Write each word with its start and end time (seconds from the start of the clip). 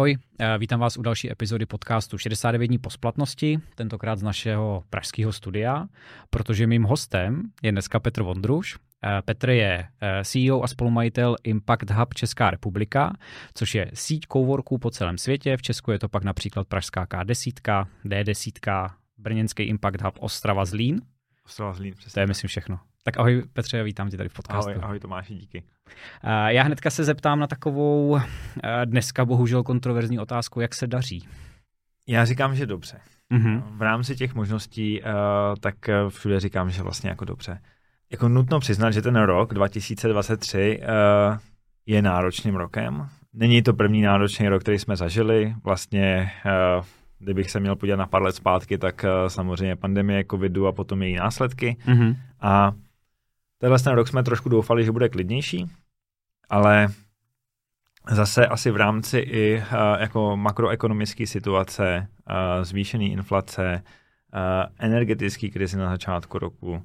Ahoj, 0.00 0.16
eh, 0.38 0.58
vítám 0.58 0.80
vás 0.80 0.96
u 0.96 1.02
další 1.02 1.32
epizody 1.32 1.66
podcastu 1.66 2.18
69 2.18 2.66
dní 2.66 2.78
po 2.78 2.90
splatnosti, 2.90 3.60
tentokrát 3.74 4.18
z 4.18 4.22
našeho 4.22 4.84
pražského 4.90 5.32
studia, 5.32 5.86
protože 6.30 6.66
mým 6.66 6.82
hostem 6.82 7.42
je 7.62 7.72
dneska 7.72 8.00
Petr 8.00 8.22
Vondruš. 8.22 8.78
Eh, 9.04 9.22
Petr 9.22 9.50
je 9.50 9.84
eh, 10.00 10.24
CEO 10.24 10.62
a 10.62 10.66
spolumajitel 10.66 11.36
Impact 11.44 11.90
Hub 11.90 12.14
Česká 12.14 12.50
republika, 12.50 13.12
což 13.54 13.74
je 13.74 13.90
síť 13.94 14.26
coworků 14.32 14.78
po 14.78 14.90
celém 14.90 15.18
světě. 15.18 15.56
V 15.56 15.62
Česku 15.62 15.90
je 15.90 15.98
to 15.98 16.08
pak 16.08 16.24
například 16.24 16.68
pražská 16.68 17.06
K10, 17.06 17.86
D10, 18.04 18.90
brněnský 19.18 19.62
Impact 19.62 20.02
Hub 20.02 20.14
Ostrava 20.20 20.64
Zlín. 20.64 21.00
Ostrava 21.46 21.72
Zlín, 21.72 21.94
přesně. 21.94 22.14
To 22.14 22.20
je 22.20 22.26
myslím 22.26 22.48
všechno. 22.48 22.89
Tak 23.02 23.18
ahoj 23.18 23.42
Petře, 23.52 23.82
vítám 23.82 24.10
tě 24.10 24.16
tady 24.16 24.28
v 24.28 24.32
podcastu. 24.32 24.70
Ahoj, 24.70 24.82
ahoj 24.82 25.00
Tomáši, 25.00 25.34
díky. 25.34 25.62
Já 26.46 26.62
hnedka 26.62 26.90
se 26.90 27.04
zeptám 27.04 27.38
na 27.38 27.46
takovou 27.46 28.20
dneska 28.84 29.24
bohužel 29.24 29.62
kontroverzní 29.62 30.18
otázku, 30.18 30.60
jak 30.60 30.74
se 30.74 30.86
daří? 30.86 31.28
Já 32.08 32.24
říkám, 32.24 32.54
že 32.54 32.66
dobře. 32.66 33.00
Mm-hmm. 33.32 33.62
V 33.76 33.82
rámci 33.82 34.16
těch 34.16 34.34
možností, 34.34 35.02
tak 35.60 35.74
všude 36.08 36.40
říkám, 36.40 36.70
že 36.70 36.82
vlastně 36.82 37.10
jako 37.10 37.24
dobře. 37.24 37.60
Jako 38.10 38.28
nutno 38.28 38.60
přiznat, 38.60 38.90
že 38.90 39.02
ten 39.02 39.16
rok 39.16 39.54
2023 39.54 40.80
je 41.86 42.02
náročným 42.02 42.54
rokem. 42.54 43.08
Není 43.32 43.62
to 43.62 43.74
první 43.74 44.02
náročný 44.02 44.48
rok, 44.48 44.62
který 44.62 44.78
jsme 44.78 44.96
zažili. 44.96 45.54
Vlastně 45.64 46.30
kdybych 47.18 47.50
se 47.50 47.60
měl 47.60 47.76
podívat 47.76 47.96
na 47.96 48.06
pár 48.06 48.22
let 48.22 48.34
zpátky, 48.34 48.78
tak 48.78 49.04
samozřejmě 49.28 49.76
pandemie 49.76 50.24
covidu 50.30 50.66
a 50.66 50.72
potom 50.72 51.02
její 51.02 51.16
následky. 51.16 51.76
Mm-hmm. 51.86 52.16
A 52.40 52.72
tenhle 53.60 53.78
ten 53.78 53.92
rok 53.92 54.08
jsme 54.08 54.22
trošku 54.22 54.48
doufali, 54.48 54.84
že 54.84 54.92
bude 54.92 55.08
klidnější, 55.08 55.70
ale 56.48 56.88
zase 58.10 58.46
asi 58.46 58.70
v 58.70 58.76
rámci 58.76 59.18
i 59.18 59.58
uh, 59.58 60.00
jako 60.00 60.36
makroekonomické 60.36 61.26
situace, 61.26 62.06
uh, 62.30 62.64
zvýšený 62.64 63.12
inflace, 63.12 63.82
uh, 63.82 64.40
energetický 64.78 65.50
krizi 65.50 65.76
na 65.76 65.90
začátku 65.90 66.38
roku, 66.38 66.70
uh, 66.72 66.80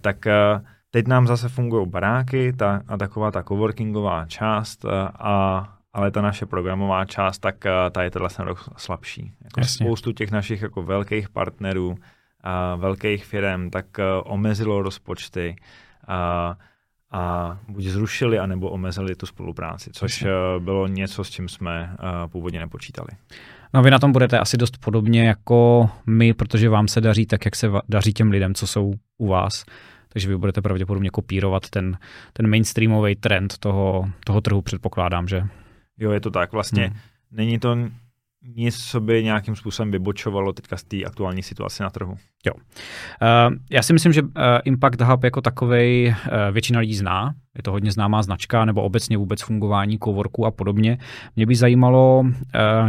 tak 0.00 0.26
uh, 0.26 0.66
teď 0.90 1.06
nám 1.06 1.26
zase 1.26 1.48
fungují 1.48 1.88
baráky 1.88 2.52
ta, 2.52 2.82
a 2.88 2.96
taková 2.96 3.30
ta 3.30 3.42
coworkingová 3.42 4.26
část, 4.26 4.84
uh, 4.84 4.90
a, 5.14 5.78
ale 5.92 6.10
ta 6.10 6.22
naše 6.22 6.46
programová 6.46 7.04
část, 7.04 7.38
tak 7.38 7.56
uh, 7.64 7.90
ta 7.90 8.02
je 8.02 8.10
tenhle 8.10 8.30
ten 8.30 8.46
rok 8.46 8.68
slabší. 8.76 9.32
Jako 9.44 9.64
spoustu 9.64 10.12
těch 10.12 10.30
našich 10.30 10.62
jako 10.62 10.82
velkých 10.82 11.28
partnerů, 11.28 11.88
uh, 11.88 11.96
velkých 12.80 13.24
firm, 13.24 13.70
tak 13.70 13.86
uh, 13.98 14.04
omezilo 14.32 14.82
rozpočty, 14.82 15.56
a, 16.08 16.56
a 17.10 17.58
buď 17.68 17.84
zrušili, 17.84 18.38
anebo 18.38 18.70
omezili 18.70 19.14
tu 19.14 19.26
spolupráci, 19.26 19.90
což. 19.92 20.22
Eh, 20.22 20.28
bylo 20.58 20.86
něco, 20.86 21.24
s 21.24 21.30
čím 21.30 21.48
jsme 21.48 21.96
uh, 22.02 22.30
původně 22.30 22.60
nepočítali. 22.60 23.08
No 23.74 23.82
vy 23.82 23.90
na 23.90 23.98
tom 23.98 24.12
budete 24.12 24.38
asi 24.38 24.56
dost 24.56 24.78
podobně 24.78 25.28
jako 25.28 25.90
my, 26.06 26.34
protože 26.34 26.68
vám 26.68 26.88
se 26.88 27.00
daří 27.00 27.26
tak, 27.26 27.44
jak 27.44 27.56
se 27.56 27.70
daří 27.88 28.12
těm 28.12 28.30
lidem, 28.30 28.54
co 28.54 28.66
jsou 28.66 28.94
u 29.18 29.26
vás. 29.26 29.64
Takže 30.08 30.28
vy 30.28 30.36
budete 30.36 30.62
pravděpodobně 30.62 31.10
kopírovat 31.10 31.70
ten, 31.70 31.98
ten 32.32 32.50
mainstreamový 32.50 33.16
trend 33.16 33.58
toho, 33.58 34.10
toho 34.24 34.40
trhu, 34.40 34.62
předpokládám, 34.62 35.28
že? 35.28 35.42
Jo, 35.98 36.10
je 36.10 36.20
to 36.20 36.30
tak. 36.30 36.52
Vlastně 36.52 36.86
hmm. 36.86 36.96
není 37.30 37.58
to 37.58 37.76
nic, 38.42 38.84
co 38.84 39.00
by 39.00 39.24
nějakým 39.24 39.56
způsobem 39.56 39.90
vybočovalo 39.90 40.52
teďka 40.52 40.76
z 40.76 40.84
té 40.84 41.04
aktuální 41.04 41.42
situace 41.42 41.82
na 41.82 41.90
trhu. 41.90 42.14
Jo. 42.46 42.52
Uh, 42.54 43.54
já 43.70 43.82
si 43.82 43.92
myslím, 43.92 44.12
že 44.12 44.22
uh, 44.22 44.28
Impact 44.64 45.00
Hub 45.00 45.24
jako 45.24 45.40
takový 45.40 46.08
uh, 46.08 46.14
většina 46.52 46.80
lidí 46.80 46.94
zná. 46.94 47.34
Je 47.56 47.62
to 47.62 47.70
hodně 47.70 47.92
známá 47.92 48.22
značka, 48.22 48.64
nebo 48.64 48.82
obecně 48.82 49.16
vůbec 49.16 49.42
fungování 49.42 49.98
coworku 49.98 50.46
a 50.46 50.50
podobně. 50.50 50.98
Mě 51.36 51.46
by 51.46 51.56
zajímalo, 51.56 52.20
uh, 52.20 52.30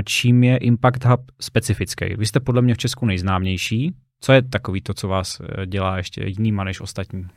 čím 0.06 0.44
je 0.44 0.58
Impact 0.58 1.06
Hub 1.06 1.22
specifický. 1.42 2.06
Vy 2.18 2.26
jste 2.26 2.40
podle 2.40 2.62
mě 2.62 2.74
v 2.74 2.78
Česku 2.78 3.06
nejznámější. 3.06 3.96
Co 4.22 4.34
je 4.34 4.42
takový 4.42 4.82
to, 4.82 4.94
co 4.94 5.08
vás 5.08 5.42
dělá 5.66 5.98
ještě 5.98 6.24
jinýma 6.28 6.64
než 6.64 6.82
ostatní? 6.82 7.22
Uh, 7.22 7.28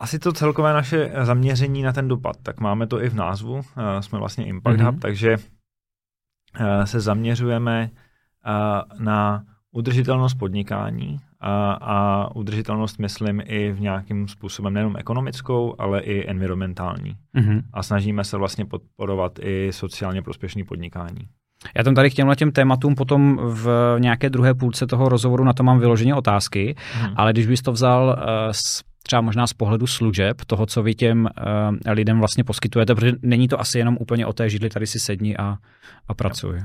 asi 0.00 0.18
to 0.18 0.32
celkové 0.32 0.72
naše 0.72 1.12
zaměření 1.22 1.82
na 1.82 1.92
ten 1.92 2.08
dopad, 2.08 2.36
tak 2.42 2.60
máme 2.60 2.86
to 2.86 3.02
i 3.02 3.08
v 3.08 3.14
názvu, 3.14 3.54
uh, 3.54 3.62
jsme 4.00 4.18
vlastně 4.18 4.46
Impact 4.46 4.78
mm-hmm. 4.78 4.90
Hub, 4.90 5.00
takže 5.00 5.36
uh, 5.36 6.84
se 6.84 7.00
zaměřujeme 7.00 7.90
uh, 7.90 9.04
na 9.04 9.44
udržitelnost 9.72 10.34
podnikání 10.34 11.20
a, 11.40 11.72
a 11.72 12.28
udržitelnost 12.34 12.98
myslím 12.98 13.42
i 13.44 13.72
v 13.72 13.80
nějakým 13.80 14.28
způsobem 14.28 14.74
nejenom 14.74 14.96
ekonomickou, 14.96 15.74
ale 15.78 16.00
i 16.00 16.30
environmentální. 16.30 17.16
Mm-hmm. 17.34 17.62
A 17.72 17.82
snažíme 17.82 18.24
se 18.24 18.36
vlastně 18.36 18.64
podporovat 18.64 19.38
i 19.42 19.72
sociálně 19.72 20.22
prospěšné 20.22 20.64
podnikání. 20.64 21.28
Já 21.76 21.84
tam 21.84 21.94
tady 21.94 22.10
k 22.10 22.14
těmhle 22.14 22.36
těm 22.36 22.52
tématům 22.52 22.94
potom 22.94 23.40
v 23.42 23.96
nějaké 23.98 24.30
druhé 24.30 24.54
půlce 24.54 24.86
toho 24.86 25.08
rozhovoru 25.08 25.44
na 25.44 25.52
to 25.52 25.62
mám 25.62 25.78
vyloženě 25.78 26.14
otázky, 26.14 26.76
hmm. 26.92 27.14
ale 27.16 27.32
když 27.32 27.46
bys 27.46 27.62
to 27.62 27.72
vzal 27.72 28.16
z 28.52 28.82
třeba 29.02 29.22
možná 29.22 29.46
z 29.46 29.52
pohledu 29.52 29.86
služeb, 29.86 30.44
toho, 30.46 30.66
co 30.66 30.82
vy 30.82 30.94
těm 30.94 31.24
uh, 31.24 31.92
lidem 31.92 32.18
vlastně 32.18 32.44
poskytujete, 32.44 32.94
protože 32.94 33.12
není 33.22 33.48
to 33.48 33.60
asi 33.60 33.78
jenom 33.78 33.96
úplně 34.00 34.26
o 34.26 34.32
té 34.32 34.50
židli, 34.50 34.70
tady 34.70 34.86
si 34.86 34.98
sedni 34.98 35.36
a, 35.36 35.56
a 36.08 36.14
pracuji. 36.14 36.62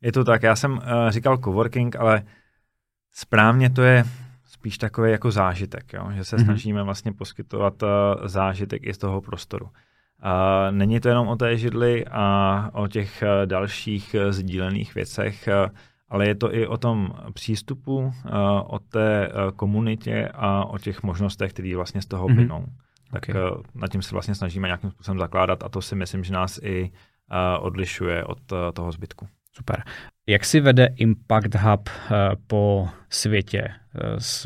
Je 0.00 0.12
to 0.12 0.24
tak, 0.24 0.42
já 0.42 0.56
jsem 0.56 0.72
uh, 0.72 0.80
říkal 1.08 1.38
coworking, 1.38 1.96
ale 1.96 2.22
správně 3.12 3.70
to 3.70 3.82
je 3.82 4.04
spíš 4.44 4.78
takový 4.78 5.10
jako 5.10 5.30
zážitek, 5.30 5.92
jo? 5.92 6.08
že 6.12 6.24
se 6.24 6.36
mm-hmm. 6.36 6.44
snažíme 6.44 6.82
vlastně 6.82 7.12
poskytovat 7.12 7.82
uh, 7.82 7.88
zážitek 8.24 8.86
i 8.86 8.94
z 8.94 8.98
toho 8.98 9.20
prostoru. 9.20 9.66
Uh, 9.66 9.70
není 10.70 11.00
to 11.00 11.08
jenom 11.08 11.28
o 11.28 11.36
té 11.36 11.56
židli 11.56 12.04
a 12.10 12.70
o 12.72 12.88
těch 12.88 13.22
uh, 13.22 13.46
dalších 13.46 14.16
uh, 14.18 14.30
sdílených 14.30 14.94
věcech, 14.94 15.48
uh, 15.48 15.70
ale 16.08 16.26
je 16.26 16.34
to 16.34 16.54
i 16.54 16.66
o 16.66 16.76
tom 16.76 17.10
přístupu, 17.32 17.98
uh, 17.98 18.12
o 18.66 18.78
té 18.78 19.28
uh, 19.28 19.50
komunitě 19.50 20.28
a 20.34 20.64
o 20.64 20.78
těch 20.78 21.02
možnostech, 21.02 21.52
které 21.52 21.76
vlastně 21.76 22.02
z 22.02 22.06
toho 22.06 22.28
mm-hmm. 22.28 22.34
plynou. 22.34 22.64
Tak 23.10 23.28
okay. 23.28 23.42
uh, 23.42 23.62
nad 23.74 23.88
tím 23.88 24.02
se 24.02 24.14
vlastně 24.14 24.34
snažíme 24.34 24.68
nějakým 24.68 24.90
způsobem 24.90 25.18
zakládat 25.18 25.62
a 25.62 25.68
to 25.68 25.82
si 25.82 25.94
myslím, 25.94 26.24
že 26.24 26.32
nás 26.32 26.60
i 26.62 26.90
odlišuje 27.60 28.24
od 28.24 28.38
toho 28.74 28.92
zbytku. 28.92 29.28
Super. 29.52 29.84
Jak 30.26 30.44
si 30.44 30.60
vede 30.60 30.88
Impact 30.96 31.54
Hub 31.54 31.90
po 32.46 32.88
světě 33.10 33.68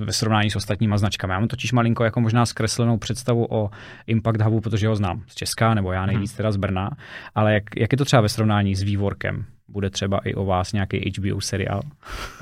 ve 0.04 0.12
srovnání 0.12 0.50
s 0.50 0.56
ostatníma 0.56 0.98
značkami? 0.98 1.32
Já 1.32 1.38
mám 1.38 1.48
totiž 1.48 1.72
malinko 1.72 2.04
jako 2.04 2.20
možná 2.20 2.46
zkreslenou 2.46 2.98
představu 2.98 3.46
o 3.50 3.70
Impact 4.06 4.40
Hubu, 4.40 4.60
protože 4.60 4.88
ho 4.88 4.96
znám 4.96 5.22
z 5.26 5.34
Česka, 5.34 5.74
nebo 5.74 5.92
já 5.92 6.06
nejvíc 6.06 6.32
mhm. 6.32 6.36
teda 6.36 6.52
z 6.52 6.56
Brna, 6.56 6.90
ale 7.34 7.54
jak, 7.54 7.64
jak 7.76 7.92
je 7.92 7.98
to 7.98 8.04
třeba 8.04 8.22
ve 8.22 8.28
srovnání 8.28 8.74
s 8.74 8.82
Vývorkem? 8.82 9.44
Bude 9.72 9.90
třeba 9.90 10.18
i 10.18 10.34
o 10.34 10.44
vás 10.44 10.72
nějaký 10.72 11.12
HBO 11.18 11.40
seriál? 11.40 11.80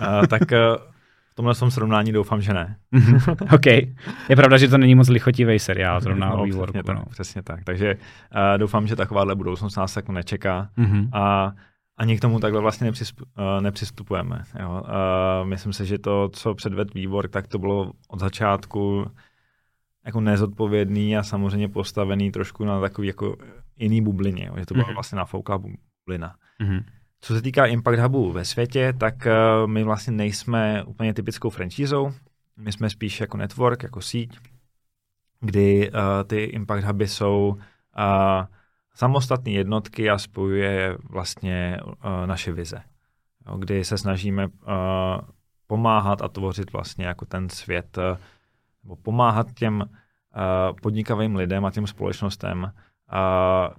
Uh, 0.00 0.26
tak 0.26 0.42
uh, 0.42 0.58
v 1.30 1.34
tomhle 1.34 1.54
tom 1.54 1.70
srovnání 1.70 2.12
doufám, 2.12 2.42
že 2.42 2.54
ne. 2.54 2.76
OK. 3.54 3.66
Je 4.28 4.36
pravda, 4.36 4.58
že 4.58 4.68
to 4.68 4.78
není 4.78 4.94
moc 4.94 5.08
lichotivý 5.08 5.58
seriál 5.58 6.00
zrovna 6.00 6.28
no, 6.28 6.41
o 6.41 6.44
vývorku. 6.44 6.72
Přesně, 6.72 6.92
no. 6.94 7.00
tak, 7.00 7.10
přesně 7.10 7.42
tak. 7.42 7.64
Takže 7.64 7.94
uh, 7.94 8.58
doufám, 8.58 8.86
že 8.86 8.96
takováhle 8.96 9.34
budoucnost 9.34 9.76
nás 9.76 9.94
tak 9.94 10.08
nečeká. 10.08 10.70
Mm-hmm. 10.78 11.08
A 11.12 11.52
ani 11.96 12.16
k 12.16 12.20
tomu 12.20 12.41
takhle 12.41 12.60
vlastně 12.60 12.84
nepřistup, 12.84 13.28
uh, 13.38 13.62
nepřistupujeme. 13.62 14.42
Jo. 14.60 14.82
Uh, 14.82 15.48
myslím 15.48 15.72
si, 15.72 15.86
že 15.86 15.98
to, 15.98 16.28
co 16.32 16.54
předved 16.54 16.94
výbor, 16.94 17.28
tak 17.28 17.47
to 17.47 17.58
bylo 17.58 17.92
od 18.08 18.20
začátku 18.20 19.10
jako 20.06 20.20
nezodpovědný 20.20 21.16
a 21.16 21.22
samozřejmě 21.22 21.68
postavený 21.68 22.32
trošku 22.32 22.64
na 22.64 22.80
takový 22.80 23.08
jako 23.08 23.36
jiný 23.76 24.02
bublině, 24.02 24.47
jo. 24.47 24.54
že 24.58 24.66
to 24.66 24.74
byla 24.74 24.86
mm-hmm. 24.86 24.94
vlastně 24.94 25.16
nafouklá 25.16 25.58
bublina. 25.58 26.34
Mm-hmm. 26.62 26.84
Co 27.20 27.34
se 27.34 27.42
týká 27.42 27.66
Impact 27.66 27.98
Hubu 27.98 28.32
ve 28.32 28.44
světě, 28.44 28.92
tak 28.98 29.14
uh, 29.26 29.66
my 29.70 29.84
vlastně 29.84 30.12
nejsme 30.12 30.84
úplně 30.84 31.14
typickou 31.14 31.50
franšízou. 31.50 32.12
My 32.56 32.72
jsme 32.72 32.91
spíš 32.91 33.21
jako 33.21 33.36
network, 33.36 33.83
jako 33.83 34.00
síť, 34.00 34.39
kdy 35.41 35.91
uh, 35.91 35.98
ty 36.27 36.44
Impact 36.44 36.84
Huby 36.84 37.09
jsou 37.09 37.48
uh, 37.48 38.47
samostatné 38.94 39.50
jednotky 39.50 40.10
a 40.10 40.18
spojuje 40.18 40.98
vlastně 41.10 41.80
uh, 41.86 42.27
naše 42.27 42.53
vize. 42.53 42.83
Jo, 43.47 43.56
kdy 43.56 43.84
se 43.84 43.98
snažíme 43.98 44.47
uh, 44.47 44.53
pomáhat 45.66 46.22
a 46.22 46.28
tvořit 46.28 46.72
vlastně 46.72 47.06
jako 47.06 47.24
ten 47.24 47.48
svět, 47.48 47.98
uh, 47.98 48.18
nebo 48.83 48.97
pomáhat 48.97 49.53
těm 49.53 49.80
uh, 49.80 49.86
podnikavým 50.83 51.36
lidem 51.36 51.65
a 51.65 51.71
těm 51.71 51.86
společnostem 51.86 52.72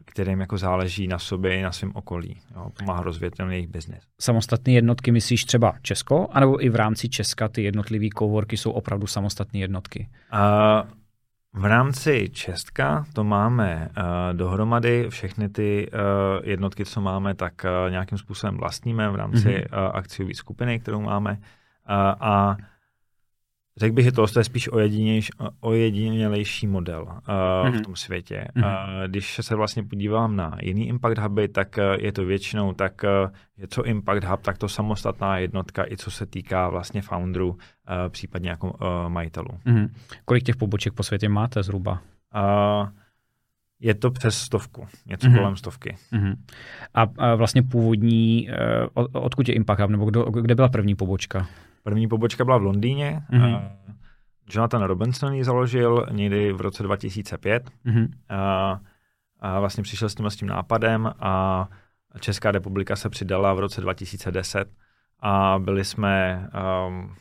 kterým 0.05 0.41
jako 0.41 0.57
záleží 0.57 1.07
na 1.07 1.19
sobě 1.19 1.59
i 1.59 1.61
na 1.61 1.71
svém 1.71 1.91
okolí. 1.93 2.41
Jo, 2.55 2.69
pomáhá 2.79 3.03
rozvíjet 3.03 3.35
ten 3.35 3.51
jejich 3.51 3.67
biznis. 3.67 4.03
Samostatné 4.21 4.73
jednotky 4.73 5.11
myslíš 5.11 5.45
třeba 5.45 5.73
Česko, 5.81 6.27
anebo 6.31 6.65
i 6.65 6.69
v 6.69 6.75
rámci 6.75 7.09
Česka 7.09 7.47
ty 7.47 7.63
jednotlivé 7.63 8.07
coworky 8.17 8.57
jsou 8.57 8.71
opravdu 8.71 9.07
samostatné 9.07 9.59
jednotky? 9.59 10.09
A 10.31 10.83
v 11.53 11.65
rámci 11.65 12.29
Česka 12.29 13.05
to 13.13 13.23
máme 13.23 13.89
uh, 13.97 14.37
dohromady, 14.37 15.05
všechny 15.09 15.49
ty 15.49 15.91
uh, 15.93 15.99
jednotky, 16.49 16.85
co 16.85 17.01
máme, 17.01 17.35
tak 17.35 17.65
uh, 17.65 17.91
nějakým 17.91 18.17
způsobem 18.17 18.57
vlastníme 18.57 19.09
v 19.09 19.15
rámci 19.15 19.47
mm-hmm. 19.47 19.89
uh, 19.89 19.95
akciové 19.95 20.33
skupiny, 20.33 20.79
kterou 20.79 21.01
máme. 21.01 21.31
Uh, 21.31 21.37
a 22.19 22.57
Řekl 23.77 23.95
bych, 23.95 24.05
že 24.05 24.11
to 24.11 24.25
je 24.37 24.43
spíš 24.43 24.69
ojedinělejší 25.59 26.67
model 26.67 27.01
uh, 27.01 27.11
mm-hmm. 27.13 27.71
v 27.71 27.73
mhm. 27.73 27.83
tom 27.83 27.95
světě. 27.95 28.47
Mm-hmm. 28.55 29.01
Uh, 29.01 29.07
když 29.07 29.39
se 29.41 29.55
vlastně 29.55 29.83
podívám 29.83 30.35
na 30.35 30.57
jiný 30.61 30.87
Impact 30.87 31.17
Huby, 31.17 31.47
tak 31.47 31.77
uh, 31.77 32.03
je 32.03 32.11
to 32.11 32.25
většinou 32.25 32.73
tak, 32.73 33.03
uh, 33.03 33.31
je 33.57 33.67
co 33.67 33.83
Impact 33.83 34.23
Hub, 34.23 34.41
tak 34.41 34.57
to 34.57 34.69
samostatná 34.69 35.37
jednotka, 35.37 35.85
i 35.91 35.97
co 35.97 36.11
se 36.11 36.25
týká 36.25 36.69
vlastně 36.69 37.01
founderů, 37.01 37.49
uh, 37.49 37.57
případně 38.09 38.49
jako 38.49 38.71
uh, 38.71 38.77
majitelů. 39.07 39.49
Mm-hmm. 39.65 39.89
Kolik 40.25 40.43
těch 40.43 40.55
poboček 40.55 40.93
po 40.93 41.03
světě 41.03 41.29
máte 41.29 41.63
zhruba? 41.63 42.01
Uh, 42.81 42.89
je 43.79 43.93
to 43.93 44.11
přes 44.11 44.37
stovku, 44.37 44.87
něco 45.05 45.27
mm-hmm. 45.27 45.37
kolem 45.37 45.55
stovky. 45.55 45.95
Mm-hmm. 46.13 46.35
A, 46.93 47.07
a 47.17 47.35
vlastně 47.35 47.63
původní, 47.63 48.49
uh, 48.95 49.05
odkud 49.13 49.49
je 49.49 49.55
Impact 49.55 49.81
Hub, 49.81 49.89
nebo 49.89 50.05
kdo, 50.05 50.23
kde 50.23 50.55
byla 50.55 50.69
první 50.69 50.95
pobočka? 50.95 51.47
První 51.83 52.07
pobočka 52.07 52.45
byla 52.45 52.57
v 52.57 52.63
Londýně. 52.63 53.21
Mm-hmm. 53.31 53.71
Jonathan 54.49 54.83
Robinson 54.83 55.33
ji 55.33 55.43
založil 55.43 56.05
někdy 56.11 56.53
v 56.53 56.61
roce 56.61 56.83
2005. 56.83 57.71
Mm-hmm. 57.85 58.07
A, 58.29 58.79
a 59.39 59.59
vlastně 59.59 59.83
přišel 59.83 60.09
s 60.09 60.15
tím, 60.15 60.25
s 60.25 60.35
tím 60.35 60.47
nápadem 60.47 61.13
a 61.19 61.67
Česká 62.19 62.51
republika 62.51 62.95
se 62.95 63.09
přidala 63.09 63.53
v 63.53 63.59
roce 63.59 63.81
2010 63.81 64.67
a 65.19 65.59
byli 65.59 65.85
jsme 65.85 66.47
um, 66.87 67.15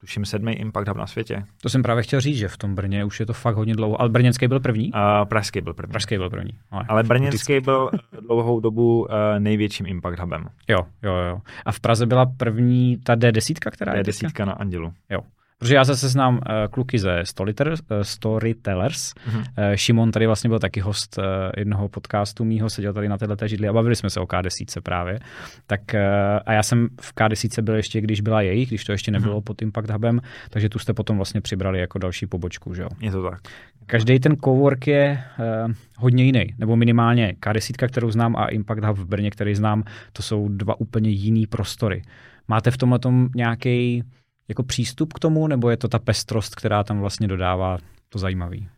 tuším 0.00 0.24
sedmý 0.24 0.52
Impact 0.52 0.88
Hub 0.88 0.96
na 0.96 1.06
světě. 1.06 1.44
To 1.62 1.68
jsem 1.68 1.82
právě 1.82 2.02
chtěl 2.02 2.20
říct, 2.20 2.36
že 2.36 2.48
v 2.48 2.56
tom 2.56 2.74
Brně 2.74 3.04
už 3.04 3.20
je 3.20 3.26
to 3.26 3.32
fakt 3.32 3.56
hodně 3.56 3.74
dlouho. 3.74 4.00
Ale 4.00 4.08
brněnský 4.08 4.48
byl 4.48 4.60
první? 4.60 4.92
Uh, 4.92 5.28
pražský 5.28 5.60
byl 5.60 5.74
první. 5.74 5.90
Pražský 5.90 6.16
byl 6.16 6.30
první. 6.30 6.50
Ale, 6.70 6.84
Ale 6.88 7.02
brněnský 7.02 7.60
byl 7.60 7.90
dlouhou 8.20 8.60
dobu 8.60 9.00
uh, 9.00 9.08
největším 9.38 9.86
Impact 9.86 10.18
Hubem. 10.18 10.46
Jo, 10.68 10.78
jo, 11.02 11.14
jo. 11.14 11.40
A 11.64 11.72
v 11.72 11.80
Praze 11.80 12.06
byla 12.06 12.26
první 12.26 12.96
ta 12.96 13.14
D10, 13.14 13.70
která 13.70 13.94
je 13.94 14.02
D10 14.02 14.46
na 14.46 14.52
Andělu. 14.52 14.92
Jo. 15.10 15.20
Protože 15.60 15.74
já 15.74 15.84
zase 15.84 16.08
znám 16.08 16.34
uh, 16.34 16.40
kluky 16.70 16.98
ze 16.98 17.20
Storytellers. 17.24 17.80
Uh, 17.80 18.00
Storytellers. 18.02 19.12
Mm-hmm. 19.14 19.38
Uh, 19.38 19.74
Šimon 19.74 20.10
tady 20.10 20.26
vlastně 20.26 20.48
byl 20.48 20.58
taky 20.58 20.80
host 20.80 21.18
uh, 21.18 21.24
jednoho 21.56 21.88
podcastu 21.88 22.44
mýho, 22.44 22.70
seděl 22.70 22.92
tady 22.92 23.08
na 23.08 23.18
této 23.18 23.48
židli 23.48 23.68
a 23.68 23.72
bavili 23.72 23.96
jsme 23.96 24.10
se 24.10 24.20
o 24.20 24.24
K10 24.24 24.80
právě. 24.80 25.18
Tak, 25.66 25.80
uh, 25.94 26.00
a 26.46 26.52
já 26.52 26.62
jsem 26.62 26.88
v 27.00 27.14
K10 27.14 27.62
byl 27.62 27.74
ještě, 27.74 28.00
když 28.00 28.20
byla 28.20 28.42
jejich, 28.42 28.68
když 28.68 28.84
to 28.84 28.92
ještě 28.92 29.10
nebylo 29.10 29.40
mm-hmm. 29.40 29.44
pod 29.44 29.62
Impact 29.62 29.90
Hubem, 29.90 30.20
takže 30.50 30.68
tu 30.68 30.78
jste 30.78 30.92
potom 30.92 31.16
vlastně 31.16 31.40
přibrali 31.40 31.80
jako 31.80 31.98
další 31.98 32.26
pobočku, 32.26 32.74
že 32.74 32.82
jo? 32.82 32.88
Je 33.00 33.10
to 33.10 33.30
tak. 33.30 33.40
Každý 33.86 34.20
ten 34.20 34.36
cowork 34.44 34.86
je 34.86 35.24
uh, 35.38 35.72
hodně 35.96 36.24
jiný, 36.24 36.54
nebo 36.58 36.76
minimálně 36.76 37.34
K10, 37.40 37.88
kterou 37.88 38.10
znám 38.10 38.36
a 38.36 38.46
Impact 38.46 38.84
Hub 38.84 38.98
v 38.98 39.06
Brně, 39.06 39.30
který 39.30 39.54
znám, 39.54 39.84
to 40.12 40.22
jsou 40.22 40.48
dva 40.48 40.80
úplně 40.80 41.10
jiný 41.10 41.46
prostory. 41.46 42.02
Máte 42.48 42.70
v 42.70 42.76
tomhle 42.76 42.98
tom 42.98 43.28
nějaký 43.34 44.04
jako 44.50 44.62
přístup 44.62 45.12
k 45.12 45.18
tomu, 45.18 45.46
nebo 45.46 45.70
je 45.70 45.76
to 45.76 45.88
ta 45.88 45.98
pestrost, 45.98 46.54
která 46.54 46.84
tam 46.84 47.00
vlastně 47.00 47.28
dodává 47.28 47.78
to 48.08 48.18
zajímavý? 48.18 48.68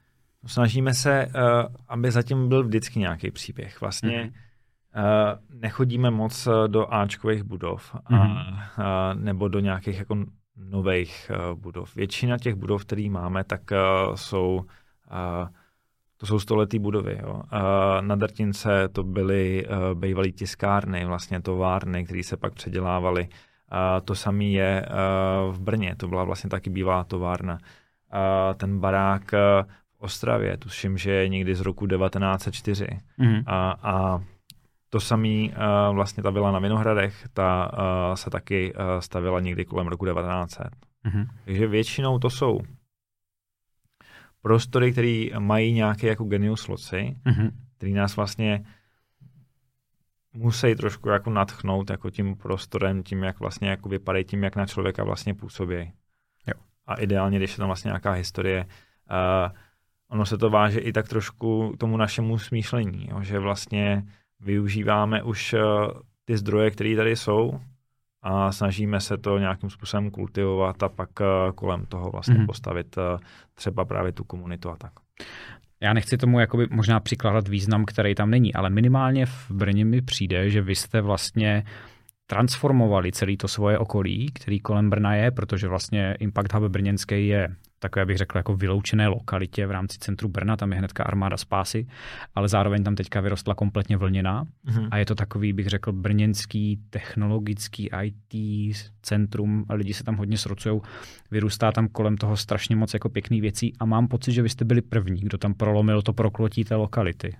Snažíme 0.47 0.95
se, 0.95 1.27
uh, 1.27 1.43
aby 1.89 2.11
zatím 2.11 2.49
byl 2.49 2.65
vždycky 2.65 2.99
nějaký 2.99 3.31
příběh. 3.31 3.81
Vlastně 3.81 4.33
mm-hmm. 4.95 5.33
uh, 5.53 5.61
nechodíme 5.61 6.11
moc 6.11 6.47
eh, 6.47 6.69
do 6.69 6.95
Ačkových 6.95 7.43
budov 7.43 7.97
a, 8.05 8.13
mm-hmm. 8.13 8.55
uh, 8.79 9.21
nebo 9.21 9.49
do 9.49 9.61
nějakých 9.61 9.99
jako 9.99 10.25
nových 10.57 11.31
uh, 11.31 11.59
budov. 11.61 11.97
Většina 11.97 12.39
těch 12.39 12.55
budov, 12.55 12.85
které 12.85 13.09
máme, 13.11 13.45
tak 13.45 13.61
uh, 13.71 14.15
jsou 14.15 14.57
uh, 14.57 15.49
to 16.17 16.27
jsou 16.27 16.39
stoletý 16.39 16.79
budovy. 16.79 17.19
Jo. 17.23 17.35
Uh, 17.35 17.43
na 18.01 18.17
Drtince 18.17 18.89
to 18.89 19.03
byly 19.03 19.67
uh, 19.67 20.01
bývalé 20.01 20.31
tiskárny, 20.31 21.05
vlastně 21.05 21.43
továrny, 21.43 22.05
které 22.05 22.23
se 22.23 22.37
pak 22.37 22.55
předělávaly 22.55 23.29
a 23.73 24.01
to 24.01 24.15
samé 24.15 24.45
je 24.45 24.87
v 25.51 25.61
Brně, 25.61 25.95
to 25.97 26.09
byla 26.09 26.25
vlastně 26.25 26.51
taky 26.51 26.71
bývalá 26.71 27.05
továrna. 27.05 27.59
A 28.11 28.55
ten 28.55 28.81
barák 28.81 29.33
v 29.33 30.01
Ostravě, 30.01 30.57
tuším, 30.57 30.99
že 30.99 31.11
je 31.11 31.29
někdy 31.29 31.55
z 31.55 31.61
roku 31.61 31.87
1904. 31.87 32.87
Mm-hmm. 33.19 33.43
A, 33.47 33.77
a 33.83 34.23
to 34.91 35.01
samé 35.01 35.49
vlastně 35.93 36.23
ta 36.23 36.31
vila 36.31 36.53
na 36.53 36.59
Vinohradech, 36.59 37.29
ta 37.33 37.71
se 38.15 38.31
taky 38.31 38.75
stavila 39.01 39.41
někdy 39.41 39.65
kolem 39.65 39.87
roku 39.87 40.07
1900. 40.07 40.67
Mm-hmm. 41.07 41.27
Takže 41.45 41.67
většinou 41.67 42.19
to 42.19 42.31
jsou 42.31 42.61
prostory, 44.43 44.93
které 44.93 45.27
mají 45.39 45.73
nějaké 45.73 46.07
jako 46.07 46.25
genius 46.25 46.69
loci, 46.69 47.17
mm-hmm. 47.27 47.51
který 47.77 47.93
nás 47.93 48.17
vlastně 48.17 48.65
musí 50.33 50.75
trošku 50.75 51.09
jako 51.09 51.31
natchnout 51.31 51.91
jako 51.91 52.11
tím 52.11 52.37
prostorem, 52.37 53.03
tím, 53.03 53.23
jak 53.23 53.41
vlastně 53.41 53.69
jako 53.69 53.89
vypadají, 53.89 54.25
tím, 54.25 54.45
jak 54.45 54.57
na 54.57 54.67
člověka 54.67 55.05
vlastně 55.05 55.35
působí. 55.35 55.93
Jo. 56.47 56.61
A 56.87 56.95
ideálně, 56.95 57.39
když 57.39 57.51
je 57.51 57.57
tam 57.57 57.67
vlastně 57.67 57.89
nějaká 57.89 58.13
historie, 58.13 58.65
uh, 58.65 59.53
ono 60.09 60.27
se 60.27 60.39
to 60.39 60.51
váže 60.51 60.81
i 60.81 60.93
tak 60.93 61.09
trošku 61.09 61.75
tomu 61.79 61.97
našemu 61.97 62.39
smýšlení, 62.39 63.09
jo, 63.11 63.23
že 63.23 63.39
vlastně 63.39 64.03
využíváme 64.41 65.23
už 65.23 65.53
uh, 65.53 65.61
ty 66.25 66.37
zdroje, 66.37 66.71
které 66.71 66.97
tady 66.97 67.17
jsou 67.17 67.61
a 68.23 68.53
snažíme 68.53 69.01
se 69.01 69.19
to 69.19 69.39
nějakým 69.39 69.71
způsobem 69.71 70.11
kultivovat 70.11 70.83
a 70.83 70.89
pak 70.89 71.11
uh, 71.21 71.53
kolem 71.55 71.87
toho 71.87 72.11
vlastně 72.11 72.35
mm-hmm. 72.35 72.47
postavit 72.47 72.97
uh, 72.97 73.03
třeba 73.55 73.85
právě 73.85 74.13
tu 74.13 74.25
komunitu 74.25 74.71
a 74.71 74.77
tak 74.77 74.93
já 75.83 75.93
nechci 75.93 76.17
tomu 76.17 76.41
jakoby 76.41 76.67
možná 76.71 77.01
přikládat 77.01 77.49
význam, 77.49 77.85
který 77.85 78.15
tam 78.15 78.31
není, 78.31 78.55
ale 78.55 78.71
minimálně 78.71 79.27
v 79.27 79.51
Brně 79.51 79.85
mi 79.85 80.03
přijde, 80.03 80.51
že 80.51 80.63
vy 80.63 80.75
jste 80.75 81.01
vlastně 81.01 81.65
transformovali 82.27 83.13
celé 83.13 83.37
to 83.37 83.49
svoje 83.49 83.79
okolí, 83.79 84.31
který 84.35 84.61
kolem 84.61 84.91
Brna 84.91 85.15
je, 85.15 85.31
protože 85.31 85.69
vlastně 85.69 86.17
Impact 86.21 86.53
Hub 86.53 86.63
brněnský 86.65 87.27
je 87.27 87.49
takové, 87.83 88.07
bych 88.07 88.17
řekl, 88.17 88.39
jako 88.39 88.57
vyloučené 88.57 89.09
lokalitě 89.09 89.67
v 89.67 89.71
rámci 89.71 89.99
centru 89.99 90.29
Brna, 90.29 90.57
tam 90.57 90.73
je 90.73 90.79
hnedka 90.79 91.05
armáda 91.05 91.37
spásy, 91.37 91.87
ale 92.35 92.49
zároveň 92.49 92.85
tam 92.85 92.95
teďka 92.95 93.21
vyrostla 93.21 93.55
kompletně 93.55 93.97
vlněná 93.97 94.45
mm-hmm. 94.45 94.89
a 94.91 94.97
je 94.99 95.07
to 95.07 95.15
takový, 95.15 95.53
bych 95.53 95.67
řekl, 95.67 95.93
brněnský 95.93 96.81
technologický 96.91 97.91
IT 98.03 98.77
centrum 99.03 99.65
a 99.69 99.75
lidi 99.75 99.95
se 99.95 100.05
tam 100.05 100.17
hodně 100.17 100.39
srocují, 100.39 100.81
vyrůstá 101.31 101.73
tam 101.73 101.89
kolem 101.89 102.17
toho 102.17 102.37
strašně 102.37 102.77
moc 102.77 102.95
jako 102.95 103.09
pěkných 103.09 103.43
věcí 103.43 103.73
a 103.81 103.85
mám 103.85 104.09
pocit, 104.09 104.33
že 104.33 104.43
vy 104.43 104.49
jste 104.49 104.65
byli 104.65 104.81
první, 104.81 105.21
kdo 105.21 105.39
tam 105.39 105.55
prolomil 105.55 106.03
to 106.03 106.13
proklotí 106.13 106.65
té 106.65 106.75
lokality. 106.75 107.37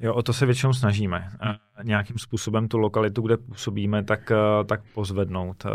Jo, 0.00 0.14
o 0.14 0.22
to 0.22 0.32
se 0.32 0.46
většinou 0.46 0.72
snažíme. 0.72 1.28
A 1.40 1.56
nějakým 1.82 2.18
způsobem 2.18 2.68
tu 2.68 2.78
lokalitu, 2.78 3.22
kde 3.22 3.36
působíme, 3.36 4.04
tak, 4.04 4.30
eh, 4.30 4.64
tak 4.64 4.80
pozvednout. 4.94 5.66
A, 5.66 5.70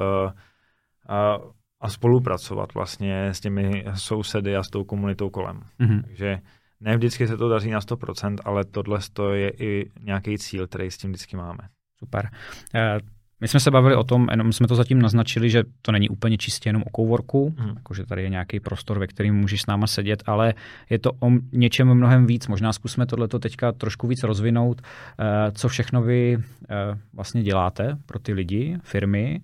eh, 1.09 1.55
a 1.85 1.89
spolupracovat 1.89 2.73
vlastně 2.73 3.27
s 3.27 3.39
těmi 3.39 3.85
sousedy 3.93 4.55
a 4.55 4.63
s 4.63 4.69
tou 4.69 4.83
komunitou 4.83 5.29
kolem. 5.29 5.61
Mm-hmm. 5.79 6.01
Takže 6.01 6.39
ne 6.81 6.97
vždycky 6.97 7.27
se 7.27 7.37
to 7.37 7.49
daří 7.49 7.71
na 7.71 7.79
100%, 7.79 8.35
ale 8.45 8.65
tohle 8.65 8.99
je 9.33 9.49
i 9.49 9.91
nějaký 10.01 10.37
cíl, 10.37 10.67
který 10.67 10.91
s 10.91 10.97
tím 10.97 11.09
vždycky 11.09 11.37
máme. 11.37 11.59
Super. 11.99 12.29
Eh, 12.75 12.99
my 13.41 13.47
jsme 13.47 13.59
se 13.59 13.71
bavili 13.71 13.95
o 13.95 14.03
tom, 14.03 14.27
jenom 14.31 14.53
jsme 14.53 14.67
to 14.67 14.75
zatím 14.75 15.01
naznačili, 15.01 15.49
že 15.49 15.63
to 15.81 15.91
není 15.91 16.09
úplně 16.09 16.37
čistě 16.37 16.69
jenom 16.69 16.83
o 16.83 17.01
coworku, 17.01 17.55
mm. 17.59 17.67
jakože 17.75 18.05
tady 18.05 18.23
je 18.23 18.29
nějaký 18.29 18.59
prostor, 18.59 18.99
ve 18.99 19.07
kterém 19.07 19.35
můžeš 19.35 19.61
s 19.61 19.65
náma 19.65 19.87
sedět, 19.87 20.23
ale 20.25 20.53
je 20.89 20.99
to 20.99 21.11
o 21.11 21.31
něčem 21.51 21.93
mnohem 21.93 22.25
víc. 22.25 22.47
Možná 22.47 22.73
zkusme 22.73 23.05
tohleto 23.05 23.39
teďka 23.39 23.71
trošku 23.71 24.07
víc 24.07 24.23
rozvinout, 24.23 24.81
eh, 24.81 25.51
co 25.51 25.69
všechno 25.69 26.01
vy 26.01 26.37
eh, 26.37 26.75
vlastně 27.13 27.43
děláte 27.43 27.97
pro 28.05 28.19
ty 28.19 28.33
lidi, 28.33 28.77
firmy, 28.83 29.41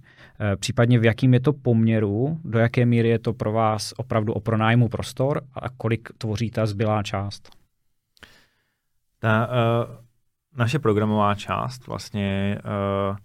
případně 0.55 1.00
v 1.00 1.05
jakým 1.05 1.33
je 1.33 1.39
to 1.39 1.53
poměru, 1.53 2.39
do 2.43 2.60
jaké 2.60 2.86
míry 2.86 3.10
je 3.10 3.19
to 3.19 3.33
pro 3.33 3.51
vás 3.51 3.93
opravdu 3.98 4.33
o 4.33 4.39
pronájmu 4.39 4.89
prostor 4.89 5.41
a 5.53 5.69
kolik 5.69 6.10
tvoří 6.17 6.51
ta 6.51 6.65
zbylá 6.65 7.03
část? 7.03 7.50
Ta 9.19 9.48
uh, 9.48 9.95
naše 10.57 10.79
programová 10.79 11.36
část 11.36 11.88
vlastně 11.88 12.57
uh, 12.65 13.17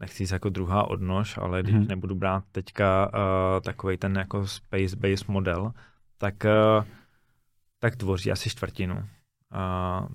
nechci 0.00 0.24
jako 0.32 0.48
druhá 0.48 0.90
odnož, 0.90 1.38
ale 1.38 1.62
když 1.62 1.74
hmm. 1.74 1.86
nebudu 1.88 2.14
brát 2.14 2.44
teďka 2.52 3.06
uh, 3.06 3.60
takový 3.60 3.96
ten 3.96 4.16
jako 4.16 4.46
space-based 4.46 5.28
model, 5.28 5.72
tak, 6.18 6.34
uh, 6.44 6.84
tak 7.78 7.96
tvoří 7.96 8.32
asi 8.32 8.50
čtvrtinu 8.50 8.94
uh, 8.94 9.02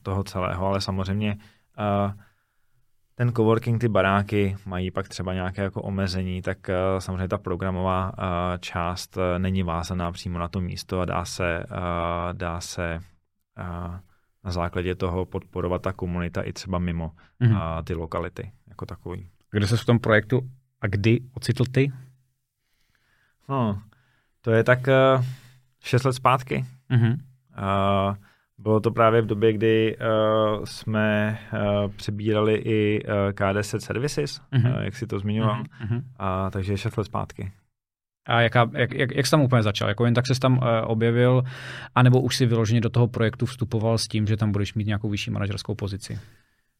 toho 0.01 0.23
celého, 0.23 0.65
ale 0.65 0.81
samozřejmě 0.81 1.37
uh, 1.77 2.11
ten 3.19 3.33
coworking, 3.33 3.81
ty 3.81 3.87
baráky 3.87 4.57
mají 4.65 4.91
pak 4.91 5.09
třeba 5.09 5.33
nějaké 5.33 5.61
jako 5.61 5.81
omezení, 5.81 6.41
tak 6.41 6.57
uh, 6.69 6.99
samozřejmě 6.99 7.27
ta 7.27 7.37
programová 7.37 8.07
uh, 8.09 8.57
část 8.59 9.17
uh, 9.17 9.23
není 9.37 9.63
vázaná 9.63 10.11
přímo 10.11 10.39
na 10.39 10.47
to 10.47 10.61
místo 10.61 10.99
a 10.99 11.05
dá 11.05 11.25
se, 11.25 11.63
uh, 11.71 11.77
dá 12.33 12.61
se 12.61 12.99
uh, 13.59 13.95
na 14.43 14.51
základě 14.51 14.95
toho 14.95 15.25
podporovat 15.25 15.81
ta 15.81 15.93
komunita 15.93 16.41
i 16.41 16.53
třeba 16.53 16.79
mimo 16.79 17.11
mm-hmm. 17.41 17.77
uh, 17.77 17.83
ty 17.83 17.93
lokality 17.93 18.51
jako 18.67 18.85
takový. 18.85 19.29
Kde 19.51 19.67
se 19.67 19.77
v 19.77 19.85
tom 19.85 19.99
projektu 19.99 20.49
a 20.81 20.87
kdy 20.87 21.19
ocitl 21.33 21.63
ty? 21.71 21.91
No, 23.49 23.81
to 24.41 24.51
je 24.51 24.63
tak 24.63 24.79
uh, 24.87 25.23
šest 25.79 26.03
let 26.03 26.13
zpátky. 26.13 26.65
Mm-hmm. 26.91 27.13
Uh, 27.13 28.15
bylo 28.59 28.79
to 28.79 28.91
právě 28.91 29.21
v 29.21 29.25
době, 29.25 29.53
kdy 29.53 29.97
uh, 29.97 30.63
jsme 30.65 31.39
uh, 31.53 31.91
přebírali 31.91 32.55
i 32.55 33.03
uh, 33.03 33.13
K10 33.31 33.77
Services, 33.79 34.41
mm-hmm. 34.53 34.77
uh, 34.77 34.83
jak 34.83 34.95
si 34.95 35.07
to 35.07 35.19
zmiňoval, 35.19 35.63
mm-hmm. 35.63 35.97
uh, 35.97 36.49
takže 36.49 36.77
šest 36.77 36.97
let 36.97 37.03
zpátky. 37.03 37.51
A 38.27 38.41
jaká, 38.41 38.69
jak, 38.73 38.93
jak, 38.93 39.15
jak 39.15 39.25
jsi 39.25 39.31
tam 39.31 39.41
úplně 39.41 39.63
začal? 39.63 39.89
Jako 39.89 40.05
jen 40.05 40.13
tak 40.13 40.27
se 40.27 40.39
tam 40.39 40.57
uh, 40.57 40.63
objevil, 40.83 41.43
anebo 41.95 42.21
už 42.21 42.35
si 42.35 42.45
vyloženě 42.45 42.81
do 42.81 42.89
toho 42.89 43.07
projektu 43.07 43.45
vstupoval 43.45 43.97
s 43.97 44.07
tím, 44.07 44.27
že 44.27 44.37
tam 44.37 44.51
budeš 44.51 44.73
mít 44.73 44.87
nějakou 44.87 45.09
vyšší 45.09 45.31
manažerskou 45.31 45.75
pozici? 45.75 46.19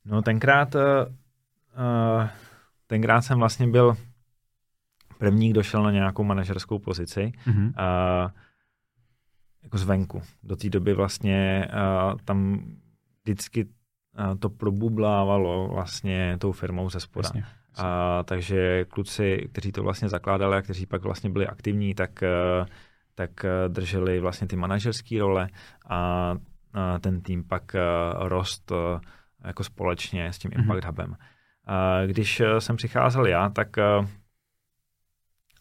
No 0.06 0.22
tenkrát, 0.22 0.76
uh, 0.76 0.82
tenkrát 2.88 3.22
jsem 3.22 3.40
vlastně 3.40 3.68
byl 3.68 3.98
první, 5.18 5.50
kdo 5.50 5.64
šel 5.64 5.84
na 5.84 5.92
nějakou 5.92 6.24
manažerskou 6.24 6.80
pozici. 6.80 7.32
Mm-hmm. 7.48 7.68
Uh, 7.68 8.32
jako 9.64 9.78
zvenku. 9.78 10.22
Do 10.44 10.56
té 10.56 10.70
doby 10.70 10.94
vlastně 10.94 11.68
uh, 11.74 12.20
tam 12.26 12.66
vždycky 13.24 13.66
uh, 13.66 14.36
to 14.40 14.50
probublávalo 14.50 15.68
vlastně 15.68 16.38
tou 16.40 16.52
firmou 16.52 16.90
ze 16.90 17.00
spoda. 17.00 17.28
Jasně. 17.28 17.44
A, 17.78 18.24
takže 18.24 18.86
kluci, 18.86 19.50
kteří 19.52 19.72
to 19.72 19.84
vlastně 19.84 20.10
zakládali 20.10 20.58
a 20.58 20.62
kteří 20.62 20.86
pak 20.86 21.04
vlastně 21.04 21.30
byli 21.30 21.48
aktivní, 21.48 21.96
tak, 21.96 22.24
tak 23.16 23.32
drželi 23.68 24.20
vlastně 24.20 24.48
ty 24.48 24.56
manažerské 24.56 25.20
role 25.20 25.50
a, 25.90 26.36
ten 27.02 27.22
tým 27.22 27.44
pak 27.44 27.76
rost 28.16 28.72
jako 29.46 29.64
společně 29.64 30.34
s 30.34 30.40
tím 30.40 30.52
mhm. 30.54 30.62
Impact 30.62 30.84
mm-hmm. 30.84 30.88
Hubem. 30.88 31.16
Když 32.08 32.42
jsem 32.60 32.76
přicházel 32.76 33.26
já, 33.28 33.50
tak 33.50 33.78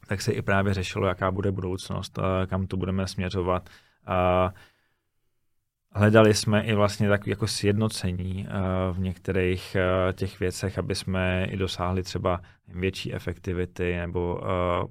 tak 0.08 0.22
se 0.22 0.32
i 0.32 0.42
právě 0.42 0.74
řešilo, 0.74 1.06
jaká 1.06 1.30
bude 1.30 1.52
budoucnost, 1.52 2.18
kam 2.46 2.66
to 2.66 2.76
budeme 2.76 3.06
směřovat. 3.06 3.70
A 4.08 4.52
Hledali 5.98 6.34
jsme 6.34 6.62
i 6.62 6.74
vlastně 6.74 7.08
tak 7.08 7.26
jako 7.26 7.46
sjednocení 7.46 8.46
uh, 8.46 8.96
v 8.96 9.00
některých 9.00 9.76
uh, 9.76 10.12
těch 10.12 10.40
věcech, 10.40 10.78
aby 10.78 10.94
jsme 10.94 11.44
i 11.50 11.56
dosáhli 11.56 12.02
třeba 12.02 12.40
větší 12.68 13.14
efektivity 13.14 13.96
nebo 13.96 14.36
uh, 14.36 14.90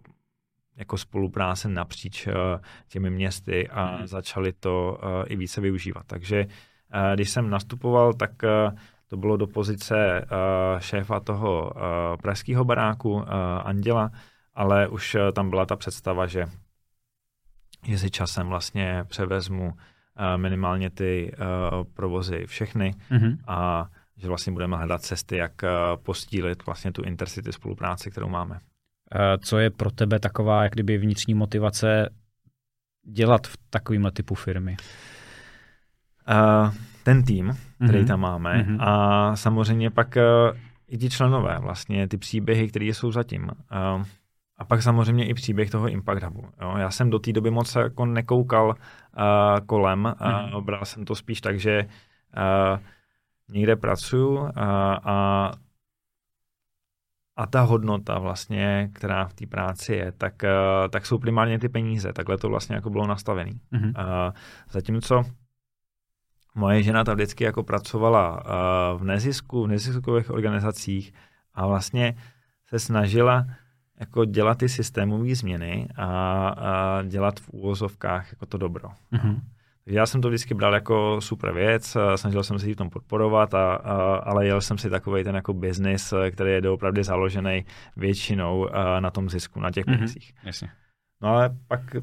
jako 0.76 0.98
spolupráce 0.98 1.70
napříč 1.70 2.28
těmi 2.88 3.10
městy 3.10 3.68
a 3.68 3.98
mm. 3.98 4.08
začali 4.08 4.54
to 4.54 5.00
i 5.28 5.36
více 5.36 5.62
využívat. 5.62 6.04
Takže 6.08 6.46
když 7.16 7.30
jsem 7.30 7.50
nastupoval, 7.50 8.14
tak 8.14 8.32
to 9.08 9.18
bylo 9.18 9.38
do 9.38 9.48
pozice 9.48 10.26
šéfa 10.80 11.20
toho 11.20 11.74
pražského 12.22 12.66
baráku 12.66 13.24
Anděla, 13.64 14.12
ale 14.56 14.88
už 14.88 15.18
tam 15.34 15.50
byla 15.50 15.66
ta 15.66 15.76
představa, 15.76 16.28
že, 16.28 16.46
že 17.84 17.98
si 17.98 18.12
časem 18.12 18.48
vlastně 18.48 19.05
převezmu 19.07 19.74
minimálně 20.36 20.89
ty 20.89 21.31
uh, 21.31 21.84
provozy 21.93 22.46
všechny 22.46 22.96
mm-hmm. 23.12 23.38
a 23.48 23.88
že 24.17 24.27
vlastně 24.27 24.53
budeme 24.53 24.77
hledat 24.77 25.01
cesty, 25.01 25.38
jak 25.38 25.51
uh, 25.63 25.69
postílit 26.03 26.65
vlastně 26.65 26.91
tu 26.91 27.03
intercity 27.03 27.53
spolupráci, 27.53 28.12
kterou 28.12 28.29
máme. 28.29 28.60
Co 29.43 29.57
je 29.57 29.69
pro 29.69 29.91
tebe 29.91 30.19
taková 30.19 30.63
jak 30.63 30.74
kdyby 30.74 30.98
vnitřní 30.98 31.34
motivace 31.34 32.10
dělat 33.07 33.48
v 33.48 33.57
takovémhle 33.69 34.12
typu 34.12 34.36
firmy? 34.36 34.77
Uh, 36.29 36.74
ten 37.03 37.24
tým, 37.24 37.57
který 37.84 38.00
mm-hmm. 38.00 38.07
tam 38.07 38.19
máme 38.19 38.53
mm-hmm. 38.53 38.77
a 38.79 39.36
samozřejmě 39.36 39.89
pak 39.89 40.15
uh, 40.15 40.57
i 40.88 40.98
ti 40.98 41.10
členové, 41.10 41.60
vlastně 41.60 42.07
ty 42.07 42.17
příběhy, 42.17 42.67
které 42.67 42.86
jsou 42.86 43.12
zatím. 43.12 43.43
Uh, 43.43 44.05
a 44.58 44.66
pak 44.66 44.82
samozřejmě 44.82 45.28
i 45.28 45.34
příběh 45.34 45.70
toho 45.70 45.88
Impact 45.88 46.24
Hubu. 46.24 46.44
Jo. 46.62 46.74
Já 46.78 46.92
jsem 46.92 47.10
do 47.10 47.20
té 47.20 47.32
doby 47.32 47.52
moc 47.52 47.76
jako 47.76 48.06
nekoukal 48.06 48.68
uh, 48.68 49.66
kolem, 49.66 50.14
uh, 50.54 50.62
bral 50.62 50.86
jsem 50.86 51.06
to 51.06 51.16
spíš 51.16 51.42
tak, 51.42 51.60
že 51.60 51.86
uh, 51.86 52.80
někde 53.50 53.76
pracuju 53.76 54.40
uh, 54.40 54.50
a 54.58 55.52
a 57.40 57.46
ta 57.46 57.62
hodnota 57.62 58.20
vlastně, 58.20 58.90
která 58.94 59.26
v 59.26 59.34
té 59.34 59.46
práci 59.46 59.94
je, 59.94 60.12
tak, 60.12 60.34
uh, 60.44 60.88
tak 60.90 61.06
jsou 61.06 61.18
primárně 61.18 61.60
ty 61.60 61.70
peníze. 61.70 62.14
Takhle 62.14 62.38
to 62.38 62.50
vlastně 62.50 62.76
jako 62.76 62.90
bylo 62.90 63.08
nastavené. 63.08 63.52
Mm-hmm. 63.52 63.88
Uh, 63.88 64.34
zatímco 64.70 65.24
moje 66.56 66.84
žena 66.84 67.04
ta 67.04 67.14
vždycky 67.14 67.44
jako 67.44 67.64
pracovala 67.64 68.32
uh, 68.34 69.02
v 69.02 69.04
nezisku, 69.04 69.64
v 69.64 69.68
neziskových 69.68 70.32
organizacích 70.32 71.14
a 71.54 71.68
vlastně 71.68 72.16
se 72.66 72.80
snažila 72.80 73.46
jako 74.00 74.25
dělat 74.25 74.58
ty 74.58 74.70
systémové 74.70 75.36
změny 75.36 75.88
a, 75.96 76.08
a 76.50 77.04
dělat 77.04 77.39
v 77.39 77.50
úvozovkách 77.50 78.32
jako 78.32 78.46
to 78.46 78.58
dobro. 78.58 78.89
Mm-hmm. 79.13 79.39
Já 79.86 80.06
jsem 80.06 80.22
to 80.22 80.27
vždycky 80.27 80.54
bral 80.54 80.74
jako 80.74 81.22
super 81.22 81.54
věc, 81.54 81.98
snažil 82.16 82.44
jsem 82.44 82.60
se 82.60 82.68
ji 82.68 82.74
v 82.74 82.77
tom 82.77 82.89
podporovat, 82.89 83.54
a, 83.54 83.74
a, 83.75 84.16
ale 84.16 84.46
jel 84.46 84.62
jsem 84.62 84.77
si 84.77 84.89
takový 84.89 85.24
ten 85.24 85.36
jako 85.36 85.54
biznis, 85.54 86.13
který 86.32 86.51
je 86.51 86.62
doopravdy 86.62 87.04
založený 87.04 87.66
většinou 87.98 88.70
na 89.00 89.12
tom 89.12 89.30
zisku, 89.30 89.60
na 89.60 89.72
těch 89.72 89.86
mm-hmm. 89.86 89.96
penězích. 89.96 90.34
Jasně. 90.44 90.70
No 91.22 91.30
ale 91.30 91.50
pak 91.68 91.96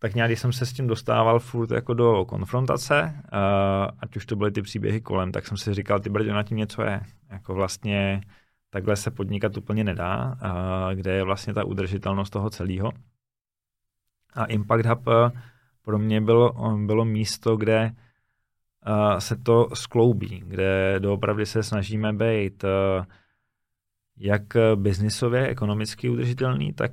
tak 0.00 0.14
nějak, 0.14 0.30
když 0.30 0.40
jsem 0.40 0.52
se 0.52 0.66
s 0.66 0.72
tím 0.72 0.86
dostával 0.86 1.38
furt 1.38 1.70
jako 1.70 1.94
do 1.94 2.24
konfrontace, 2.24 3.02
uh, 3.02 3.90
ať 3.98 4.16
už 4.16 4.26
to 4.26 4.36
byly 4.36 4.50
ty 4.50 4.62
příběhy 4.62 5.00
kolem, 5.00 5.32
tak 5.32 5.46
jsem 5.46 5.56
si 5.56 5.74
říkal, 5.74 6.00
ty 6.00 6.10
brdě, 6.10 6.32
na 6.32 6.42
tím 6.42 6.56
něco 6.56 6.82
je. 6.82 7.00
Jako 7.30 7.54
vlastně 7.54 8.20
takhle 8.70 8.96
se 8.96 9.10
podnikat 9.10 9.56
úplně 9.56 9.84
nedá, 9.84 10.38
kde 10.94 11.12
je 11.12 11.24
vlastně 11.24 11.54
ta 11.54 11.64
udržitelnost 11.64 12.30
toho 12.30 12.50
celého. 12.50 12.92
A 14.34 14.44
Impact 14.44 14.86
Hub 14.86 15.08
eh, 15.08 15.40
pro 15.82 15.98
mě 15.98 16.20
bylo, 16.20 16.76
bylo 16.86 17.04
místo, 17.04 17.56
kde 17.56 17.90
eh, 18.86 19.20
se 19.20 19.36
to 19.36 19.68
skloubí, 19.74 20.42
kde 20.46 21.00
doopravdy 21.00 21.46
se 21.46 21.62
snažíme 21.62 22.12
být 22.12 22.64
eh, 22.64 23.04
jak 24.20 24.42
biznisově, 24.74 25.46
ekonomicky 25.46 26.08
udržitelný, 26.08 26.72
tak, 26.72 26.92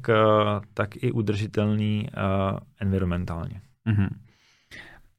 tak 0.74 1.04
i 1.04 1.12
udržitelný 1.12 2.10
environmentálně. 2.80 3.62
Mm-hmm. 3.88 4.10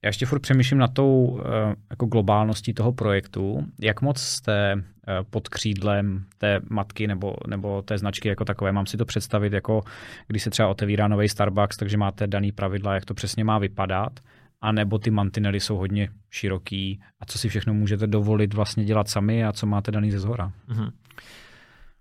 Já 0.07 0.09
ještě 0.09 0.27
furt 0.27 0.41
přemýšlím 0.41 0.79
na 0.79 0.89
tou 0.89 1.41
eh, 1.41 1.75
jako 1.91 2.07
globálností 2.07 2.75
toho 2.75 2.93
projektu. 2.93 3.67
Jak 3.81 4.03
moc 4.03 4.21
jste 4.21 4.73
eh, 4.73 4.83
pod 5.31 5.49
křídlem 5.49 6.25
té 6.39 6.61
matky 6.71 7.07
nebo, 7.07 7.37
nebo 7.47 7.83
té 7.83 7.99
značky 7.99 8.29
jako 8.29 8.45
takové? 8.45 8.73
Mám 8.73 8.87
si 8.87 8.97
to 8.97 9.05
představit 9.05 9.53
jako, 9.53 9.83
když 10.27 10.43
se 10.43 10.51
třeba 10.51 10.69
otevírá 10.69 11.09
nový 11.09 11.29
Starbucks, 11.29 11.77
takže 11.77 11.97
máte 11.97 12.27
daný 12.27 12.53
pravidla, 12.53 12.95
jak 12.95 13.05
to 13.05 13.15
přesně 13.15 13.45
má 13.45 13.59
vypadat, 13.59 14.21
a 14.61 14.73
nebo 14.73 14.99
ty 14.99 15.11
mantinely 15.11 15.61
jsou 15.61 15.77
hodně 15.77 16.09
široký 16.31 17.01
a 17.21 17.27
co 17.27 17.39
si 17.39 17.49
všechno 17.49 17.75
můžete 17.75 18.07
dovolit 18.07 18.55
vlastně 18.55 18.85
dělat 18.85 19.09
sami 19.09 19.45
a 19.45 19.53
co 19.53 19.67
máte 19.67 19.91
daný 19.91 20.11
ze 20.11 20.19
zhora? 20.19 20.53
Mm-hmm. 20.69 20.91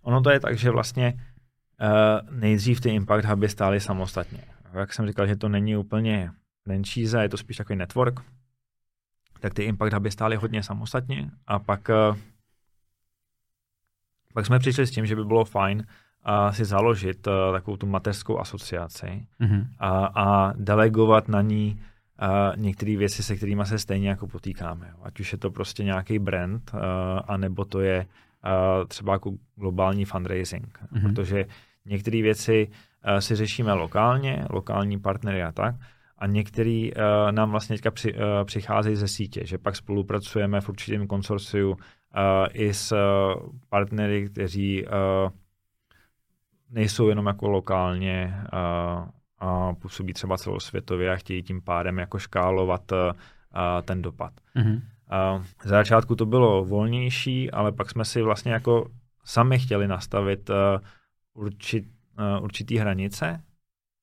Ono 0.02 0.22
to 0.22 0.30
je 0.30 0.40
tak, 0.40 0.58
že 0.58 0.72
vlastně 0.72 1.14
uh, 1.14 2.40
nejdřív 2.40 2.82
ty 2.82 2.90
Impact 2.90 3.26
Huby 3.26 3.50
stály 3.50 3.80
samostatně. 3.80 4.40
Jak 4.74 4.94
jsem 4.94 5.08
říkal, 5.08 5.28
že 5.28 5.36
to 5.36 5.50
není 5.50 5.76
úplně 5.76 6.32
franchise, 6.65 7.22
je 7.22 7.29
to 7.29 7.38
spíš 7.38 7.57
takový 7.57 7.77
network, 7.77 8.19
tak 9.39 9.53
ty 9.53 9.63
Impact 9.63 9.93
Huby 9.93 10.12
stály 10.12 10.36
hodně 10.36 10.63
samostatně 10.63 11.31
a 11.48 11.60
pak, 11.60 11.89
eh, 11.89 12.19
pak 14.34 14.45
jsme 14.45 14.60
přišli 14.60 14.88
s 14.88 14.91
tím, 14.91 15.05
že 15.05 15.15
by 15.15 15.25
bylo 15.25 15.45
fajn 15.45 15.86
uh, 16.27 16.51
si 16.51 16.65
založit 16.65 17.27
uh, 17.27 17.34
takovou 17.51 17.77
tu 17.77 17.88
mateřskou 17.88 18.39
asociaci 18.39 19.27
mm-hmm. 19.41 19.67
a, 19.79 20.05
a 20.05 20.53
delegovat 20.53 21.27
na 21.27 21.41
ní 21.41 21.81
některé 22.55 22.98
věci, 22.98 23.24
se 23.24 23.36
kterými 23.36 23.65
se 23.65 23.79
stejně 23.79 24.10
jako 24.10 24.27
potýkáme. 24.27 24.93
Ať 25.03 25.19
už 25.19 25.31
je 25.31 25.38
to 25.38 25.51
prostě 25.51 25.84
nějaký 25.84 26.19
brand, 26.19 26.72
uh, 26.74 26.79
anebo 27.27 27.65
to 27.65 27.81
je 27.81 28.05
uh, 28.05 28.88
třeba 28.88 29.13
jako 29.13 29.34
globální 29.55 30.05
fundraising. 30.05 30.79
Mm-hmm. 30.79 31.01
Protože 31.01 31.45
některé 31.86 32.22
věci 32.22 32.67
si 33.19 33.36
řešíme 33.36 33.74
lokálně, 33.74 34.45
lokální 34.50 35.00
partnery 35.00 35.43
a 35.43 35.51
tak, 35.51 35.75
a 36.17 36.27
některý 36.27 36.93
uh, 36.93 37.01
nám 37.31 37.51
vlastně 37.51 37.75
teďka 37.75 37.91
při, 37.91 38.13
uh, 38.13 38.19
přicházejí 38.43 38.95
ze 38.95 39.07
sítě, 39.07 39.45
že 39.45 39.57
pak 39.57 39.75
spolupracujeme 39.75 40.62
v 40.62 40.69
určitém 40.69 41.07
konsorciu 41.07 41.72
uh, 41.72 41.77
i 42.53 42.74
s 42.74 42.91
uh, 42.91 43.50
partnery, 43.69 44.29
kteří 44.29 44.86
uh, 44.86 44.91
nejsou 46.69 47.10
jenom 47.10 47.25
jako 47.25 47.50
lokálně 47.50 48.36
uh, 48.53 49.10
a 49.39 49.74
působí 49.74 50.13
třeba 50.13 50.38
celosvětově 50.38 51.12
a 51.12 51.15
chtějí 51.15 51.43
tím 51.43 51.62
pádem 51.62 52.00
jako 52.00 52.19
škálovat 52.19 52.91
uh, 52.91 52.98
ten 53.81 54.01
dopad. 54.01 54.34
Mm-hmm. 54.55 54.81
Uh, 55.36 55.43
za 55.63 55.69
začátku 55.69 56.15
to 56.15 56.25
bylo 56.25 56.65
volnější, 56.65 57.51
ale 57.51 57.72
pak 57.72 57.89
jsme 57.89 58.05
si 58.05 58.22
vlastně 58.22 58.51
jako 58.51 58.89
sami 59.24 59.60
chtěli 59.60 59.88
nastavit 59.88 60.50
uh, 60.50 60.55
určit, 61.34 61.86
uh, 62.38 62.43
určitý 62.43 62.77
hranice, 62.77 63.41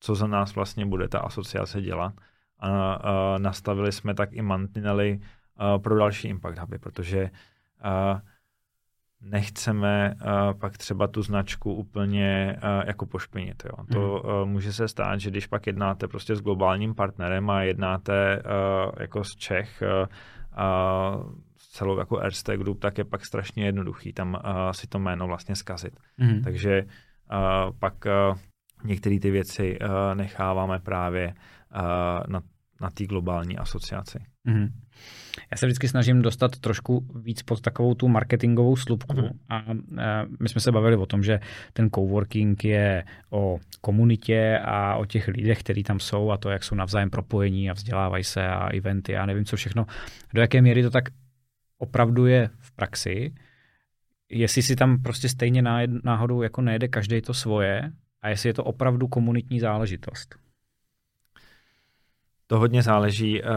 co 0.03 0.15
za 0.15 0.27
nás 0.27 0.55
vlastně 0.55 0.85
bude 0.85 1.07
ta 1.07 1.19
asociace 1.19 1.81
dělat. 1.81 2.13
A, 2.59 2.93
a 2.93 3.37
nastavili 3.37 3.91
jsme 3.91 4.13
tak 4.13 4.33
i 4.33 4.41
mantinely 4.41 5.19
pro 5.77 5.97
další 5.97 6.27
Impact 6.27 6.57
Huby, 6.57 6.79
protože 6.79 7.29
a, 7.81 8.21
nechceme 9.21 10.15
a, 10.19 10.53
pak 10.53 10.77
třeba 10.77 11.07
tu 11.07 11.21
značku 11.21 11.73
úplně 11.73 12.55
a, 12.61 12.85
jako 12.85 13.05
pošpinit. 13.05 13.63
Jo. 13.65 13.85
To 13.91 14.21
hmm. 14.25 14.35
a, 14.35 14.45
může 14.45 14.73
se 14.73 14.87
stát, 14.87 15.19
že 15.19 15.29
když 15.29 15.47
pak 15.47 15.67
jednáte 15.67 16.07
prostě 16.07 16.35
s 16.35 16.41
globálním 16.41 16.95
partnerem 16.95 17.49
a 17.49 17.63
jednáte 17.63 18.41
a, 18.41 18.91
jako 18.99 19.23
z 19.23 19.35
Čech 19.35 19.83
a, 19.83 20.09
a 20.63 21.17
s 21.57 21.67
celou 21.69 21.99
jako 21.99 22.19
Erste 22.19 22.57
Group, 22.57 22.79
tak 22.79 22.97
je 22.97 23.03
pak 23.03 23.25
strašně 23.25 23.65
jednoduchý 23.65 24.13
tam 24.13 24.39
a, 24.43 24.73
si 24.73 24.87
to 24.87 24.99
jméno 24.99 25.27
vlastně 25.27 25.55
zkazit. 25.55 25.99
Hmm. 26.17 26.41
Takže 26.43 26.85
a, 27.29 27.71
pak 27.79 28.07
a, 28.07 28.35
některé 28.83 29.19
ty 29.19 29.31
věci 29.31 29.79
uh, 29.79 29.87
necháváme 30.13 30.79
právě 30.79 31.27
uh, 31.27 31.81
na, 32.27 32.41
na 32.81 32.89
té 32.89 33.05
globální 33.05 33.57
asociaci. 33.57 34.19
Mm-hmm. 34.47 34.69
Já 35.51 35.57
se 35.57 35.65
vždycky 35.65 35.87
snažím 35.87 36.21
dostat 36.21 36.59
trošku 36.59 37.05
víc 37.15 37.41
pod 37.41 37.61
takovou 37.61 37.93
tu 37.93 38.07
marketingovou 38.07 38.75
slupku 38.75 39.13
mm-hmm. 39.13 39.31
a, 39.49 39.55
a 39.57 40.25
my 40.39 40.49
jsme 40.49 40.61
se 40.61 40.71
bavili 40.71 40.95
o 40.95 41.05
tom, 41.05 41.23
že 41.23 41.39
ten 41.73 41.89
coworking 41.95 42.63
je 42.63 43.03
o 43.29 43.59
komunitě 43.81 44.59
a 44.65 44.95
o 44.95 45.05
těch 45.05 45.27
lidech, 45.27 45.59
kteří 45.59 45.83
tam 45.83 45.99
jsou 45.99 46.31
a 46.31 46.37
to, 46.37 46.49
jak 46.49 46.63
jsou 46.63 46.75
navzájem 46.75 47.09
propojení 47.09 47.69
a 47.69 47.73
vzdělávají 47.73 48.23
se 48.23 48.47
a 48.47 48.67
eventy 48.67 49.17
a 49.17 49.25
nevím 49.25 49.45
co 49.45 49.55
všechno. 49.55 49.85
Do 50.33 50.41
jaké 50.41 50.61
míry 50.61 50.83
to 50.83 50.89
tak 50.89 51.03
opravdu 51.77 52.25
je 52.25 52.49
v 52.57 52.71
praxi, 52.71 53.33
jestli 54.29 54.61
si 54.61 54.75
tam 54.75 55.01
prostě 55.01 55.29
stejně 55.29 55.61
náhodou 56.03 56.41
jako 56.41 56.61
nejde 56.61 56.87
každý 56.87 57.21
to 57.21 57.33
svoje 57.33 57.91
a 58.23 58.29
jestli 58.29 58.49
je 58.49 58.53
to 58.53 58.63
opravdu 58.63 59.07
komunitní 59.07 59.59
záležitost. 59.59 60.35
To 62.47 62.59
hodně 62.59 62.83
záleží 62.83 63.43
uh, 63.43 63.49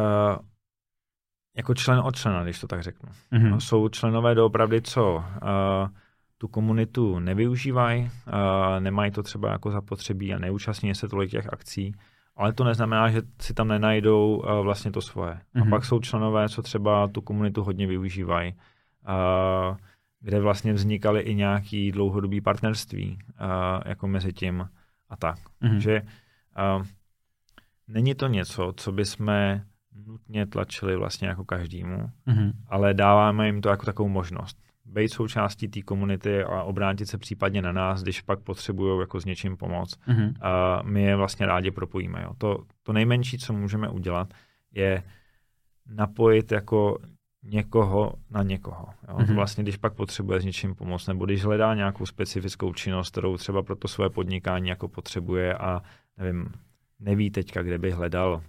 jako 1.57 1.75
člen 1.75 1.99
od 1.99 2.17
člena, 2.17 2.43
když 2.43 2.61
to 2.61 2.67
tak 2.67 2.83
řeknu. 2.83 3.09
Mm-hmm. 3.33 3.51
No, 3.51 3.61
jsou 3.61 3.89
členové 3.89 4.35
doopravdy, 4.35 4.83
co 4.83 5.15
uh, 5.15 5.23
tu 6.39 6.49
komunitu 6.49 7.19
nevyužívají, 7.19 8.03
uh, 8.03 8.81
nemají 8.81 9.11
to 9.11 9.23
třeba 9.23 9.53
jako 9.53 9.71
zapotřebí 9.71 10.35
a 10.35 10.39
neúčastní 10.39 10.95
se 10.95 11.09
tolik 11.09 11.31
těch 11.31 11.53
akcí, 11.53 11.95
ale 12.37 12.53
to 12.53 12.65
neznamená, 12.65 13.11
že 13.11 13.23
si 13.41 13.55
tam 13.55 13.69
nenajdou 13.69 14.37
uh, 14.37 14.65
vlastně 14.65 14.93
to 14.93 15.01
svoje. 15.01 15.33
Mm-hmm. 15.33 15.61
A 15.61 15.65
mhm. 15.65 15.71
pak 15.71 15.85
jsou 15.85 16.01
členové, 16.01 16.49
co 16.49 16.63
třeba 16.63 17.09
tu 17.09 17.21
komunitu 17.21 17.65
hodně 17.65 17.87
využívají. 17.87 18.55
Uh, 19.09 19.77
kde 20.21 20.41
vlastně 20.41 20.73
vznikaly 20.73 21.21
i 21.21 21.35
nějaký 21.35 21.93
dlouhodobý 21.93 22.41
partnerství 22.41 23.19
uh, 23.41 23.47
jako 23.87 24.09
mezi 24.09 24.33
tím 24.33 24.69
a 25.09 25.17
tak. 25.17 25.39
Mm-hmm. 25.63 25.77
Že 25.77 26.03
uh, 26.03 26.87
není 27.89 28.15
to 28.15 28.29
něco, 28.29 28.73
co 28.77 28.93
by 28.93 29.05
jsme 29.05 29.67
nutně 30.07 30.47
tlačili 30.47 30.97
vlastně 30.97 31.29
jako 31.29 31.45
každému, 31.45 32.11
mm-hmm. 32.27 32.53
ale 32.67 32.95
dáváme 32.95 33.47
jim 33.47 33.61
to 33.61 33.69
jako 33.69 33.87
takovou 33.87 34.09
možnost. 34.09 34.59
Být 34.85 35.09
součástí 35.09 35.69
té 35.69 35.83
komunity 35.83 36.43
a 36.43 36.63
obrátit 36.63 37.07
se 37.07 37.19
případně 37.19 37.63
na 37.63 37.73
nás, 37.73 38.03
když 38.03 38.21
pak 38.21 38.41
potřebují 38.41 39.01
jako 39.01 39.21
s 39.21 39.25
něčím 39.25 39.57
pomoct. 39.57 40.01
Mm-hmm. 40.09 40.29
Uh, 40.29 40.91
my 40.91 41.03
je 41.03 41.17
vlastně 41.17 41.47
rádi 41.47 41.71
propojíme. 41.71 42.23
Jo. 42.23 42.35
To, 42.39 42.65
to 42.83 42.93
nejmenší, 42.93 43.39
co 43.39 43.53
můžeme 43.53 43.89
udělat, 43.89 44.35
je 44.73 45.03
napojit 45.87 46.53
jako 46.53 46.99
někoho 47.51 48.13
na 48.31 48.43
někoho. 48.43 48.87
Jo? 49.09 49.17
Mm-hmm. 49.17 49.35
Vlastně, 49.35 49.63
když 49.63 49.77
pak 49.77 49.95
potřebuje 49.95 50.41
s 50.41 50.45
něčím 50.45 50.75
pomoct, 50.75 51.07
nebo 51.07 51.25
když 51.25 51.45
hledá 51.45 51.75
nějakou 51.75 52.07
specifickou 52.07 52.73
činnost, 52.73 53.11
kterou 53.11 53.37
třeba 53.37 53.63
pro 53.63 53.77
to 53.77 53.89
své 53.89 54.11
podnikání 54.11 54.69
jako 54.69 54.89
potřebuje 54.89 55.55
a 55.55 55.83
nevím, 56.17 56.53
neví 57.01 57.31
teďka, 57.31 57.63
kde 57.63 57.79
by 57.79 57.91
hledal 57.91 58.43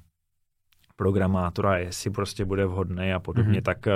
programátora, 0.95 1.77
jestli 1.77 2.11
prostě 2.11 2.45
bude 2.45 2.65
vhodný 2.65 3.13
a 3.13 3.19
podobně, 3.19 3.59
mm-hmm. 3.59 3.63
tak, 3.63 3.87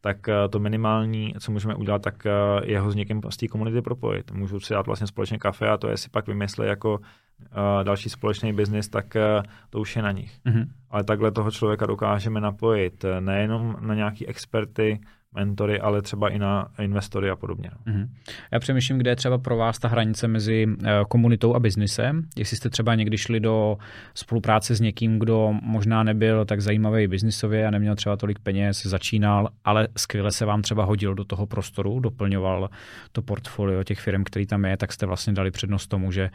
tak 0.00 0.28
to 0.50 0.58
minimální, 0.58 1.34
co 1.40 1.52
můžeme 1.52 1.74
udělat, 1.74 2.02
tak 2.02 2.26
je 2.64 2.80
ho 2.80 2.90
s 2.90 2.94
někým 2.94 3.20
z 3.28 3.36
té 3.36 3.48
komunity 3.48 3.82
propojit. 3.82 4.30
Můžu 4.30 4.60
si 4.60 4.74
dát 4.74 4.86
vlastně 4.86 5.06
společně 5.06 5.38
kafe 5.38 5.68
a 5.68 5.76
to 5.76 5.88
jestli 5.88 6.10
pak 6.10 6.26
vymyslí 6.26 6.66
jako 6.66 7.00
uh, 7.42 7.84
další 7.84 8.08
společný 8.08 8.52
biznis, 8.52 8.88
tak 8.88 9.14
uh, 9.14 9.42
to 9.70 9.80
už 9.80 9.96
je 9.96 10.02
na 10.02 10.12
nich. 10.12 10.38
Mm-hmm. 10.46 10.66
Ale 10.90 11.04
takhle 11.04 11.32
toho 11.32 11.50
člověka 11.50 11.86
dokážeme 11.86 12.40
napojit 12.40 13.04
eh, 13.04 13.20
nejenom 13.20 13.76
na 13.80 13.94
nějaký 13.94 14.26
experty, 14.26 15.00
mentory, 15.34 15.80
ale 15.80 16.02
třeba 16.02 16.28
i 16.28 16.38
na 16.38 16.68
investory 16.78 17.30
a 17.30 17.36
podobně. 17.36 17.70
Mm-hmm. 17.86 18.08
Já 18.52 18.58
přemýšlím, 18.58 18.98
kde 18.98 19.10
je 19.10 19.16
třeba 19.16 19.38
pro 19.38 19.56
vás 19.56 19.78
ta 19.78 19.88
hranice 19.88 20.28
mezi 20.28 20.66
komunitou 21.08 21.54
a 21.54 21.60
biznisem. 21.60 22.22
Jestli 22.36 22.56
jste 22.56 22.70
třeba 22.70 22.94
někdy 22.94 23.18
šli 23.18 23.40
do 23.40 23.78
spolupráce 24.14 24.74
s 24.74 24.80
někým, 24.80 25.18
kdo 25.18 25.54
možná 25.62 26.02
nebyl 26.02 26.44
tak 26.44 26.60
zajímavý 26.60 27.06
biznisově 27.06 27.66
a 27.66 27.70
neměl 27.70 27.94
třeba 27.94 28.16
tolik 28.16 28.38
peněz, 28.38 28.86
začínal, 28.86 29.48
ale 29.64 29.88
skvěle 29.96 30.32
se 30.32 30.44
vám 30.44 30.62
třeba 30.62 30.84
hodil 30.84 31.14
do 31.14 31.24
toho 31.24 31.46
prostoru, 31.46 32.00
doplňoval 32.00 32.70
to 33.12 33.22
portfolio 33.22 33.84
těch 33.84 34.00
firm, 34.00 34.24
který 34.24 34.46
tam 34.46 34.64
je, 34.64 34.76
tak 34.76 34.92
jste 34.92 35.06
vlastně 35.06 35.32
dali 35.32 35.50
přednost 35.50 35.86
tomu, 35.86 36.12
že 36.12 36.30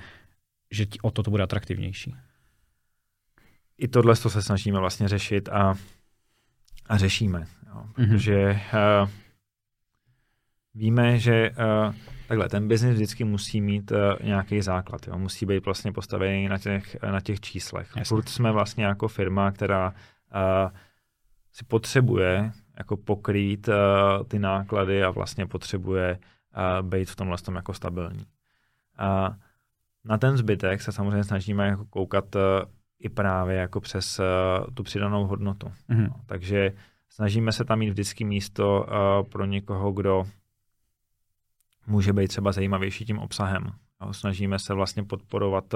že 0.76 0.86
o 1.02 1.12
to 1.12 1.24
to 1.24 1.32
bude 1.32 1.44
atraktivnější. 1.44 2.16
I 3.78 3.88
tohle 3.88 4.16
to 4.16 4.30
se 4.30 4.42
snažíme 4.42 4.80
vlastně 4.80 5.08
řešit 5.08 5.50
a, 5.50 5.76
a 6.86 6.98
řešíme. 6.98 7.48
Jo, 7.68 7.86
mhm. 7.98 8.10
protože 8.10 8.52
mm-hmm. 8.52 9.04
uh, 9.04 9.10
víme, 10.74 11.20
že 11.20 11.52
uh, 11.52 11.96
takhle, 12.28 12.50
ten 12.50 12.68
biznis 12.68 12.94
vždycky 12.94 13.24
musí 13.24 13.62
mít 13.62 13.92
uh, 13.92 13.98
nějaký 14.24 14.62
základ. 14.62 15.08
Jo, 15.08 15.18
musí 15.18 15.46
být 15.46 15.66
vlastně 15.66 15.92
postavený 15.92 16.48
na 16.48 16.58
těch, 16.58 17.02
na 17.04 17.22
těch 17.22 17.40
číslech. 17.40 17.88
Jasně. 17.88 18.04
Furt 18.04 18.30
jsme 18.30 18.52
vlastně 18.52 18.86
jako 18.86 19.08
firma, 19.08 19.52
která 19.52 19.90
uh, 19.90 20.72
si 21.52 21.66
potřebuje 21.66 22.52
jako 22.78 22.98
pokrýt 22.98 23.68
uh, 23.68 23.74
ty 24.28 24.40
náklady 24.40 25.04
a 25.04 25.10
vlastně 25.10 25.46
potřebuje 25.46 26.20
uh, 26.20 26.88
být 26.88 27.10
v 27.10 27.16
tomhle 27.16 27.38
tom 27.38 27.56
jako 27.56 27.74
stabilní. 27.74 28.26
Uh, 29.00 29.36
na 30.06 30.18
ten 30.18 30.38
zbytek 30.38 30.82
se 30.82 30.92
samozřejmě 30.92 31.24
snažíme 31.24 31.68
jako 31.68 31.86
koukat 31.86 32.36
uh, 32.36 32.42
i 33.00 33.10
právě 33.10 33.56
jako 33.56 33.82
přes 33.82 34.20
uh, 34.20 34.26
tu 34.74 34.84
přidanou 34.84 35.28
hodnotu. 35.28 35.72
Mm-hmm. 35.90 36.14
Takže 36.26 36.72
snažíme 37.10 37.52
se 37.52 37.66
tam 37.66 37.80
mít 37.80 37.90
vždycky 37.90 38.26
místo 38.26 38.88
uh, 38.88 39.30
pro 39.30 39.46
někoho, 39.46 39.92
kdo 39.92 40.24
může 41.88 42.14
být 42.14 42.28
třeba 42.28 42.52
zajímavější 42.52 43.06
tím 43.06 43.20
obsahem. 43.20 43.72
Snažíme 44.12 44.60
se 44.60 44.74
vlastně 44.74 45.04
podporovat 45.04 45.76